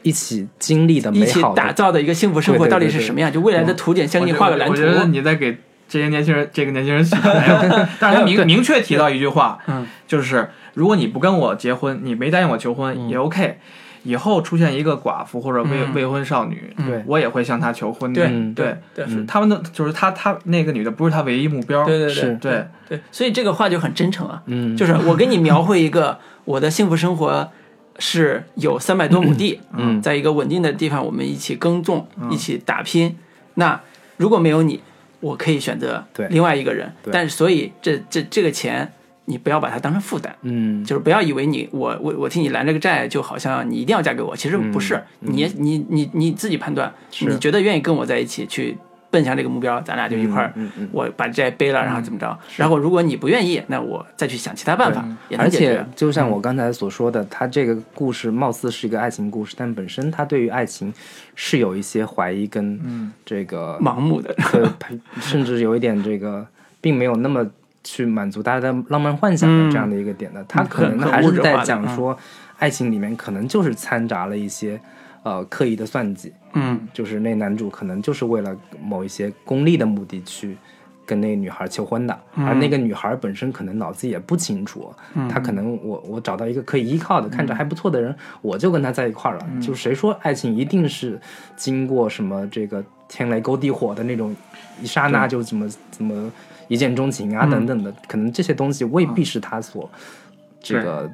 [0.03, 3.30] 一起经历的一起美好的，打造的一个幸福生活到底是什么样？
[3.30, 4.73] 就未来的图景，先给你画个蓝图。
[4.73, 4.85] 我觉。
[4.85, 5.57] 得你在给
[5.88, 7.90] 这些年轻人，这个年轻人洗白了。
[8.00, 13.10] 但是他明明确提到一句话，嗯，就是如果你不跟我结婚，你没答应我求婚、嗯。
[13.10, 13.60] 也 OK。
[14.06, 15.94] 以后出现一个寡妇或者未、嗯。
[15.94, 17.02] 未婚少女，对。
[17.08, 18.22] 我也会向她求婚的。
[18.22, 18.30] 对。
[18.30, 18.76] 嗯对。
[19.26, 21.86] 他们的，就是他他那个女的不是他唯一目标。
[21.86, 27.50] 对对对对对，所以这个话就很真诚啊，嗯，就是我给你描绘一个我的幸福生活
[27.98, 30.02] 是有三百多亩地，嗯。
[30.02, 33.16] 在一个稳定的地方，我们一起耕种，一起打拼。
[33.54, 33.80] 那
[34.18, 34.82] 如果没有你，
[35.24, 36.28] 我可以选择对。
[36.28, 37.12] 另外一个人，对。
[37.12, 38.91] 但是所以这这这个钱，
[39.26, 40.36] 你不要把它当成负担。
[40.41, 48.78] 嗯，就是不要以为你我我我替你拦这个债，就好像你一定要嫁给我，其实不是，你你你你自己判断，你觉得愿意跟我在一起去
[49.14, 50.90] 奔向这个目标，咱俩就一块儿，嗯嗯嗯。
[50.91, 52.35] 我把债背了，然后怎么着？
[52.57, 55.06] 然后如果你不愿意，那我再去想其他办法，
[55.38, 55.85] 而且。
[55.95, 60.91] 就像我刚才所说的，他这个故事貌似是一个爱情故事，但本身他对于爱情
[61.35, 64.35] 是有一些怀疑跟这个盲目的，
[65.22, 66.48] 甚至有一点这个，
[66.81, 67.45] 并没有那么
[67.84, 70.44] 去满足大家的浪漫幻想的这样的一个点的。
[70.48, 72.18] 他可能还是在讲说，
[72.57, 74.80] 爱情里面可能就是掺杂了一些
[75.24, 80.58] 呃刻意的算计，嗯，就是那男主可能就是为了某一些功利的目的去。
[81.06, 84.90] 跟那个女孩求婚的，嗯而那个女孩本身可能脑子也不清楚，
[85.30, 89.45] 她可能我我找到一个可以依靠的，嗯看着还不错的人，我就跟他在一块儿了。
[89.62, 91.20] 就谁说爱情一定是
[91.58, 94.34] 经过什么这个天雷勾地火的那种
[94.82, 96.32] 一刹那就怎么怎么
[96.70, 97.52] 一见钟情啊嗯。
[97.52, 99.90] 等等的，可能这些东西未必是他所
[100.62, 101.12] 这个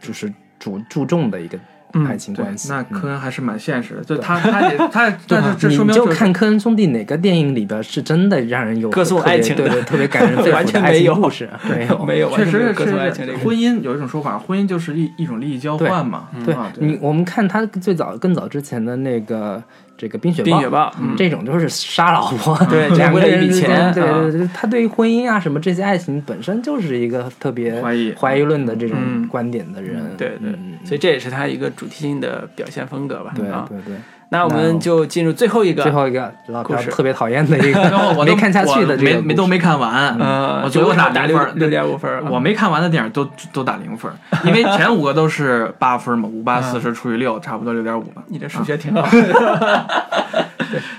[0.00, 1.58] 就是注注重的一个
[2.06, 2.68] 爱情关，系。
[2.68, 16.28] 那嗯科恩还是蛮现实的，就他他也他 但是这你说明就是看科恩兄弟哪个电影里边是真的让人有歌颂特别爱情的对对，特别感人 肺完腑的爱全没有情故事，没有没有，完确实是颂爱情婚姻有一种说法，婚姻就是一一种利益交换嘛。
[16.44, 19.62] 对啊你，我们看他最早更早之前的那个
[19.96, 33.32] 这个《冰雪冰雪暴嗯这种就是杀老婆， 对两个人之间笔钱对啊对对，他对于婚姻啊什么这些爱情本身就是一个特别怀疑怀疑论的这种嗯观点的人，对对嗯，所以这也是他一个主题性的表现风格吧。
[33.34, 33.96] 对啊，对对。
[34.30, 36.90] 那我们就进入最后一个，最后一个老故事。
[36.90, 37.80] 特别讨厌的一个
[38.16, 42.10] 我都没看下去的没没都没看完，呃，我最后打打零分儿六点五分。
[42.28, 44.10] 我没看完的电影都都打零分，
[44.44, 48.22] 因为前五个都是八分嘛，五八四十除以六，差不多六点五嘛。
[48.28, 49.06] 你这数学挺好。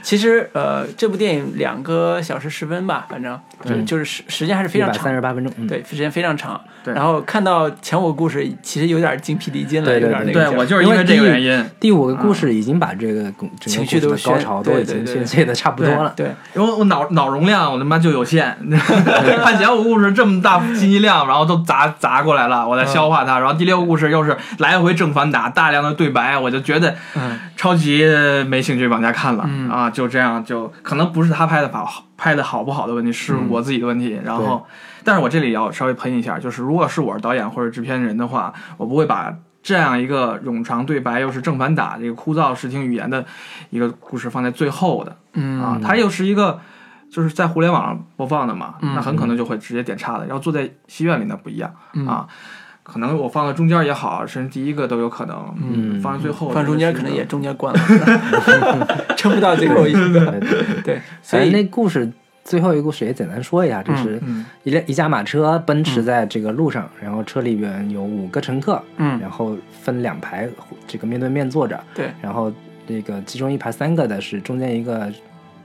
[0.02, 5.04] 其实呃，这部电影两个小时十分吧，反正就就是时时间还是非常长。
[5.04, 6.60] 三十八分钟，嗯，对，时间非常长。
[6.86, 13.17] 然后看到前五个故事，其实有点精疲力尽了，有点那个对我就是因为这个原因，第五个故事已经把这个整
[13.60, 16.14] 情绪都宣高潮都已经对对对宣泄的差不多了。
[16.16, 18.58] 对，因为我脑脑容量我他妈就有限，
[19.44, 28.06] 看前五个故事这么大信息量，然后都砸砸过来了，我在消化它，然后第六个故事又是来回正反打，大量的对白，我就觉得嗯超级
[28.48, 34.20] 没兴趣往下看了、嗯啊，就这样就可能不是他拍的好拍的好不好的问题，是我自己的问题。
[34.24, 34.66] 然后，
[35.04, 39.34] 但是我这里要稍微喷一下，就是如果是我是导演或者制片人的话，我不会把
[39.68, 43.26] 这样一个冗长对白又是正反打这个枯燥视听语言的
[43.70, 46.60] 一个故事放在最后的嗯啊，它又是一个。
[47.10, 50.26] 就是在互联网上播放的嘛，嗯那很可能就会直接点差的。
[50.26, 52.28] 然后坐在戏院里那不一样、嗯啊，
[52.84, 57.80] 可能我放到中间也好，甚至第一个都有可能，嗯放在最后放中间可能也中间关了，
[59.16, 60.34] 撑不到最后一个。
[60.84, 62.12] 对，所以那故事
[62.48, 64.46] 最后一个故事也简单说一下，就是嗯。
[64.64, 69.20] 一辆一架马车奔驰在这个路上，然后车里边有五个乘客，嗯。
[69.20, 70.48] 然后分两排，
[70.88, 72.52] 这个面对面坐着，对，然后
[72.88, 75.12] 这个其中一排三个的是中间一个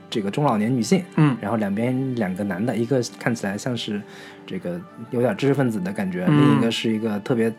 [0.09, 1.37] 这个中老年女性，嗯。
[1.39, 4.01] 然后两边两个男的，一个看起来像是
[4.45, 4.77] 这个
[5.11, 6.37] 有点知识分子的感觉，嗯。
[6.37, 7.49] 另一个是一个特别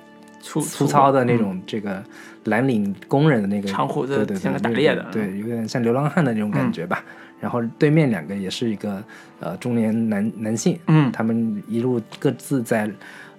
[0.42, 1.38] 粗粗糙的那嗯。
[1.38, 2.04] 种这个
[2.44, 5.12] 蓝领工人的那个长胡子对对对，像个打猎的嗯。
[5.12, 7.02] 对，有点像流浪汉的那种感觉吧。
[7.44, 9.04] 然后对面两个也是一个
[9.38, 12.90] 呃中年男男性，嗯他们一路各自在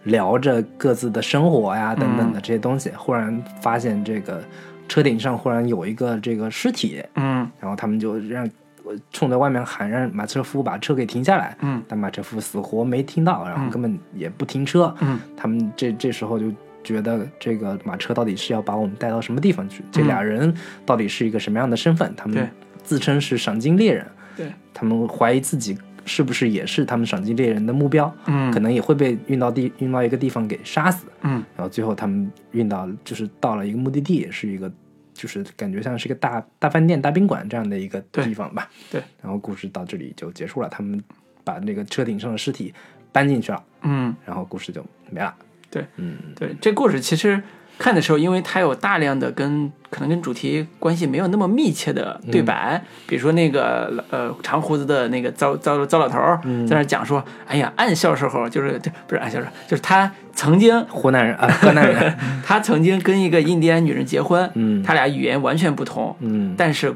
[0.03, 4.44] 聊着各自的生活呀等嗯等的这些东西，忽然发现这个
[4.88, 8.48] 车顶上忽然有一个这个尸体，嗯然后他们就让
[8.84, 16.52] 呃冲在外面喊让马车夫把车给停下来，嗯但马车夫死活没听到，然后根本也不停车，嗯他们这这时候就
[16.84, 19.84] 觉得这个马车到底是要把我们带到什么地方去？
[19.91, 20.53] 这俩人
[20.86, 22.14] 到底是一个什么样的身份？
[22.15, 22.48] 他们
[22.85, 24.05] 自称是赏金猎人，
[24.37, 28.51] 对，他们怀疑自己是不是也是他们赏金猎人的目标，嗯。
[28.51, 31.43] 可能也会被运到地运到一个地方给杀死，嗯。
[31.57, 34.71] 然后最后他们运到就是到了一个目的地，也是一个
[35.13, 38.69] 就是感觉像是一个大大饭店、大宾馆这样的一个地方吧。
[38.91, 41.01] 对，然后故事到这里就结束了，他们
[41.43, 42.73] 把那个车顶上的尸体
[43.11, 45.33] 搬进去了，嗯，然后故事就没了。
[45.71, 47.41] 对，嗯，对，这故事其实
[47.77, 66.93] 看的时候，因为它有大量的跟可能跟主题关系没有那么密切的对白，比如说那个呃长胡子的那个糟糟糟老头儿在那讲说，哎呀，暗笑时候就是不是暗笑时候，就是他曾经湖南人啊，河南人， 他曾经跟一个印第安女人结婚，嗯他俩语言完全不同，嗯但是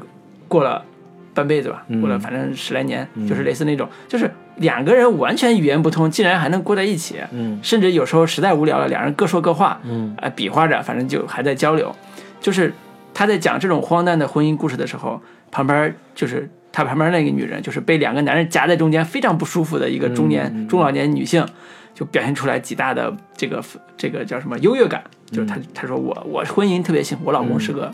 [0.48, 0.84] 过了
[1.32, 4.30] 半辈子吧，嗯过了反正十来年，就是类似那种，就是
[4.60, 11.94] 两个人完全语言不通，竟然还能过在一起，嗯甚至有时候实在无聊了，两人各说各话，嗯呃，比划着，反正就还在交流。
[12.40, 12.72] 就是
[13.12, 15.20] 他在讲这种荒诞的婚姻故事的时候，
[15.50, 21.46] 旁边就是他旁边那个女人，就是被两个男人夹在中间，非常不舒服的一个中年、嗯中老年女性，
[21.94, 23.64] 就表现出来极大的这个
[23.96, 25.02] 这个叫什么优越感。
[25.30, 27.90] 就是他他说我我婚姻特别幸福，我老公是个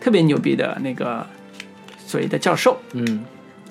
[0.00, 1.24] 特别牛逼的那个
[1.96, 3.24] 所谓的教授，嗯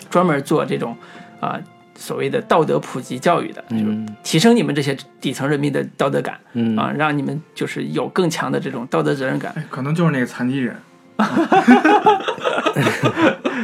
[0.10, 0.96] 专门做这种
[1.40, 1.60] 啊、
[2.02, 6.38] 所谓的道德普及教育的，就是嗯提升你们这些底层人民的道德感。
[6.54, 10.76] 嗯啊，让你们就是有更强的这种道德责任感，哎，可能就是那个残疾人。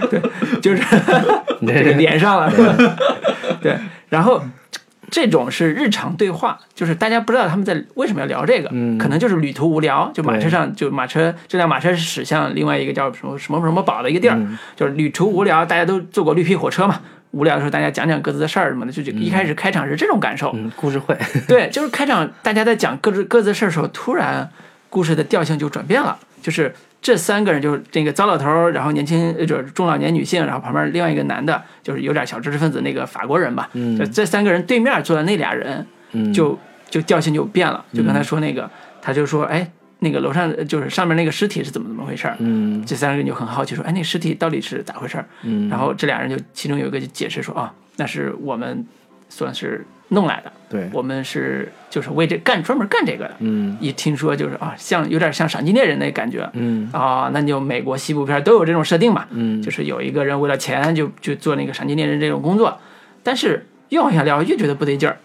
[0.09, 0.21] 对
[0.61, 0.83] 就是
[1.65, 2.95] 这个连上了，是吧？
[3.61, 3.75] 对，
[4.09, 4.41] 然后
[5.09, 17.01] 这种是日常对话，就是大家不知道他们在为什么要聊这个，嗯可能就是旅途无聊，就马车上就马车这辆马车是驶向另外一个叫什么什么什么堡的一个地儿，嗯就是旅途无聊，大家都坐过绿皮火车嘛。
[17.37, 21.15] 无聊的时候，大家讲讲各自的事儿什么的，就就一开始开场是这种感受，嗯，故事会，
[21.47, 24.49] 对，就是开场大家在讲各自各自的事儿的时候，突然
[24.89, 33.97] 故事的调性就转变了，就是这三个人就是这个糟老头儿，然后年轻呃就是中老年女性，然后旁边另外一个男的，就是有点小知识分子那个法国人吧，嗯。
[34.11, 36.33] 这三个人对面坐的那俩人，嗯。
[36.33, 36.57] 就
[36.89, 38.69] 就调性就变了，就刚才说那个，
[39.01, 39.69] 他就说，哎，
[39.99, 42.35] 那个楼上就是上面那个尸体是怎么怎么回事儿？
[42.39, 45.25] 嗯这三个人就很好奇说，哎，那尸体到底是咋回事儿？
[45.43, 48.85] 嗯，然后这俩人就其中有一个就解释说，啊，那是我们
[49.29, 50.51] 算是弄来的。
[50.69, 53.35] 对，我们是就是为这干专门干这个的。
[53.39, 62.77] 嗯一听说就是啊，像有点像赏金猎人那感觉嗯啊，那就美国西部片都有这种设定嘛，嗯，就是有一个人为了钱就就做那个赏金猎人这种工作，
[63.23, 65.17] 但是越往下聊越觉得不对劲儿，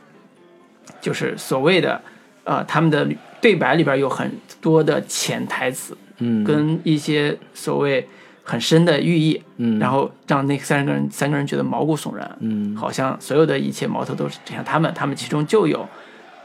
[1.00, 2.00] 就是所谓的
[2.44, 3.08] 呃他们的
[3.42, 4.30] 对白里边有很
[4.62, 8.08] 多的潜台词嗯跟一些所谓
[8.44, 15.86] 很深的寓意，嗯，然后让那三个人三个人觉得毛骨悚然，嗯好像所有的一切矛头都是指向他们，他们其中就有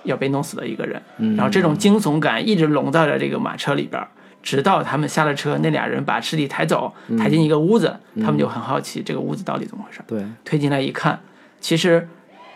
[0.04, 1.02] 要被弄死的一个人。
[1.18, 4.08] 嗯然后这种惊悚感一直笼罩在这个马车里边儿，
[4.44, 10.02] 直到他们下了车，那俩人把尸体抬走，嗯抬进一个屋子，他们就很好奇这个屋子到底怎么回事。
[10.08, 11.20] 对，推进来一看，
[11.60, 12.08] 其实，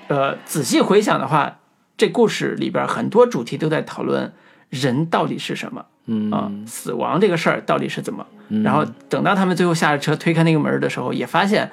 [0.07, 1.59] 呃，仔细回想的话，
[2.01, 4.33] 这故事里边很多主题都在讨论
[4.71, 6.31] 人到底是什么嗯。
[6.31, 8.25] 啊、死亡这个事儿到底是怎么。
[8.63, 11.69] 然后等到他们最后下了车，推开那个门的时候，也发现，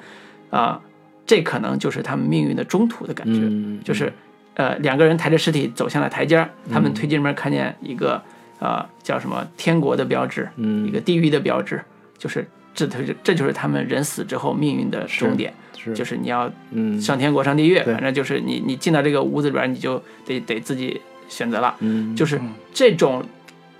[0.51, 0.79] 啊、
[1.25, 3.79] 这可能就是他们命运的中途的感觉，嗯。
[3.83, 4.13] 就是，
[4.53, 8.21] 呃，两个人抬着尸体走向了台阶儿，他们推进门看见一个，
[8.59, 10.85] 呃，叫什么天国的标志，嗯。
[10.87, 11.81] 一个地狱的标志，
[12.19, 16.99] 就是这这这就是他们人死之后命运的终点，是就是你要嗯。
[17.01, 22.15] 上天国上地狱，反正就是你你进到这个屋子里边，你就得得自己选择了，嗯。
[22.15, 22.39] 就是
[22.73, 23.23] 这种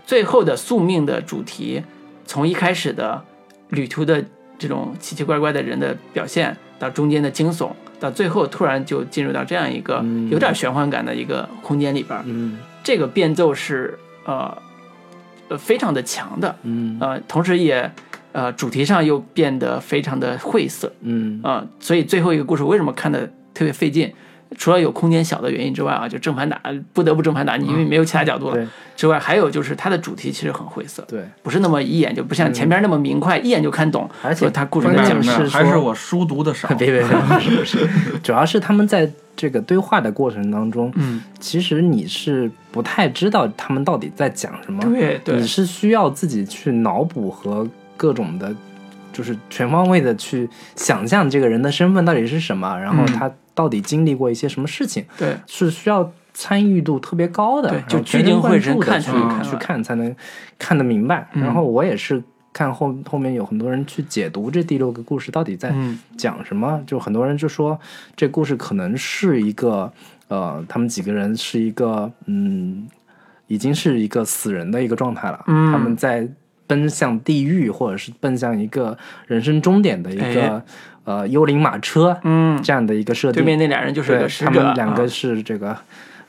[0.06, 1.82] 最后的宿命的主题，
[2.26, 3.24] 从一开始的
[3.70, 4.24] 旅途的
[4.58, 10.30] 这种奇奇怪怪的人的表现，到中间的惊悚，到最后突然就进入到这样一个嗯。
[10.30, 12.58] 有点玄幻感的一个空间里边，嗯。
[12.84, 14.58] 这个变奏是呃
[15.50, 16.98] 呃非常的强的，嗯。
[17.00, 17.92] 呃，同时也
[18.32, 24.12] 呃主题上又变得非常的晦涩，嗯啊、所以最后一个故事为什么看的特别费劲？
[24.58, 26.60] 除了有空间小的原因之外啊，就正反打
[26.92, 34.10] 不得不正反打，你因为没有其他角度了、对之外，还有就是它的主题其实很晦涩，对，不是那么一眼就不像前边那么明快，一眼就看懂。
[34.24, 35.48] 而且说它故事的讲键什么。
[35.48, 36.68] 是还是我书读的少。
[36.70, 37.88] 别 别别，是是，
[38.24, 47.68] 主要是他们在这个对话的过程当中，嗯，其实你是不太知道他们到底在讲什么，对对你是需要自己去脑补和
[48.00, 48.56] 各种的，
[49.12, 53.14] 就是全方位的去想象这个人的身份到底是什么，然后嗯。
[53.14, 60.16] 他到底经历过一些什么事情，对，是需要参与度特别高的，对就聚精会神看去看去看才能
[60.58, 61.28] 看得明白。
[61.34, 61.44] 嗯。
[61.44, 62.24] 然后我也是
[62.54, 66.00] 看后后面有很多人去解读这第六个故事到底在嗯。
[66.16, 67.78] 讲什么，就很多人就说
[68.16, 69.92] 这故事可能是一个
[70.30, 72.88] 呃，他们几个人是一个嗯，
[73.48, 75.70] 已经是一个死人的一个状态了，嗯。
[75.70, 76.26] 他们在
[76.70, 80.62] 奔向地狱或者是奔向一个人生终点的一个、哎
[81.06, 83.42] 呃幽灵马车嗯，这样的一个设定。
[83.42, 85.76] 对面那俩人就是他个使者，们两个啊是这个，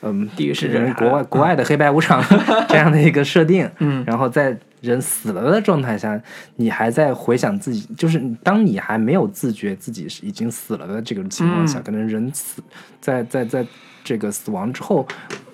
[0.01, 2.25] 嗯，地狱使者人国外国外的黑白无常
[2.67, 3.69] 这样的一个设定。
[3.81, 6.19] 嗯然后在人死了的状态下，
[6.57, 12.63] 你还在回想自己，就是当你还没有自觉自己是已经死了的这个情况下，嗯可能人死
[13.03, 13.67] 在在在
[14.03, 15.07] 这个死亡之后，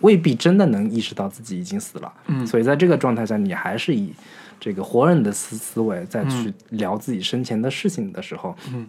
[0.02, 2.12] 未必真的能意识到自己已经死了。
[2.28, 4.12] 嗯所以在这个状态下，你还是以
[4.58, 8.86] 这个活人的思思维再去聊自己生前的事情的时候，嗯，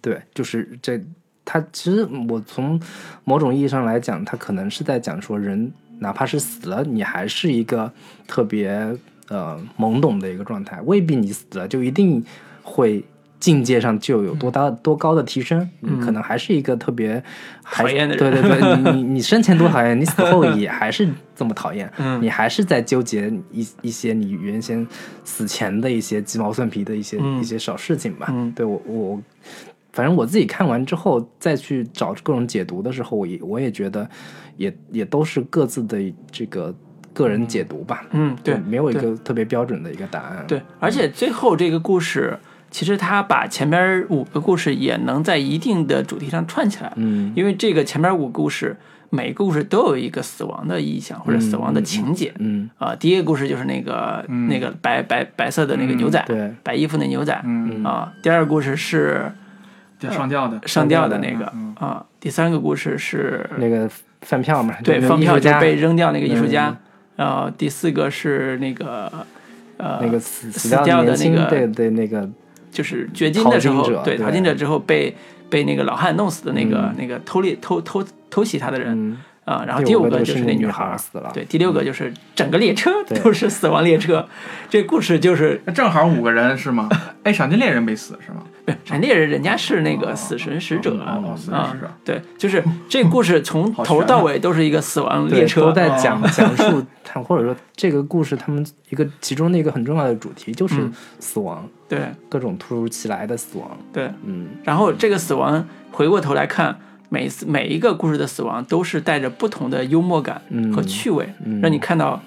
[0.00, 1.00] 对，就是这，
[1.44, 2.80] 他其实我从
[3.24, 7.92] 某种意义上来讲，他可能是在讲说人哪怕是死了，你还是一个
[8.26, 8.70] 特别
[9.28, 12.24] 呃懵懂的一个状态，未必你死了就一定
[12.62, 13.04] 会。
[13.40, 17.22] 境界上就有多大多高的提升，你可能还是一个特别
[17.62, 18.42] 讨厌的对人。
[18.42, 22.20] 对对，你你你生前多讨厌，你死后 也还是这么讨厌，嗯。
[22.20, 24.86] 你还是在纠结一一些你原先
[25.24, 27.40] 死前的一些鸡毛蒜皮的一些、嗯。
[27.40, 28.26] 一些小事情吧。
[28.30, 28.50] 嗯。
[28.52, 29.22] 对我我，
[29.92, 34.08] 反正我自己看完之后再去找各种解读的时候，我也我也觉得
[34.56, 35.98] 也也都是各自的
[36.32, 36.74] 这个
[37.12, 38.04] 个人解读吧。
[38.10, 40.44] 嗯，对，没有一个特别标准的一个答案。
[40.48, 42.36] 对，而且最后这个故事，
[42.70, 47.32] 其实他把前边五个故事也能在一定的主题上串起来，嗯。
[47.34, 48.76] 因为这个前边五个故事，
[49.10, 52.32] 每个故事都有一个死亡的意象或者死亡的情节。
[52.38, 56.52] 嗯，啊、第一个故事就是那个、那个白白白色的那个牛仔，对。
[56.62, 59.32] 白衣服那牛仔，嗯，啊、第二个故事是
[60.00, 61.74] 上吊的，上吊的那个，嗯。
[61.78, 63.90] 啊、第三个故事是那个
[64.20, 66.68] 饭票嘛，对，饭票就被扔掉那个艺术家。
[66.68, 66.76] 嗯，
[67.16, 69.10] 然后第四个是那个
[69.78, 72.28] 呃那个死死掉掉的那个对对那个
[72.70, 74.18] 就是掘金的时候对对。
[74.18, 75.14] 淘金者之后被
[75.50, 76.94] 被那个老汉弄死的那个、嗯。
[76.98, 79.18] 那个偷猎偷偷偷袭他的人嗯
[79.48, 81.30] 啊、然后第五个就是是那那女孩儿孩死了。
[81.32, 82.92] 对，第六个就是整个列车
[83.24, 84.28] 都是死亡列车，
[84.68, 86.86] 这故事就是正好五个人是吗？
[87.24, 88.42] 哎，赏金猎人没死是吗？
[88.68, 91.90] 不是闪电人，人家是那个死神使者啊、哦，死神使者。
[92.04, 100.92] 对，就是这个故事从头到尾都是一个死亡列车，都在讲哦讲述他，或者说这个故事他们一个其中的一个很重要的主题就是嗯。
[101.20, 102.00] 死亡，对。
[102.28, 103.70] 各种突如其来的死亡。
[103.92, 104.48] 对，嗯。
[104.64, 106.78] 然后这个死亡回过头来看，
[107.08, 110.72] 每次每一个故事的死亡都是带着不同的幽默感嗯。
[110.72, 111.60] 和趣味，嗯。
[111.60, 112.20] 让你看到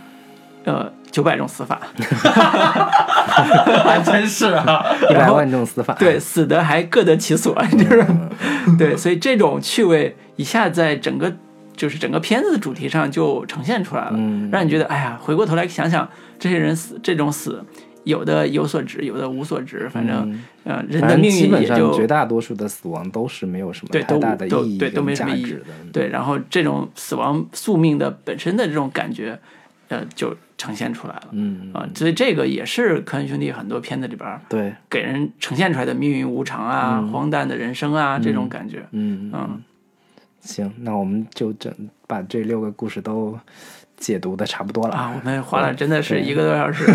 [0.63, 1.81] 呃九百种死法，
[3.83, 5.93] 还真是啊，一百万种死法。
[5.95, 8.05] 对，死的还各得其所， 就是
[8.77, 11.31] 对，所以这种趣味一下在整个
[11.75, 16.07] 就是整个片子的主题上就呈现出来了，嗯让你觉得哎呀，回过头来想想
[16.39, 17.63] 这些人死这种死。
[18.03, 25.59] 有的有所值，有的无所值，反正，嗯呃，人的命基本上运也就绝大多数的死亡都是没有什么太大的意义对都没跟什么意义的。
[25.93, 29.39] 对，然后这种死亡宿命的本身的这种感觉，
[29.91, 31.23] 呃，就呈现出来了。
[31.31, 38.85] 嗯啊，所以这个也是科恩兄弟很多片子里边儿对，给人呈现出来的命运无常啊、荒诞的人生啊这种感觉。
[38.91, 39.61] 嗯嗯，
[40.39, 41.73] 行，那我们就整
[42.07, 43.37] 把这六个故事都
[43.97, 46.85] 解读的差不多了啊，我们花了真的是一个多小时，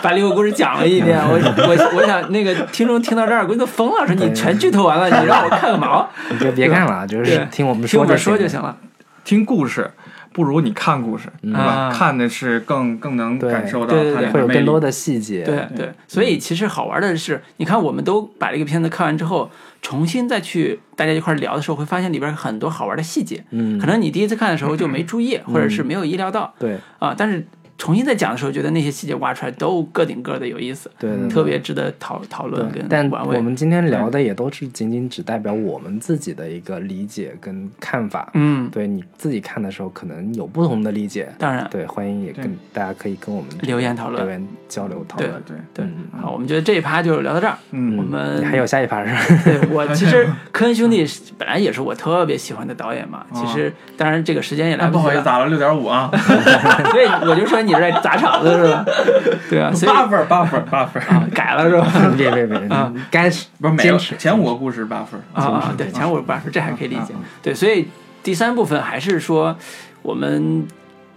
[0.00, 1.18] 把六个故事讲了一遍。
[1.18, 6.08] 我我我想那个听众听到这儿估计都疯了，说你全剧透完了，你让我看个毛？
[6.30, 8.76] 你就别看了，就是听我们听我们说就就行了。
[9.24, 9.88] 听故事
[10.32, 11.58] 不如你看故事，对吧？
[11.58, 11.90] 啊。
[11.92, 14.80] 看的是更更能感受到对对对它里面更多。
[14.80, 15.44] 的细节。
[15.44, 19.50] 对对，所以其实好玩的是，你看我们都把这个片子看完之后，
[19.80, 26.52] 重新再去大家一块儿聊的时候，会发现里边很多好玩的细节，嗯，可能你第一次看的时候就没注意，或者是没有意料到。
[26.58, 26.78] 对。
[26.98, 27.46] 啊，但是
[27.78, 33.02] 重新再讲的时候，觉得那些细节挖出来都个顶个的有意思，对对，特别值得讨讨论跟，但。
[33.12, 38.30] 我们今天聊的也都是仅仅只代表我们自己的一个理解跟看法。
[38.34, 41.28] 嗯，对你自己看的时候，可能有不同的理解。
[41.38, 45.30] 当然对，欢迎也跟大家可以跟我们留言讨论留言交流讨论。
[45.46, 47.56] 对，对嗯，好，我们觉得这一趴就聊到这儿。
[47.72, 49.42] 嗯我们还有下一趴是吧？
[49.44, 51.04] 对我 其实科恩兄弟
[51.36, 56.10] 本来也是我特别喜欢的导演嘛，其实当然这个时间也来哎，不好意思，及，打了六点五啊，
[56.90, 58.84] 所以我就说你是在砸场子是吧？
[59.48, 61.02] 对啊，所以八分，八分，八分。
[61.02, 61.86] 啊改了是吧？
[62.16, 64.16] 别别别啊，该是不是每个坚持。
[64.16, 67.14] 前五个故事八分啊啊，对，前五八分这还可以理解。
[67.42, 67.88] 对，所以
[68.22, 69.56] 第三部分还是说
[70.02, 70.66] 我们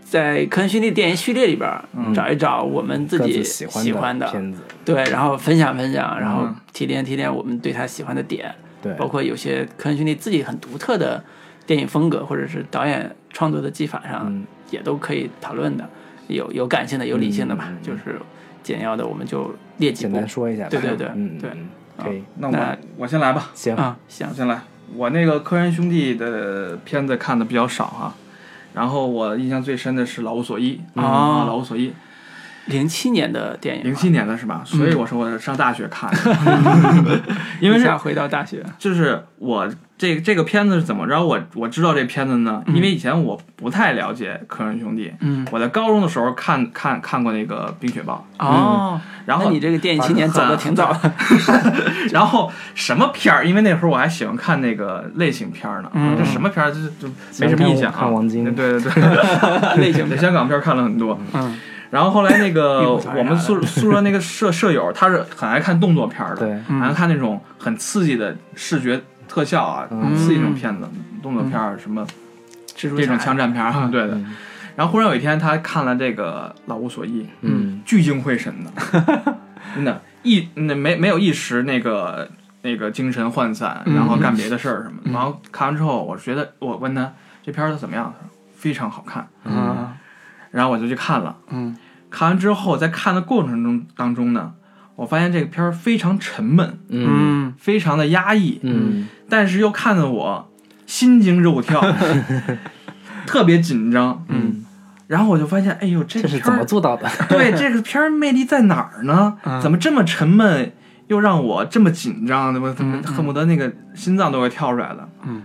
[0.04, 6.56] 在科恩兄弟电影序列里边儿找一找我们自己喜欢的，片子，对，然后分享分享，然后嗯。
[6.74, 11.24] 提炼提炼我们对他喜欢的点，对，包括有些科恩兄弟自己很独特的
[11.66, 14.46] 电影风格，或者是导演创作的技法上，嗯。
[14.72, 15.88] 也都可以讨论的。
[16.28, 18.20] 有有感性的，有理性的吧，就是
[18.64, 20.30] 简要的，我们就列几部简单。
[20.30, 20.70] 说一下吧。
[20.70, 21.50] 对对对嗯，对。
[21.52, 24.60] 嗯，可以，那那我我先来吧，行，啊，行，先来。
[24.96, 28.14] 我那个科恩兄弟的片子看的比较少啊、
[28.74, 31.04] 然后我印象最深的是《老无所依》哦。
[31.04, 31.90] 啊，《老无所依》
[32.66, 34.62] 零七年的电影吧，零七年的是吧？
[34.66, 37.22] 所以我说我是上大学看的，
[37.62, 41.24] 因为是回到大学，就是我这这个片子是怎么着？
[41.26, 45.14] 我我知道这片子呢，因为以前我不太了解科恩兄弟。
[45.22, 51.12] 嗯，我在高中的时候看看看过那个《冰雪暴哦，》，然后那你这个电影青年走的挺早的，
[52.12, 53.48] 然后什么片儿？
[53.48, 55.90] 因为那会儿我还喜欢看那个类型片儿呢。
[55.94, 56.70] 嗯这什么片儿？
[56.72, 57.96] 就就没什么印象啊。
[57.98, 61.18] 看王晶对对对， 类型这香港片儿看了很多。
[61.34, 61.58] 嗯
[61.92, 66.52] 然后后来那个 我们宿宿舍那个舍舍友，他是很爱看动作片儿的，对，
[66.82, 70.02] 爱看那种很刺激的视觉特效啊，嗯。
[70.02, 70.88] 很刺激那种片子，
[71.22, 72.06] 动作片儿什么
[72.76, 73.92] 这种枪战片儿，嗯。
[73.92, 74.20] 对的。
[74.76, 77.82] 然后忽然有一天，他看了这个《老无所依》，嗯。
[77.86, 78.72] 聚精会神的，
[79.76, 82.30] 真的，一那没没有一时那个
[82.62, 83.96] 那个精神涣散，嗯。
[83.96, 89.28] 然后干别的事儿什么然后看完之后，我觉得我问他这片儿子怎么样，他说非常好看。
[89.46, 89.94] 嗯。
[90.52, 91.78] 然后我就去看了，嗯。
[92.10, 94.54] 看完之后，在看的过程中当中呢，
[94.96, 97.08] 我发现这个片儿非常沉闷，嗯。
[97.08, 100.52] 嗯非常的压抑，嗯但是又看得我
[100.86, 101.82] 心惊肉跳，
[103.26, 104.24] 特别紧张。
[104.30, 104.64] 嗯，
[105.08, 107.10] 然后我就发现，哎呦，这这是怎么做到的？
[107.30, 109.38] 对这个片儿魅力在哪儿呢？
[109.44, 110.72] 嗯怎么这么沉闷，
[111.08, 112.54] 又让我这么紧张？
[112.54, 112.74] 对吧？
[112.76, 115.08] 怎么嗯嗯恨不得那个心脏都会跳出来了？
[115.26, 115.44] 嗯，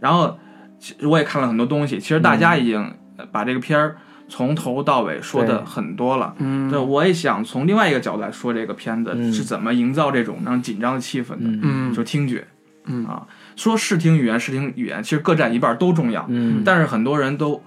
[0.00, 0.38] 然后
[0.78, 3.96] 其实我也看了很多东西，其实大家已经呃把这个片儿
[4.28, 6.34] 从头到尾说的很多了。
[6.38, 12.46] 嗯，对，我也想从另外一个角度来说这个片子嗯是怎么营造这种让紧张的气氛的，嗯嗯就听觉。
[12.84, 13.26] 嗯啊，
[13.56, 17.62] 说视听语言、视听语言其实各占一半儿都重要，嗯但是很多人都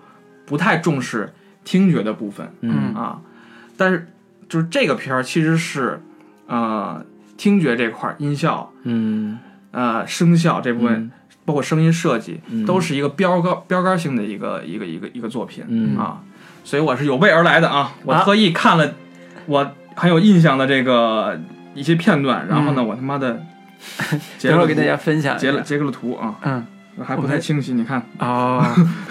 [0.45, 1.33] 不太重视
[1.63, 3.21] 听觉的部分嗯啊。
[3.77, 4.07] 但是
[4.47, 6.01] 就是这个片儿其实是
[6.47, 7.03] 呃
[7.37, 9.39] 听觉这块儿音效、嗯
[9.71, 11.11] 呃声效这部分，嗯
[11.43, 15.63] 包括声音设计，嗯都是一个标杆标杆性的一个一个一个一个作品。
[15.67, 16.21] 嗯啊，
[16.63, 17.93] 所以我是有备而来的啊！
[18.03, 18.93] 我啊特意看了
[19.45, 21.39] 我很有印象的这个
[21.73, 23.41] 一些片段，然后呢，我他妈的
[24.41, 25.41] 等会儿给大家分享一下。
[25.41, 26.65] 截了截个了图啊，嗯，
[27.03, 27.73] 还不太清晰。
[27.73, 28.64] 你看，哦，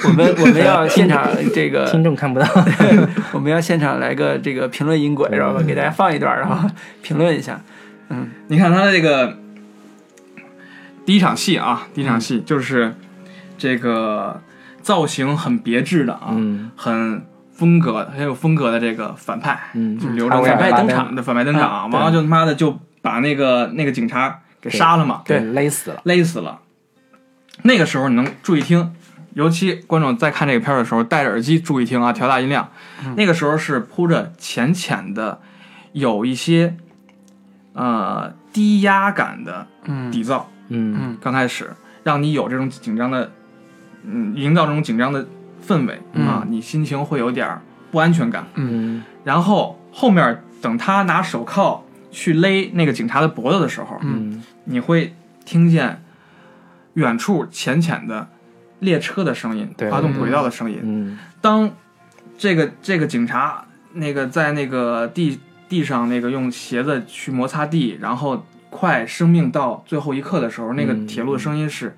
[0.05, 2.47] 我们我们要现场这个 听众看不到。
[3.33, 6.69] 我们要现场来个这个评论音轨，然后给大家放一段，然后
[7.03, 7.61] 评论一下。
[8.11, 9.39] 嗯你看他的这个
[11.07, 12.95] 第一场戏啊，第一场戏就是
[13.57, 14.41] 这个
[14.83, 26.01] 造型很别致的啊，嗯很风格很有风格的这个反派，嗯就留着反派登场的反派登场，嗯完了就他妈的就把那个那个警察给杀了嘛，对勒死了。
[26.05, 26.61] 勒死了。
[27.63, 28.93] 那个时候你能注意听，
[29.35, 32.69] 尤其观众在看这个片儿的时候，戴着耳机注意听啊，调大音量。
[33.17, 35.41] 那个时候是铺着浅浅的，
[35.93, 36.77] 有一些
[37.75, 40.45] 呃低压感的嗯底噪。
[40.69, 41.71] 嗯嗯刚开始
[42.03, 43.31] 让你有这种紧张的，
[44.03, 45.27] 嗯，营造这种紧张的
[45.67, 47.61] 氛围、嗯啊，你心情会有点儿
[47.91, 48.47] 不安全感。
[48.55, 55.15] 嗯然后后面等他拿手铐去勒那个警察的脖子的时候，嗯你会
[55.45, 56.03] 听见
[56.95, 58.29] 远处浅浅的
[58.81, 59.91] 列车的声音，对。
[59.91, 60.81] 滑动轨道的声音。
[60.83, 61.19] 嗯。
[61.41, 61.71] 当
[62.37, 65.39] 这个这个警察那个在那个地
[65.69, 71.07] 地上那个用鞋子去摩擦地，然后快生命到最后一刻的时候，那个嗯。
[71.07, 71.97] 铁路的声音是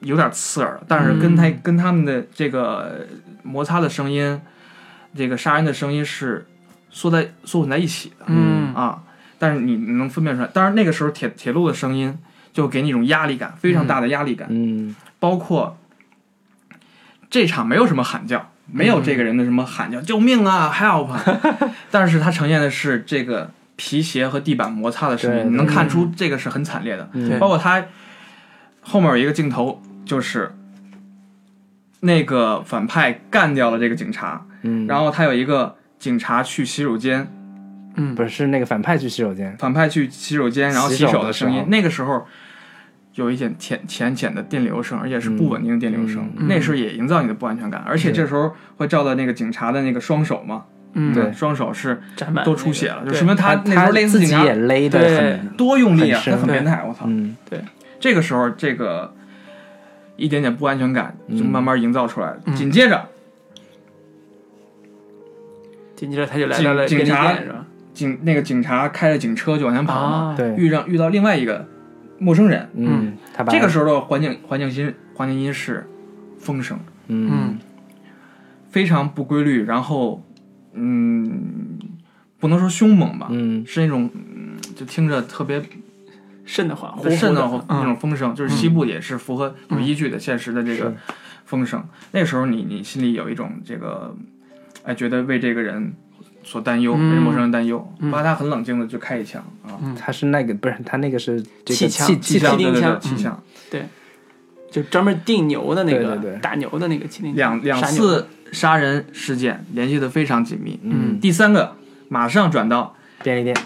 [0.00, 3.06] 有点刺耳，但是跟他、跟他们的这个
[3.42, 4.40] 摩擦的声音，
[5.14, 6.46] 这个杀人的声音是
[6.90, 8.24] 缩在缩混在一起的。
[8.26, 8.74] 嗯。
[8.74, 9.03] 啊，
[9.38, 10.48] 但是你你能分辨出来。
[10.48, 12.16] 当然那个时候铁铁路的声音
[12.52, 14.48] 就给你一种压力感，非常大的压力感。
[14.50, 15.78] 嗯包括
[17.30, 21.08] 这场没有什么喊叫，没有这个人的什么喊叫“救命啊 ”，help，
[21.90, 27.08] 但是它呈现的是这个皮鞋和地板摩擦的声音，你能看出这个是很惨烈的。
[27.12, 27.86] 对包括他
[28.82, 30.54] 后面有一个镜头，就是
[32.00, 37.32] 那个反派干掉了这个警察，嗯，然后他有一个警察去洗手间，
[37.94, 38.14] 嗯。
[38.14, 39.56] 不是是那个反派去洗手间。
[39.58, 41.64] 反派去洗手间，然后洗洗手手的声音。
[41.68, 42.26] 那个时候
[43.14, 50.64] 有一点浅浅浅的电流声，而且是不稳定的电流声，那时候也营造你的不安全感，而且这时候会照到那个警察的那个双手嘛，
[50.94, 57.04] 嗯，对双手是沾满都出血了，就说明他那时候勒死自己警察也勒的对很，多用力啊，他很变态，我操！
[57.06, 57.36] 嗯。
[58.00, 59.14] 这个时候这个
[60.16, 63.08] 一点点不安全感就嗯慢慢营造出来紧接着，
[65.96, 67.64] 紧接着他就来到了便利警警察店，是吧？
[67.94, 71.66] 警那个警察开着警车就往前跑嘛，啊，对，遇上遇到另外一个
[72.18, 75.88] 陌生人，嗯，他把这个时候的环境环境音环境音是
[76.38, 77.56] 风声，嗯
[78.70, 80.22] 非常不规律，然后
[80.72, 81.78] 嗯，
[82.40, 85.62] 不能说凶猛吧，嗯是那种嗯就听着特别
[86.44, 90.92] 瘆得慌，呼瘆得慌那种风声，就是西部也是符合有依据的现实的这个
[91.44, 91.82] 风声。
[92.10, 94.16] 那个时候你你心里有一种这个，
[94.82, 95.94] 哎，觉得为这个人
[96.44, 98.10] 所担忧，为嗯陌生人担忧，嗯。
[98.10, 103.86] 把他很冷静的就开一枪啊，他是那个不是他那个是这个气枪气气枪对对定枪对，
[104.70, 106.38] 就专门定牛的那个对对对。
[106.40, 110.78] 打牛的那个气枪两两次杀人事件联系的非常紧密。
[110.82, 111.18] 嗯。
[111.20, 111.74] 第三个
[112.08, 113.56] 马上转到便利店。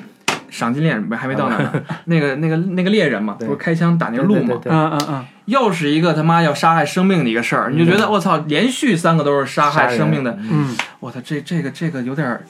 [0.51, 1.85] 赏金猎人，还没到 那呢。
[2.07, 12.43] 那个那个那个猎人嘛，不是开枪打那个鹿嘛，嗯嗯嗯，又是一个他妈要杀害生命的一个事儿，你就觉得我操，连续三个都是杀害生命的，嗯，我操，这这个这个有点儿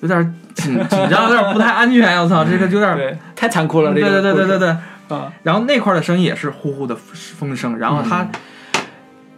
[0.00, 4.76] 有点紧 紧张，有点不太安全，我操，这个有点太残酷了，对这个对对对对
[5.08, 8.26] 对，啊，然后那块儿的声音也是呼呼的风声，然后他、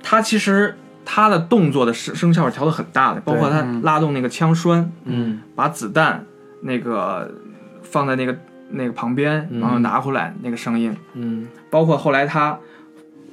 [0.03, 3.83] 他其实他的动作的声声效是调的很大的，包括他嗯。
[3.83, 5.41] 拉动那个枪栓，嗯。
[5.57, 6.25] 把子弹
[6.63, 7.31] 那个
[7.83, 8.37] 放在那个
[8.71, 9.61] 那个旁边，嗯。
[9.61, 11.49] 然后拿回来那个声音，嗯。
[11.71, 12.59] 包括后来他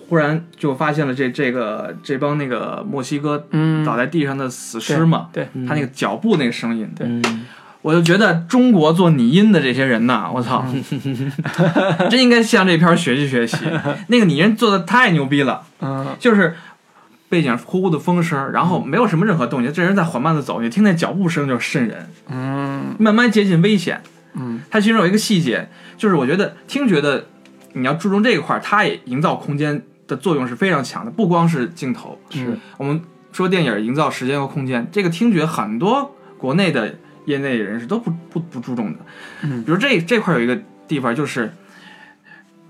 [0.09, 7.07] 忽然就发现了这这个这帮那个墨西哥嗯，倒在地上的死尸嘛，对，嗯他那个脚步那个声音，对。
[7.81, 10.65] 我就觉得中国做拟音的这些人呐，我操，
[12.11, 13.55] 真应该向这片学习学习。
[14.09, 16.07] 那个拟音做的太牛逼了，嗯。
[16.19, 16.55] 就是
[17.29, 22.95] 背景呼呼的风声，然后没有什么任何动静，这人在缓慢的走，你听那脚步声就瘆人，嗯。
[22.99, 24.01] 慢慢接近危险。
[24.33, 24.59] 嗯。
[24.69, 27.27] 它其中有一个细节，就是我觉得听觉的
[27.71, 32.57] 你要注重这一块儿，它也营造空间的作用是非常强的，不光是镜头，是。
[32.77, 32.99] 我们
[33.31, 36.95] 说电影营造时间和空间，这个听觉很多国内的
[37.25, 38.99] 业内人士都不不不注重的。
[39.43, 39.63] 嗯。
[39.63, 41.53] 比如这这块有一个地方就是，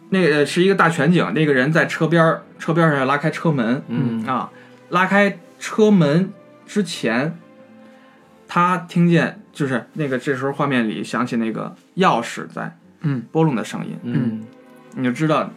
[0.10, 4.26] 那个是一个大全景，那个人在车边儿车边上要拉开车门，嗯。
[4.26, 4.52] 啊，
[4.90, 6.32] 拉开车门
[6.68, 7.40] 之前，
[8.49, 13.24] 他听见就是那个这时候画面里响起那个钥匙在嗯。
[13.32, 14.45] 拨弄的声音，嗯。
[14.95, 15.49] 你就知道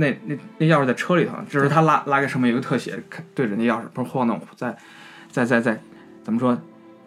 [0.00, 4.74] 那那那钥匙在车里头，就是他拉拉开上面有个特写，看对着那钥匙不是晃荡，在
[5.30, 5.78] 在在在
[6.24, 6.58] 怎么说，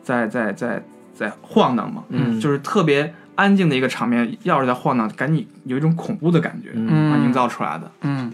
[0.03, 0.81] 在在在
[1.13, 8.31] 在晃荡嘛，嗯就是特别安静的一个场面，钥匙在晃荡，赶紧有一种恐怖的感觉，嗯营造出来的，嗯，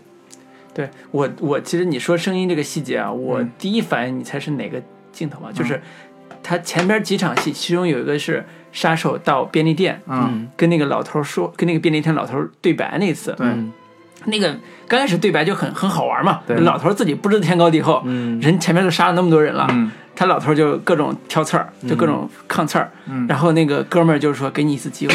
[0.74, 4.82] 对我我其实你说声音这个细节啊，我嗯第一反应你猜是哪个
[5.12, 5.52] 镜头啊？
[5.52, 5.82] 就是
[6.42, 10.02] 他前边几场戏，其中有一个是杀手到便利店。
[10.08, 13.72] 嗯，跟那个老头说，跟那个便利店老头对白那次，对，嗯
[14.26, 14.56] 那个
[14.88, 16.42] 刚开始对白就很很好玩嘛。
[16.48, 22.92] 对老头自己不知天高地厚，嗯人前面都杀了那么多人了，嗯他老头就各种挑刺儿，就各种抗刺儿。
[23.08, 25.14] 嗯，然后那个哥们儿就说给你一次机会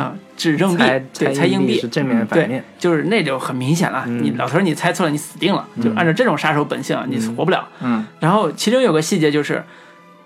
[0.00, 4.04] 啊，指正币猜，对，猜硬币是，正面反面，就是那就很明显了。
[4.06, 5.66] 嗯你老头儿你猜错了，你死定了。
[5.82, 7.66] 就按照这种杀手本性，你活不了。
[7.82, 9.64] 嗯然后其中有个细节就是，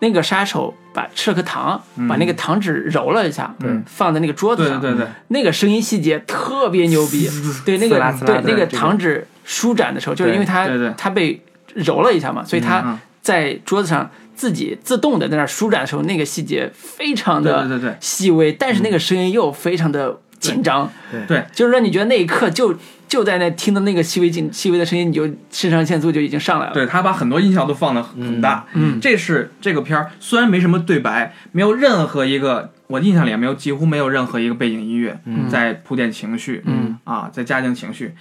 [0.00, 2.08] 那个杀手把吃了颗糖，嗯。
[2.08, 3.70] 把那个糖纸揉了一下，对。
[3.86, 4.80] 放在那个桌子上。
[4.80, 7.30] 对对对对，那个声音细节特别牛逼，
[7.64, 10.92] 对那个对那个糖纸舒展的时候，就是因为它对对。
[10.98, 11.42] 它被
[11.74, 17.96] 揉了一下嘛，所以它嗯在桌子上自己自动的在那儿舒展的时候，那个细节非常的对对对对。
[18.00, 20.90] 细微，但是那个声音又非常的紧张，
[21.28, 22.74] 对，就是让你觉得那一刻就
[23.10, 26.72] 就在那听到那个细微紧细微的声音，你就肾上腺素就已经上来了。
[26.72, 29.00] 对他把很多音效都放的很大，嗯。
[29.00, 35.18] 这是这个片儿虽然没什么对白，没有任何一个我印象里没有几乎没有任何一个背景音乐
[35.48, 36.96] 在铺垫情绪，嗯。
[37.02, 38.14] 啊，在加强情绪，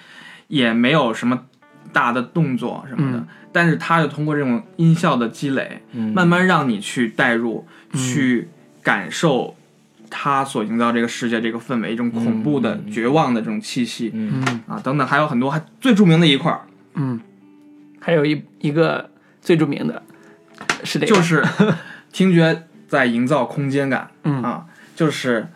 [0.47, 1.41] 也没有什么
[1.93, 3.27] 大的动作什么的，嗯。
[3.51, 6.11] 但是他就通过这种音效的积累，嗯。
[6.13, 8.01] 慢慢让你去带入，嗯。
[8.01, 8.49] 去
[8.81, 9.55] 感受。
[10.09, 14.13] 他所营造这个世界这个氛围，一种恐怖的、绝望的这种气息、
[14.67, 16.61] 啊，等等，还有很多，还最著名的一块儿。
[16.95, 17.19] 嗯，
[17.99, 19.09] 还有一一个
[19.41, 20.01] 最著名的
[20.83, 20.99] 是？
[20.99, 21.45] 就是
[22.11, 24.41] 听觉在营造空间感，嗯。
[24.43, 24.65] 啊，
[24.95, 25.47] 就是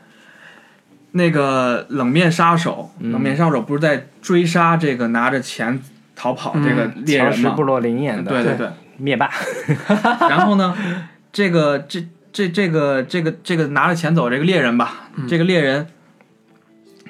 [1.12, 3.12] 那个冷面杀手，嗯。
[3.12, 5.82] 冷面杀手不是在追杀这个拿着钱
[6.16, 7.52] 逃跑这个猎人吗？
[7.52, 8.58] 布洛林演的，对对。
[8.58, 8.70] 对。
[8.96, 9.28] 灭霸，
[10.30, 10.78] 然后呢，
[11.32, 15.88] 这个这这这个这个这个拿着钱走这个猎人吧，这个猎人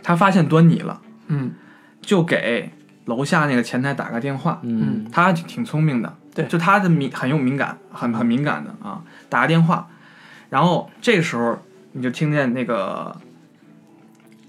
[0.04, 1.54] 他发现端倪了，嗯。
[2.02, 2.70] 就给
[3.06, 5.08] 楼下那个前台打个电话，嗯。
[5.10, 6.46] 他还挺挺聪明的，对。
[6.48, 9.88] 就他的敏很有敏感，很很敏感的啊，打个电话，
[10.50, 11.58] 然后这个时候
[11.94, 13.16] 你就听见那个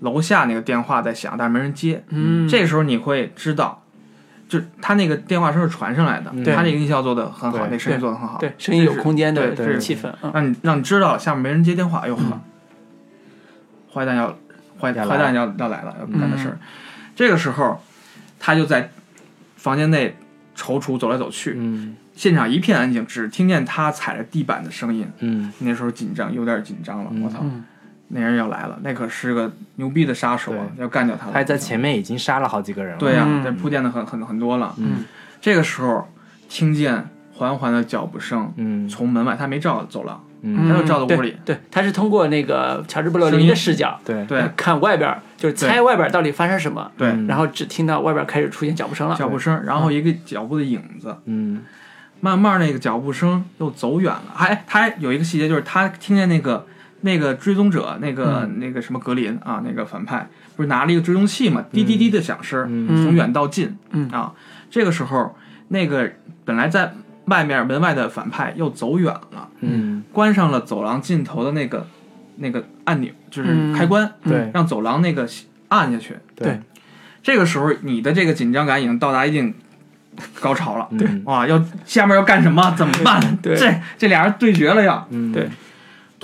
[0.00, 3.83] 楼下那个电话在响，但是没人接，嗯，这时候你会知道
[4.48, 12.40] 就是他那个电话声是传上来的，他那个音效做的很好，那声音做的很好，对，声音有空间的对对气氛，嗯，让你让你知道下面没人接电话，哎呦呵，
[13.92, 14.28] 坏蛋要
[14.80, 16.58] 坏坏蛋要要来了，要干的事儿。
[17.16, 17.80] 这个时候，
[18.38, 18.90] 他就在
[19.56, 20.16] 房间内
[20.56, 21.96] 踌躇走来走去，嗯。
[22.16, 25.04] 现场一片安静，只听见他踩着地板的声音。
[25.18, 25.52] 嗯。
[25.58, 27.64] 那时候紧张，有点紧张了，我操，嗯
[28.08, 31.32] 那人要来了，那可是个牛逼的杀手啊，要干掉他了。
[31.32, 32.98] 他在前面已经杀了好几个人了。
[32.98, 34.74] 对呀、嗯这铺垫的很很很多了。
[34.78, 35.04] 嗯
[35.40, 36.08] 这个时候
[36.48, 51.62] 听见缓缓的脚步声嗯从门外，他没照走廊，嗯他就照到屋里对，他是通过那个乔治布洛林的视角对对看外边，就是猜外边到底发生什么，对，嗯然后只听到外边开始出现脚步声了，脚步声，然后一个脚步的影子，嗯
[52.20, 54.32] 慢慢那个脚步声又走远了。
[54.32, 56.66] 还他有一个细节，就是他听见那个
[57.04, 60.26] 那个追踪者，那个、那个什么格林啊，那个反派
[60.56, 63.04] 不是拿了一个追踪器嘛，滴滴滴的响声，嗯。
[63.04, 64.08] 从远到近，嗯。
[64.08, 64.32] 啊，
[64.70, 65.36] 这个时候
[65.68, 66.10] 那个
[66.46, 66.94] 本来在
[67.26, 70.02] 外面门外的反派又走远了，嗯。
[70.12, 71.86] 关上了走廊尽头的那个
[72.36, 73.74] 那个按钮，就是嗯。
[73.74, 74.50] 开关，对。
[74.54, 75.28] 让走廊那个
[75.68, 76.16] 按下去。
[76.34, 76.58] 对。
[77.22, 79.52] 这个时候你的这个紧张感已经到达一定
[80.40, 80.88] 高潮了。
[80.98, 82.74] 对哇，要下面要干什么？
[82.78, 83.36] 怎么办？
[83.42, 83.54] 对。
[83.54, 85.06] 这这俩人对决了要。
[85.10, 85.30] 嗯。
[85.30, 85.50] 对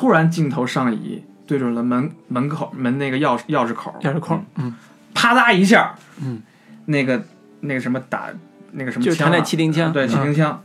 [0.01, 4.75] 突然镜头上移，对准了门门口门那个钥匙钥匙口，钥匙孔，嗯，
[5.13, 6.41] 啪嗒一下，嗯，
[6.87, 7.23] 那个
[7.61, 8.31] 那个什么打
[8.73, 10.63] 那个什么就是他枪啊那气钉枪，对，气嗯钉枪，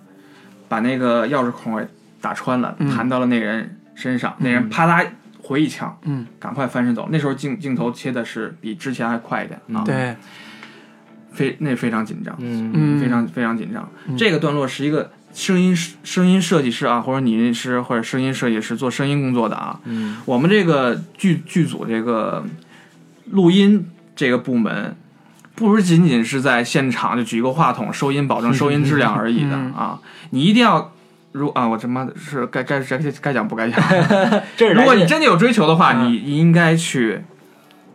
[0.70, 1.86] 把那个钥匙孔给
[2.22, 2.90] 打穿了，嗯。
[2.90, 5.06] 弹到了那人身上，那人啪嗒
[5.42, 7.10] 回一枪，嗯，赶快翻身走。
[7.12, 10.16] 那时候镜镜头切的是比之前还快一点啊，对，
[11.34, 12.34] 非那非常紧张，
[12.98, 13.90] 非常非常紧张。
[14.08, 14.16] 嗯。
[14.16, 22.44] 这个段落是一个声音声音设计师啊，或者拟音师或者声音设计师做声音工作的啊，嗯我们这个剧剧组这个
[23.32, 23.86] 录音
[24.16, 24.96] 这个部门，
[25.54, 30.00] 不是仅仅是在现场就举个话筒收音，保证收音质量而已的嗯啊！
[30.30, 30.94] 你一定要，
[31.34, 33.82] 如啊，我他妈的是该该该该讲不该讲？
[34.56, 37.22] 这如果你真的有追求的话，嗯你你应该去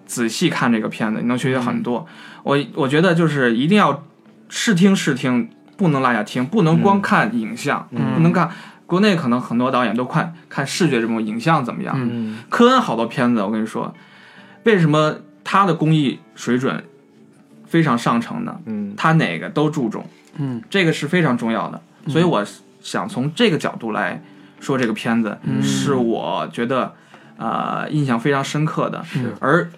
[0.04, 2.06] 仔细看这个片子，你能学习很多。
[2.42, 4.04] 我我觉得就是一定要
[4.48, 5.48] 试听试听，
[5.80, 8.16] 不能落下听，不能光看影像，嗯。
[8.16, 8.50] 不能看。
[8.84, 12.40] 国内可能很多导演都看看视觉这种影像怎么样，嗯。
[12.50, 13.94] 科恩好多片子，我跟你说，
[14.64, 16.84] 为什么他的工艺水准
[17.66, 18.60] 非常上乘呢？
[18.66, 18.92] 嗯。
[18.94, 20.04] 他哪个都注重，
[20.36, 20.62] 嗯。
[20.68, 21.80] 这个是非常重要的。
[22.08, 22.44] 所以我
[22.82, 24.22] 想从这个角度来
[24.60, 25.62] 说，这个片子嗯。
[25.62, 26.92] 是我觉得
[27.38, 29.02] 呃印象非常深刻的。
[29.04, 29.34] 是。
[29.40, 29.70] 而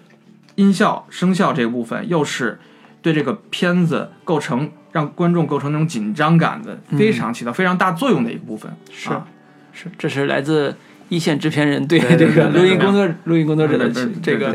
[0.55, 2.59] 音效、声效这个部分，又是
[3.01, 8.71] 对这个片子构成让观众构成那种紧张感的非常起到非常大作用的一个部分。
[8.89, 9.27] 是啊。
[9.73, 10.75] 是，这是来自
[11.09, 13.91] 一线制片人对这个录音工作录音工作者的
[14.21, 14.53] 这个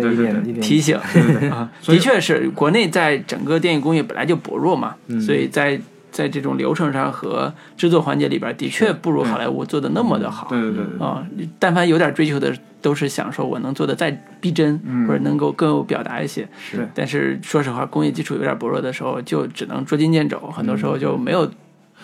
[0.60, 0.96] 提醒
[1.50, 5.20] 啊，的确是国内在整个电影工业本来就薄弱嘛，嗯。
[5.20, 10.48] 所以在在这种流程上和制作环节里边，的确不如好莱坞做的那么的好。
[10.48, 11.26] 对对对对，啊，
[11.58, 14.10] 但凡有点追求的，都是想说我能做的再
[14.40, 16.48] 逼真，嗯或者能够更有表达一些。
[16.58, 21.46] 是但是说实话，工业基础有点薄弱的时候，就只能捉襟见肘，很多时候就没有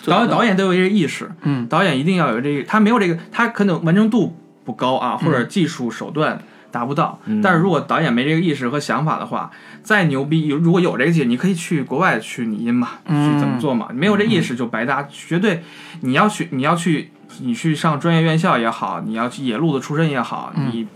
[0.04, 6.38] 导演导演都有这个意识，嗯导演一定要有这个，他没有这个，他可能完成度不高啊，或者技术手段
[6.70, 7.20] 达不到。
[7.26, 9.50] 嗯但是如果导演没这个意识和想法的话，
[9.84, 13.88] 再牛逼，有如果有这个技，你可以去国外去拟音嘛，嗯去怎么做嘛？
[13.92, 15.62] 没有这意识就白搭，绝对
[16.00, 17.10] 你要去，你要去，
[17.42, 20.88] 你去上专业院校也好，你要去野路子出身也好，嗯你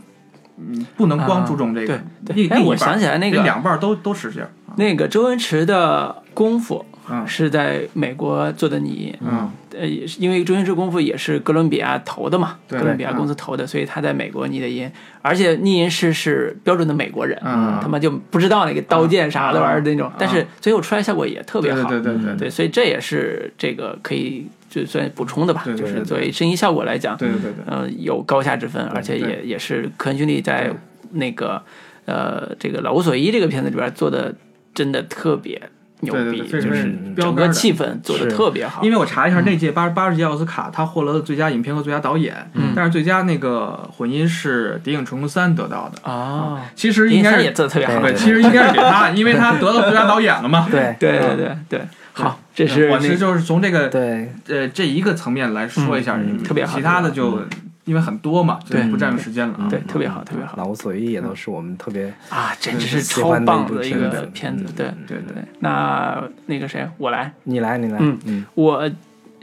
[0.56, 4.48] 你不能光注重这个啊，对对哎我想起来那个这两半都都是这样。
[4.76, 7.26] 那个周文驰的功夫嗯。
[7.26, 9.50] 是在美国做的拟音，嗯。
[9.78, 14.90] 呃，也是因为周星驰功夫也是哥伦比亚投的嘛，哥伦比亚公司投的，所以他在美国拟的音，
[15.22, 17.78] 而且拟音师是标准的美国人，嗯。
[17.80, 30.72] 他们就不知道那个刀剑啥的玩意儿那种，但是最后出来效果也特别好，对对对对对，所以这也是这个可以就算补充的吧，就是作为声音效果来讲，对对对对，呃，有高下之分，而且也也是科恩兄弟在
[31.12, 31.62] 那个
[32.06, 34.34] 呃这个《老无所依》这个片子里边做的
[34.74, 35.60] 真的特别
[36.00, 46.10] 牛逼，对对对，就是整个气氛做的特别好，因为我查一下，那届八八十届奥斯卡，他获得了最佳影片和最佳导演，嗯但是最佳那个混音是《谍影重重三》得到的。
[46.10, 50.68] 啊，其实应该是也做的特别好，对，其实应该是 给他，因为他得了最佳导演了嘛。
[50.70, 51.80] 对对对对对，
[52.12, 57.42] 好，这是那我是就是从这个对呃这一个层面来说一下，特别好其他的就
[57.88, 59.66] 因为很多嘛，就对不占用时间了啊。
[59.70, 60.54] 对特别好特别好。
[60.58, 65.42] 老无所依也都是我们特别啊，简直是超棒的一个片子，嗯对对对对。
[65.60, 67.96] 那那个谁，我来，你来你来。
[67.98, 68.44] 嗯嗯。
[68.54, 68.90] 我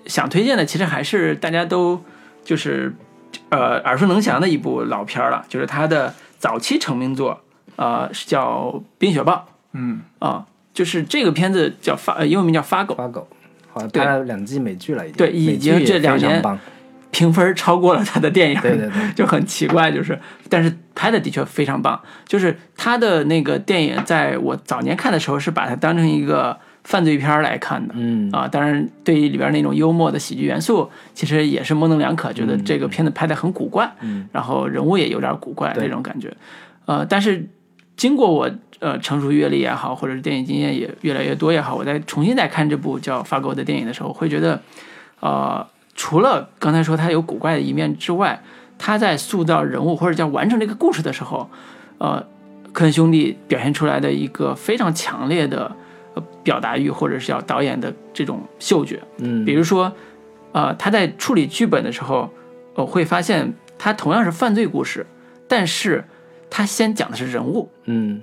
[0.06, 2.00] 想推荐的其实还是大家都
[2.44, 2.94] 就是
[3.50, 7.42] 呃耳熟能详的一部老片儿了，就是他的早期成名作，
[7.78, 9.34] 呃，是叫《冰雪暴》
[9.74, 10.02] 嗯。
[10.20, 10.46] 啊。
[10.74, 13.26] 就是这个片子叫发，呃英文名叫《Fargo》，花狗，
[13.72, 14.04] 好像对。
[14.04, 16.44] 拍了两季美剧了，已经对已美剧经也这两年
[17.16, 19.12] 评分超过了他的电影，对对对。
[19.16, 20.20] 就很奇怪，就是，
[20.50, 21.98] 但是拍的的确非常棒。
[22.28, 28.30] 就是他的那个电影，在我早年看的时候是把它当成一个犯罪片来看的，嗯。
[28.34, 34.28] 啊，当然对于里边那种幽默的喜剧元素，其实也是模棱两可，觉得这个片子拍的很古怪，嗯。
[34.34, 35.86] 然后人物也有点古怪对。
[35.86, 36.36] 这种感觉，
[36.86, 37.48] 呃，但是
[37.96, 44.62] 经过我呃成熟阅历也好，或者是电影经验也越来越多也好，我再重新再看这部叫《发狗》的电影的时候，会觉得，
[45.22, 45.66] 呃，
[45.96, 48.44] 除了刚才说他有古怪的一面之外，
[48.78, 51.50] 他在塑造人物或者叫完成这个故事的时候，
[51.98, 52.24] 呃，
[52.74, 55.74] 科恩兄弟表现出来的一个非常强烈的
[56.14, 59.92] 呃表达欲，或者是叫导演的这种嗅觉，嗯，比如说，
[60.52, 62.30] 呃，他在处理剧本的时候，
[62.76, 65.08] 我会发现他同样是犯罪故事，
[65.48, 66.04] 但是
[66.50, 68.22] 他先讲的是人物，嗯。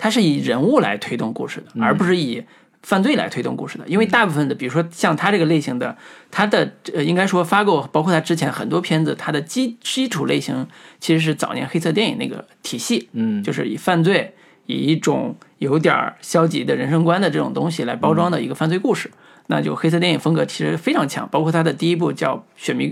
[0.00, 2.44] 他是以人物来推动故事的，而不是以
[2.82, 3.86] 犯罪来推动故事的。
[3.88, 5.96] 因为大部分的，比如说像他这个类型的，
[6.30, 10.66] 他的呃，应该说发购，包括他之前很多片子，它的基基础类型
[11.00, 14.34] 其实是早年黑色电影那个体系，嗯就是以犯罪，
[14.66, 19.10] 以一种有点儿消极的人生观的这种东西来包装的一个犯罪故事。
[19.50, 22.88] 那就黑色电影风格其实非常强，包括他的第一部叫《雪迷》，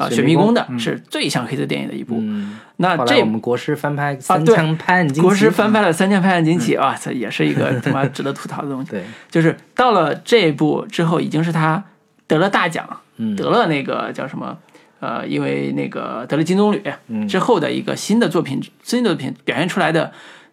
[0.00, 2.16] 啊，《雪迷宫》的是最像黑色电影的一部。
[2.18, 8.90] 嗯，那这我们国师翻拍《三对枪拍案惊奇》，国师翻拍了《三枪拍案惊奇》啊，这也是一个他妈值得吐槽的东西。
[8.90, 11.84] 对，就是到了这一部之后，已经是他
[12.26, 14.56] 得了大奖，嗯得了那个叫什么？
[15.00, 20.12] 呃，因为那个得了金棕榈嗯之后的一个新的作品，新的作品表现出来的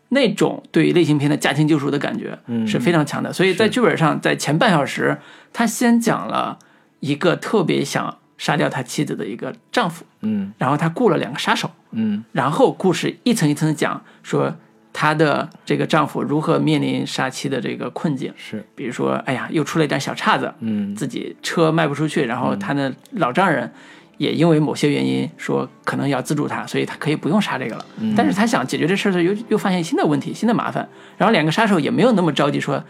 [0.10, 3.34] 那种对类型片的驾轻就熟的感觉嗯是非常强的。
[3.34, 5.18] 所以在剧本上，在前半小时，
[5.52, 6.60] 他先讲了
[7.02, 14.56] 一个特别想杀掉他妻子的一个丈夫，嗯然后他雇了两个杀手，嗯然后故事一层一层的讲说
[14.94, 23.72] 她的这个丈夫如何面临杀妻的这个困境，是，比如说，哎呀，又出了一点小岔子，嗯自己车卖不出去，然后他的老丈人
[24.18, 27.86] 也因为某些原因说可能要资助他，所以他可以不用杀这个了。
[28.16, 30.88] 但是他想解决这事儿的时候，又又发现新的问题、新的麻烦，
[31.18, 32.84] 然后两个杀手也没有那么着急说。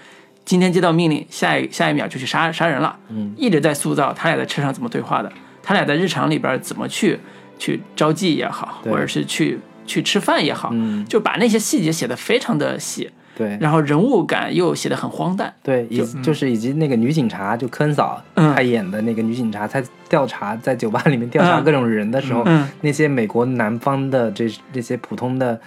[0.48, 2.98] 今天接到命令，下一下一秒就去杀杀人了。
[3.10, 5.30] 嗯，一直在塑造他俩在车上怎么对话的，
[5.61, 7.19] 他俩在日常里边怎么去
[7.60, 11.06] 去招妓也好，或者是去去吃饭也好，嗯。
[11.06, 13.57] 就把那些细节写得非常的细，对。
[13.60, 15.53] 然后人物感又写得很荒诞。
[15.61, 18.56] 对，以就是以及那个女警察，就科恩嫂嗯。
[18.56, 21.64] 她演的那个女警察，她调查在酒吧里面调查嗯。
[21.65, 22.65] 各种人的时候，嗯。
[22.80, 25.60] 那些美国南方的这这些普通的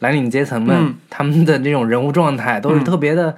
[0.00, 0.94] 蓝领阶层们，嗯。
[1.08, 3.34] 他们的那种人物状态都是特别的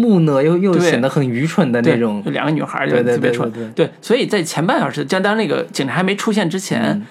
[0.00, 2.22] 木讷又又显得很愚蠢的，那种。
[2.24, 3.52] 就，两个女孩就特别蠢。
[3.74, 7.06] 对所以在前半小时，就当那个警察还没出现之前，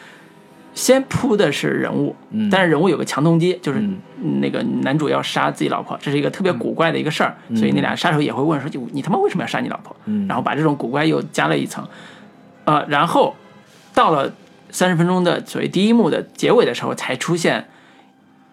[0.74, 2.50] 先铺的是人物，嗯。
[2.50, 4.00] 但是人物有个强动机，就是嗯。
[4.42, 10.28] 那个男主要杀自己老婆，这是一个特别古怪的一个事儿，所以那俩杀手也会问说：“就你他妈为什么要杀你老婆？”嗯。
[10.28, 11.88] 然后把这种古怪又加了一层，
[12.66, 13.34] 呃，然后
[13.94, 14.34] 到了
[14.72, 17.70] 三十分钟的所谓第一幕的结尾的时候，才出现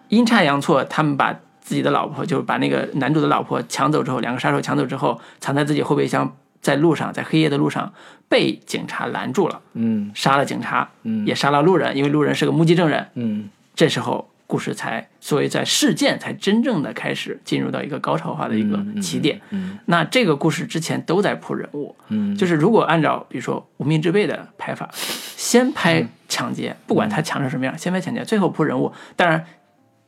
[0.07, 1.37] 阴差阳错，他们把
[1.67, 7.91] 自己的老婆，就是把那个男主的老婆抢走之后，两个杀手抢走之后，藏在自己后备箱，在路上，在黑夜的路上
[8.29, 10.09] 被警察拦住了，嗯。
[10.15, 11.27] 杀了警察，嗯。
[11.27, 13.09] 也杀了路人，因为路人是个目击证人。
[13.15, 13.49] 嗯。
[13.75, 19.41] 这时候故事才，所以在事件才真正的开始进入到一个高潮化的一个起点。
[19.49, 19.77] 嗯。
[19.87, 22.33] 那这个故事之前都在铺人物，嗯。
[22.37, 26.09] 就是如果按照比如说《无名之辈》的拍法，先拍嗯。
[26.29, 28.91] 抢劫，不管他抢成什么样，先拍抢劫，最后铺人物。
[29.15, 29.39] 当然，《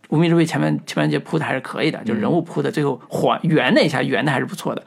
[0.09, 4.83] 无名之辈》前面前半截铺的还是可以的，就是人物铺的最后还圆了一下，圆的还是不错的。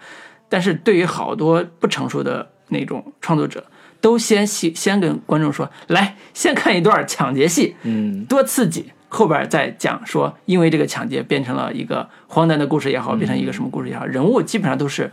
[0.49, 3.65] 但是对于好多不成熟的那种创作者，
[4.01, 8.93] 都先先先跟观众说，来，先看一段抢劫戏，嗯多刺激。
[9.09, 15.11] 后边再讲说，因为这个抢劫变成了一个荒诞的故事也好，变成一个什么故事也好，人物基本上都是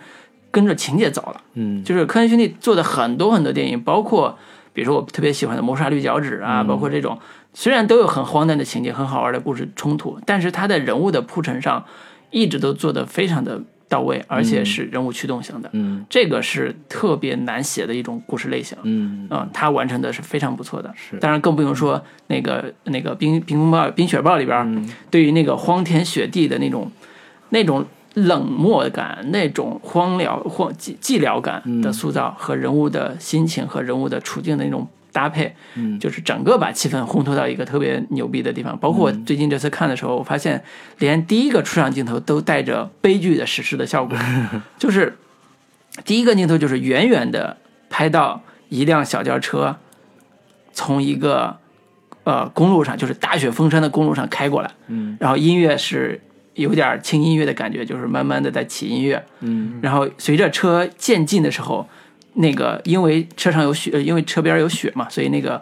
[0.51, 1.41] 跟着情节走了。
[1.55, 4.37] 嗯就是科恩兄弟做的很多很多电影，包括
[4.73, 7.17] 比如说我特别喜欢的《谋杀绿脚趾》啊，包括这种
[7.53, 11.83] 虽然都有很荒诞的情节、很好玩的故事冲突，但是他在人物的铺陈上
[12.29, 15.69] 一直都做得非常的到位，而且是人物驱动型的。
[15.73, 18.77] 嗯这个是特别难写的一种故事类型。
[18.83, 20.93] 嗯嗯，他完成的是非常不错的。
[20.95, 26.91] 是当然更不用说那个那个冰冰风暴、冰雪暴里边对于那个荒天雪地的那种
[27.49, 27.83] 那种
[28.27, 35.99] 冷漠感、那种荒凉荒寂寂寥感嗯的塑造和人物的心情和人物的处境的那种搭配，嗯。
[35.99, 38.77] 就是整个把气氛烘托到一个特别牛逼的地方。
[38.77, 40.63] 包括我最近这次看的时候，我发现
[40.99, 44.17] 连第一个出场镜头都带着悲剧的史诗的效果，
[44.77, 45.17] 就是
[46.05, 47.57] 第一个镜头就是远远的
[47.89, 49.77] 拍到一辆小轿车
[50.71, 51.57] 从一个
[52.23, 55.17] 呃公路上，就是大雪封山的公路上开过来，嗯。
[55.19, 56.21] 然后音乐是
[56.55, 59.79] 有点轻音乐的感觉，就是慢慢的在起音乐，嗯。
[59.81, 61.87] 然后随着车渐近的时候，
[62.33, 65.61] 那个因为车上有雪，呃因为车边有雪嘛，所以那个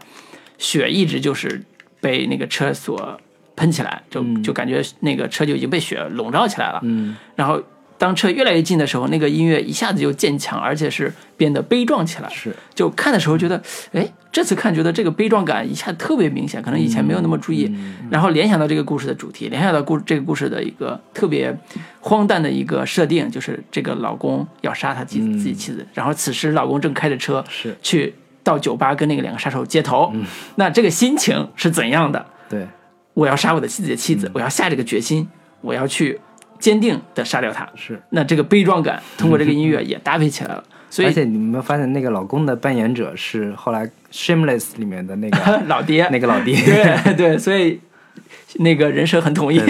[0.57, 1.61] 雪一直就是
[2.01, 3.19] 被那个车所
[3.55, 4.41] 喷起来，就嗯。
[4.41, 6.79] 就感觉那个车就已经被雪笼罩起来了。
[6.83, 7.15] 嗯。
[7.35, 7.61] 然后
[7.97, 12.29] 当车越来越近的时候，那个音乐一下子就渐强，而且是变得悲壮起来。
[12.29, 12.55] 是。
[12.75, 13.61] 就看的时候觉得，
[13.93, 17.73] 哎，这次看觉得这个悲壮感一下特别明显，可能以前没有那么注意，
[18.09, 21.57] 然后联想到这个故事的主题，联想到故这个故事的一个特别
[21.99, 27.75] 荒诞的一个设定，就是这个老公要杀他自己、自己妻子，然后此时老公正开着车是。
[27.81, 28.13] 去
[28.43, 30.13] 到酒吧跟那个两个杀手接头，
[30.55, 32.25] 那这个心情是怎样的？
[32.47, 32.65] 对。
[33.13, 34.19] 我要杀我的妻子的妻嗯。
[34.19, 35.27] 子，我要下这个决心，
[35.61, 36.19] 我要去
[36.59, 37.67] 坚定的杀掉他。
[37.75, 38.01] 是。
[38.09, 46.55] 那这个悲壮感通过这个音乐也搭配起来了， 所以而且你们有没有发现那个老公的扮演者是后来《Shameless》里面的那个 老爹那个老爹？
[47.05, 47.79] 对对，所以
[48.55, 49.61] 那个人设很统一。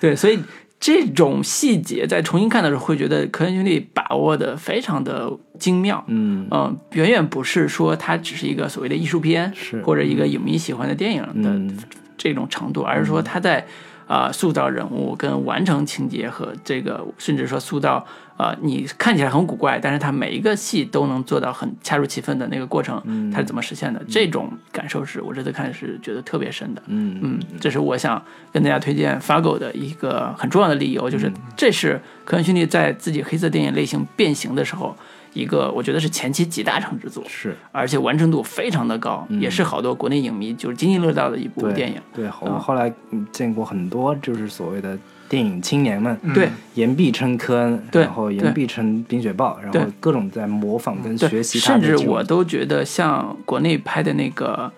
[0.00, 0.38] 对，所以
[0.80, 6.04] 这种细节在重新看的时候，会觉得科恩兄弟把握的非常的精妙。
[6.08, 11.78] 嗯嗯，远远不是说它只是一个所谓的艺术片，是或者一个影迷喜欢的电影的嗯
[12.18, 13.64] 这种程度，而是说他在
[14.06, 18.04] 啊、呃塑造人物跟完成情节和这个，甚至说塑造
[18.36, 24.02] 呃你看起来很古怪，但是他每一个戏都能做到很恰如其分的那个过程，嗯他是怎么实现的？
[24.08, 26.82] 这种感受是我这次看是觉得特别深的。
[26.86, 28.22] 嗯嗯，这是我想
[28.52, 34.96] 跟大家推荐 Fargo 的一个很重要的理由，就是这是科恩兄弟在自己黑色电影类型变形的时候，
[35.34, 37.54] 一个我觉得是前期集大成之作，是。
[37.70, 42.00] 而且完成度非常的高，也是好多国内影迷就是津津乐道的一部电影。
[42.14, 44.96] 对，我后来嗯见过很多就是所谓的
[45.28, 46.48] 电影青年们，对。
[46.74, 54.70] 言必称科恩，对然后言必称冰雪暴，然后各种在模仿跟，学习他甚至我都觉得像国内拍的那个，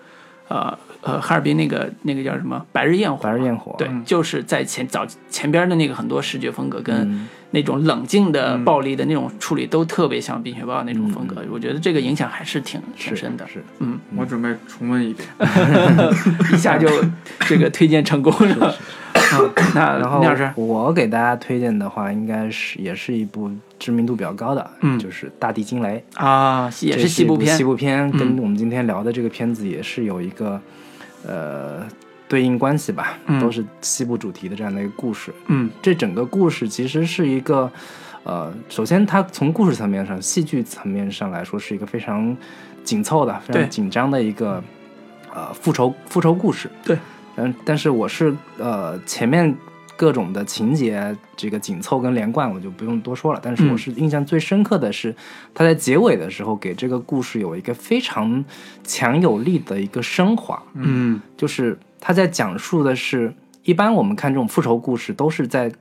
[0.47, 13.47] 呃呃，哈尔滨那个那个叫什么《白日焰火》，白日焰火，对，就是在前早前边的那个很多视觉风格跟嗯那种冷静的暴力的那种处理都特别像《冰雪暴》那种风格，我觉得这个影响还是挺挺深的。
[13.47, 15.27] 是嗯，我准备重温一遍。
[16.53, 16.89] 一下就
[17.41, 18.75] 这个推荐成功了。
[19.33, 23.49] 嗯， 那然后聂老师，我给大家推荐的话，应该是也是一部
[23.79, 30.59] 知名度比较高的，嗯就是《大地惊雷》，啊，也是西部片西，部片跟嗯我们今天聊的这个片子也是有一个
[31.27, 31.85] 呃
[32.27, 35.33] 对应关系吧，嗯都是西部主题的这样的一个故事。
[35.47, 37.71] 嗯这整个故事其实是一个，
[38.23, 42.35] 呃，首先它从故事层面上、戏剧层面上来说是一个非常
[42.83, 44.63] 紧凑的、非常紧张的一个
[45.33, 46.69] 呃复仇复仇故事。
[46.83, 46.97] 对，
[47.35, 49.55] 嗯，但是我是呃前面
[49.97, 53.71] 各种的情节这个紧凑跟连贯我就不用多说了，但是嗯。
[53.71, 55.13] 我是印象最深刻的是
[55.53, 58.45] 他在结尾的时候给这个故事有一个非常
[58.83, 60.61] 强有力的一个升华。
[60.75, 61.19] 嗯。
[61.35, 63.33] 就是他在讲述的是，
[63.63, 65.71] 一般我们看这种复仇故事都是在，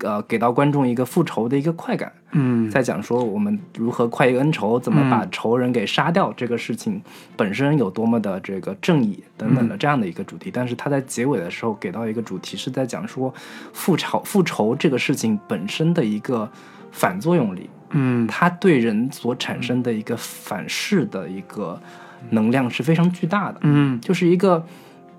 [0.00, 7.00] 呃，给到观众一个复仇的一个快感，嗯在讲说我们如何快意恩仇，怎么把嗯仇人给杀掉，这个事情
[7.36, 10.50] 本身有多么的这个正义等等的嗯这样的一个主题。
[10.52, 13.32] 但是他在结尾的时候给到一个主题，是在讲说
[13.72, 16.48] 复仇复仇这个事情本身的一个
[16.90, 21.80] 反作用力，嗯它对人所产生的一个反噬的一个
[22.30, 23.58] 能量是非常巨大的。
[23.62, 24.64] 嗯就是一个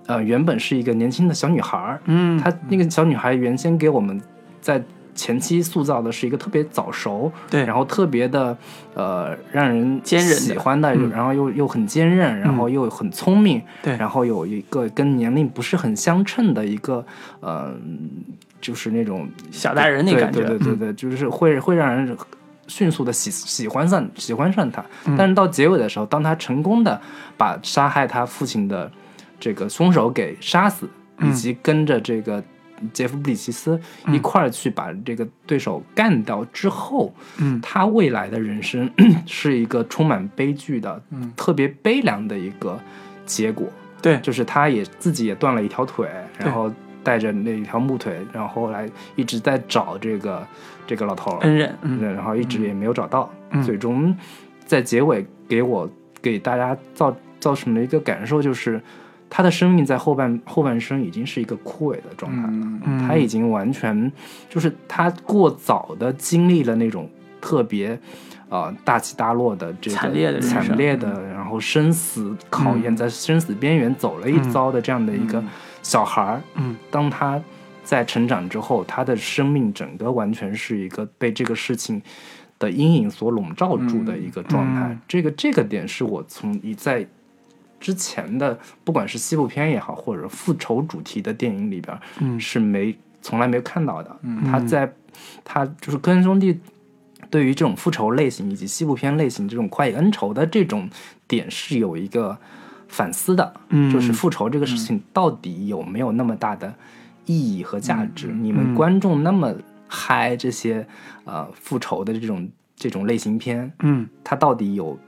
[0.06, 4.20] 呃，原本是一个年轻的小女孩儿，嗯，她那个小女孩原先给我们
[4.60, 4.82] 在
[5.12, 7.64] 前期塑造的是一个特别早熟，对。
[7.64, 8.56] 然后特别的
[8.94, 13.96] 呃让人坚韧喜欢的，嗯然后又又很坚韧，然后又很聪明，对。
[13.96, 17.04] 然后有一个跟年龄不是很相称的一个
[17.40, 17.74] 呃，
[18.60, 22.16] 就是那种小大人那感觉，嗯对对对就是会会让人
[22.66, 24.82] 迅速的喜喜欢上喜欢上他。
[25.04, 25.14] 嗯。
[25.18, 26.98] 但是到结尾的时候，当他成功的
[27.36, 28.90] 把杀害他父亲的
[29.38, 30.88] 这个凶手给杀死，
[31.18, 31.28] 嗯。
[31.28, 32.42] 以及跟着这个
[32.92, 37.60] 杰夫布里奇斯一块儿去把这个对手干掉之后，嗯。
[37.60, 38.90] 他未来的人生
[39.26, 41.32] 是一个充满悲剧的、嗯。
[41.36, 42.78] 特别悲凉的一个
[43.24, 43.66] 结果。
[44.02, 44.18] 对。
[44.20, 46.08] 就是他也自己也断了一条腿，
[46.38, 50.46] 然后带着那一条木腿，然后来一直在找这个
[50.86, 51.74] 这个老头儿，恩人，
[52.14, 53.62] 然后一直也没有找到，嗯。
[53.62, 54.16] 最终
[54.64, 55.88] 在结尾给我
[56.22, 58.80] 给大家造造成了一个感受，就是
[59.30, 64.12] 他的生命在后半后半生已经是一个枯萎的状态了，他已经完全
[64.50, 67.08] 就是他过早的经历了那种
[67.40, 67.98] 特别。
[68.52, 72.96] 呃，大起大落的这个惨烈的惨烈的，然后生死考验，嗯。
[72.96, 75.40] 在生死边缘走了一遭的这样的一个
[75.84, 76.76] 小孩儿，嗯。
[76.90, 77.40] 当他
[77.84, 82.02] 在成长之后，他的生命整个完全是一个被这个事情
[82.58, 84.88] 的阴影所笼罩住的一个状态。
[84.88, 85.00] 嗯。
[85.06, 87.06] 这个这个点是我从一在
[87.80, 92.38] 之前的不管是西部片也好，或者复仇主题的电影里边，嗯。
[92.38, 94.16] 是没从来没有看到的。
[94.44, 94.92] 他在
[95.42, 96.60] 他就是科恩兄弟
[97.30, 100.88] 对于这种复仇类型以及西部片类型这种快意恩仇的这种
[101.26, 102.36] 点是有一个
[102.88, 103.90] 反思的，嗯。
[103.90, 106.74] 就是复仇这个事情到底有没有那么大的
[107.24, 108.28] 意义和价值？
[108.28, 109.54] 你嗯们观众那么
[109.88, 110.86] 嗨这些
[111.24, 114.06] 呃复仇的这种这种类型片，嗯。
[114.22, 114.98] 它到底有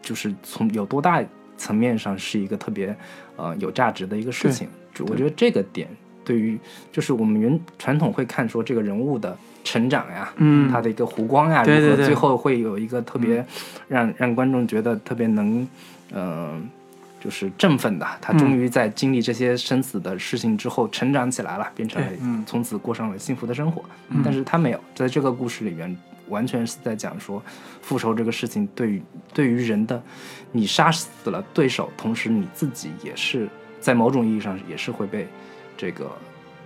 [0.00, 1.22] 就是从有多大
[1.56, 2.94] 层面上是一个特别
[3.36, 4.68] 呃有价值的一个事情？
[4.94, 5.88] 就我觉得这个点
[6.24, 6.58] 对于
[6.92, 13.44] 就是我们原传统会看说这个人物的成长呀，嗯他的一个弧光呀，如何对对对最后会有一个特别
[13.88, 15.68] 让让观众觉得特别能
[16.12, 16.68] 嗯。
[17.24, 22.08] 就是振奋的，他终于在经历这些生死的事情之后成长起来了，变成了
[22.44, 23.82] 从此过上了幸福的生活。
[24.22, 25.96] 但是他没有，在这个故事里面，
[26.28, 27.42] 完全是在讲说
[27.82, 29.02] 复仇这个事情对于
[29.32, 30.02] 对于人的，
[30.52, 33.48] 你杀死了对手，同时你自己也是
[33.80, 35.28] 在某种意义上也是会被
[35.76, 36.10] 这个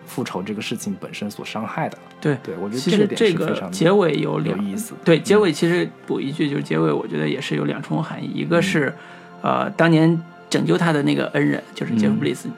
[0.06, 1.98] 复仇这个事情本身所伤害的。
[2.20, 4.94] 对对，我觉得其这个这个结尾有有意思。
[5.04, 8.92] 对，结尾其实补一句，就是结尾，我觉得也是有两重含义，一个是，
[9.40, 10.20] 呃，当年
[10.50, 12.48] 拯救他的那个恩人，就是杰夫布里斯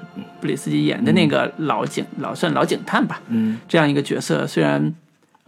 [0.41, 3.61] 布里斯基演的那个老警，老算老警探吧，嗯。
[3.69, 4.95] 这样一个角色，虽然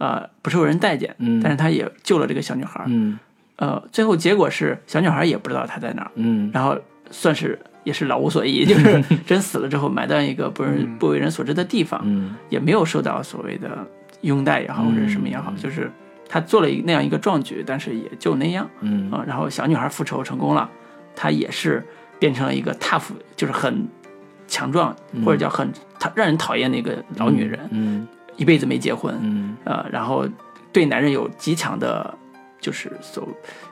[0.03, 3.17] 呃不受人待见，嗯但是他也救了这个小女孩，嗯。
[3.55, 6.75] 呃，最后结果是小女孩也不知道他在哪儿，嗯然后
[7.11, 13.87] 算是也是老无所依， 就是真死了之后埋到一个不人不为人所知的地方，嗯也没有受到所谓的
[14.21, 15.89] 拥戴也好，或者什么也好，就是
[16.27, 20.67] 他做了一那样一个壮举，但是也就那样嗯啊、然后小女孩复仇成功了，
[21.15, 21.85] 她也是
[22.19, 23.87] 变成了一个 tough，就是很
[24.47, 24.93] 强壮
[25.23, 29.55] 或者叫很讨让人讨厌的一个老女人，嗯一辈子没结婚，嗯。
[29.63, 30.27] 呃，然后
[30.71, 32.13] 对男人有极强的，
[32.59, 33.27] 就是所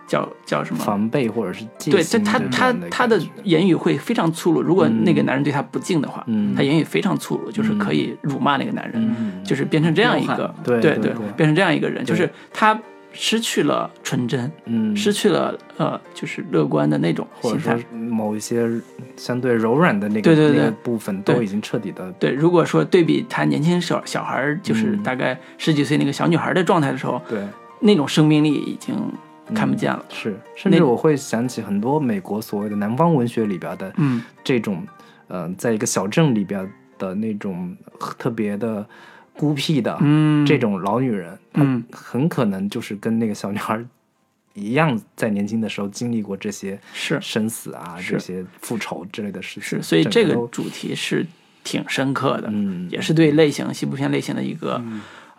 [0.07, 0.83] 叫叫什么？
[0.83, 4.61] 防备或者是戒对，这心这他他他的言语会非常粗鲁。
[4.61, 6.53] 如果嗯那个男人对他不敬的话，嗯。
[6.55, 9.43] 他言语非常粗鲁，就是可以辱骂那个男人，嗯。
[9.43, 12.79] 就是变成这样一个，对对对对变成这样一个人，就是他
[13.13, 14.95] 失去了纯真，嗯。
[14.95, 17.77] 失去了呃，就是乐观的那种或者心态。
[17.77, 17.85] 说。
[17.97, 18.69] 某一些
[19.15, 20.57] 相对柔软的那个对对对。
[20.57, 25.03] 那个部分都已经彻底的对，如果说对比他年轻小小孩儿，就是嗯。
[25.03, 27.41] 大概十几岁那个小女孩的状态的时候，对。
[27.79, 28.95] 那种生命力已经
[29.55, 30.05] 看不见了。
[30.09, 34.21] 是，甚至我会想起很多美国所谓的南方文学里边的嗯。
[34.43, 34.85] 这种，
[35.27, 36.69] 呃，在一个小镇里边
[36.99, 37.75] 的那种
[38.19, 38.85] 特别的
[39.41, 41.84] 孤僻的嗯，这种老女人，嗯。
[41.91, 43.84] 她很可能就是跟那个小女孩
[44.53, 47.19] 一样，在年轻的时候经历过这些是。
[47.19, 49.63] 生死啊、这些复仇之类的事情。
[49.63, 51.26] 是，所以这个主题是
[51.63, 52.88] 挺深刻的，嗯。
[52.91, 54.80] 也是对类型西部片类型的一个、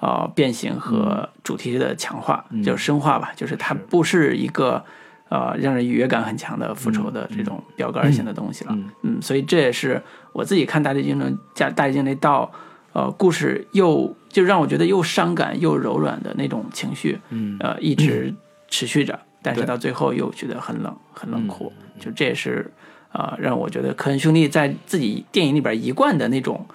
[0.00, 2.60] 呃变形和主题的强化，嗯。
[2.60, 4.84] 就是深化吧，就是它不是一个
[5.28, 8.72] 呃让人愉悦感很强的复仇的这种标杆性的东西了。
[8.72, 8.90] 嗯。
[9.02, 10.02] 嗯，所以这也是
[10.32, 12.50] 我自己看《大地精灵》加《大地精雷》到
[12.92, 18.34] 呃故事又就让我觉得又伤感又柔软的那种情绪，嗯呃一直
[18.68, 22.70] 持续着，但是到最后又觉得很冷很冷酷，嗯就这也是
[23.12, 26.66] 呃让我觉得科恩兄弟在自己电影里边一贯的那种。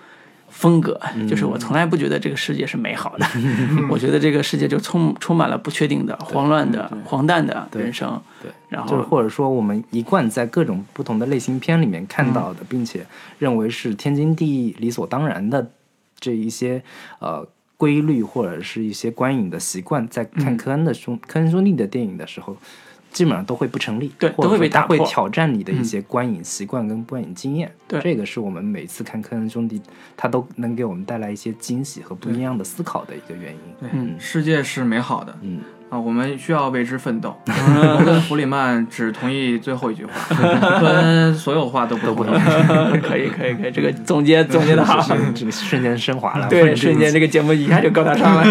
[0.49, 3.27] 风格嗯就是我从来不觉得这个世界是美好的，
[3.91, 8.19] 我觉得这个世界就充充满了不确定的、慌乱的、荒诞的人生。
[8.41, 13.06] 对，然后或者说我们一贯在各种不同的类型片里面看到的，并且
[13.38, 15.69] 认为是天经地义、理所当然的
[16.19, 16.81] 这一些
[17.19, 22.57] 呃规律或者是一些观影的习惯，在看嗯科恩的兄、科恩兄弟的电影的时候，
[23.11, 27.72] 基本上都会不成立，对或者都会被说它会挑战你的一些观影习惯跟观影经验。
[27.88, 28.02] 对。
[28.02, 29.81] 这个是我们每次看科恩兄弟，
[30.15, 33.60] 他都能给我们带来一些惊喜和不一样的思考的一个原因。
[33.80, 34.15] 对，嗯。
[34.19, 37.34] 世界是美好的嗯，啊，我们需要为之奋斗。
[37.47, 40.11] 我跟弗里曼只同意最后一句话，
[40.81, 42.39] 跟所有话都不同意。
[43.01, 45.01] 可以可以可以，这个总结总结的好，
[45.34, 48.43] 这个瞬间升华了，对，瞬间这个个节目一下就高大上了。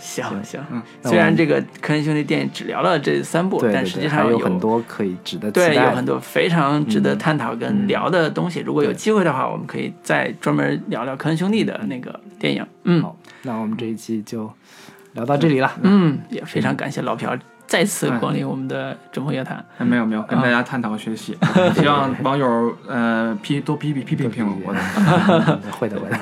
[0.00, 0.60] 行行，
[1.04, 8.60] 虽然这个科恩兄弟电影只聊了这三部，但实际上有很多可以值得对，有很多非常值得探讨跟聊的东西。
[8.60, 12.66] 如果有机会的话，我们可以再专门聊聊科恩兄弟的那个电影。
[12.84, 14.50] 嗯好，那我们这一期就
[15.12, 15.72] 聊到这里了。
[15.82, 17.28] 嗯，也非常感谢老朴
[17.66, 19.64] 再次光临我们的中国乐坛。
[19.78, 21.36] 哎没有没有，跟大家探讨学习，
[21.78, 24.80] 希望网友呃批多批批批评评我的，
[25.78, 26.16] 会的，会的。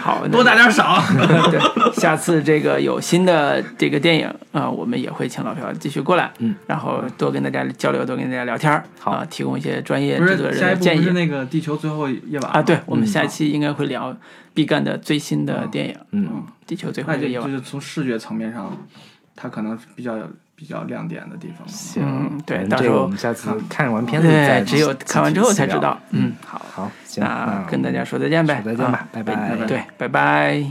[0.00, 1.00] 好， 多打点赏。
[1.48, 1.60] 对，
[1.94, 12.60] 下次这个有新的这个电影啊、我们也会请老朴继续过来，嗯，然后多跟大家交流，多跟大家聊天儿，好啊、提供一些专业不制作人的建议那个地球最后夜晚啊。
[12.60, 14.14] 对，我们嗯下一期应该会聊
[14.54, 17.56] 毕赣的最新的电影《嗯，地球最后那就一个夜晚就》。
[17.60, 18.70] 是从视觉层面上，
[19.34, 20.16] 它可能比较
[20.54, 21.66] 比较亮点的地方。
[21.66, 25.98] 行，嗯对到时候我们下次看完片子再对，只有看完之后才知道。
[26.10, 28.60] 嗯，好，好，行，那跟大家说再见呗。
[28.62, 30.62] 说再见吧啊拜拜对，拜拜。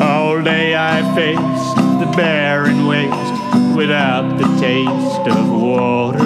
[0.00, 3.34] All day I faced the barren waste
[3.76, 6.24] without the taste of water,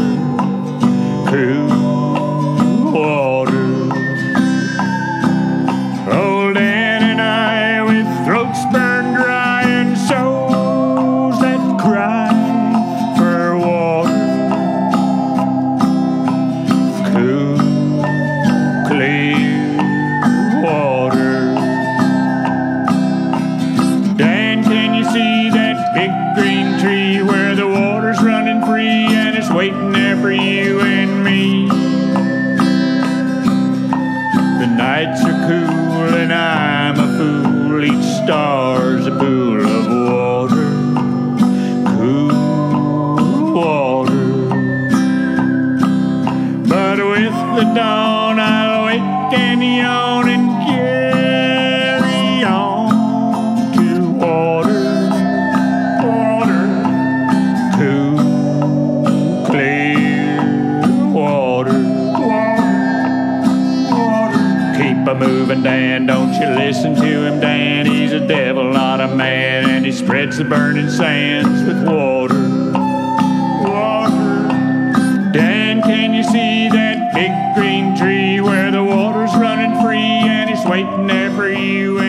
[1.33, 1.63] Whoa.
[66.83, 67.87] Listen to him, Dan.
[67.87, 72.43] He's a devil, not a man, and he spreads the burning sands with water,
[73.63, 74.51] water.
[75.33, 80.65] Dan, can you see that big green tree where the water's running free and it's
[80.67, 82.01] waiting there for you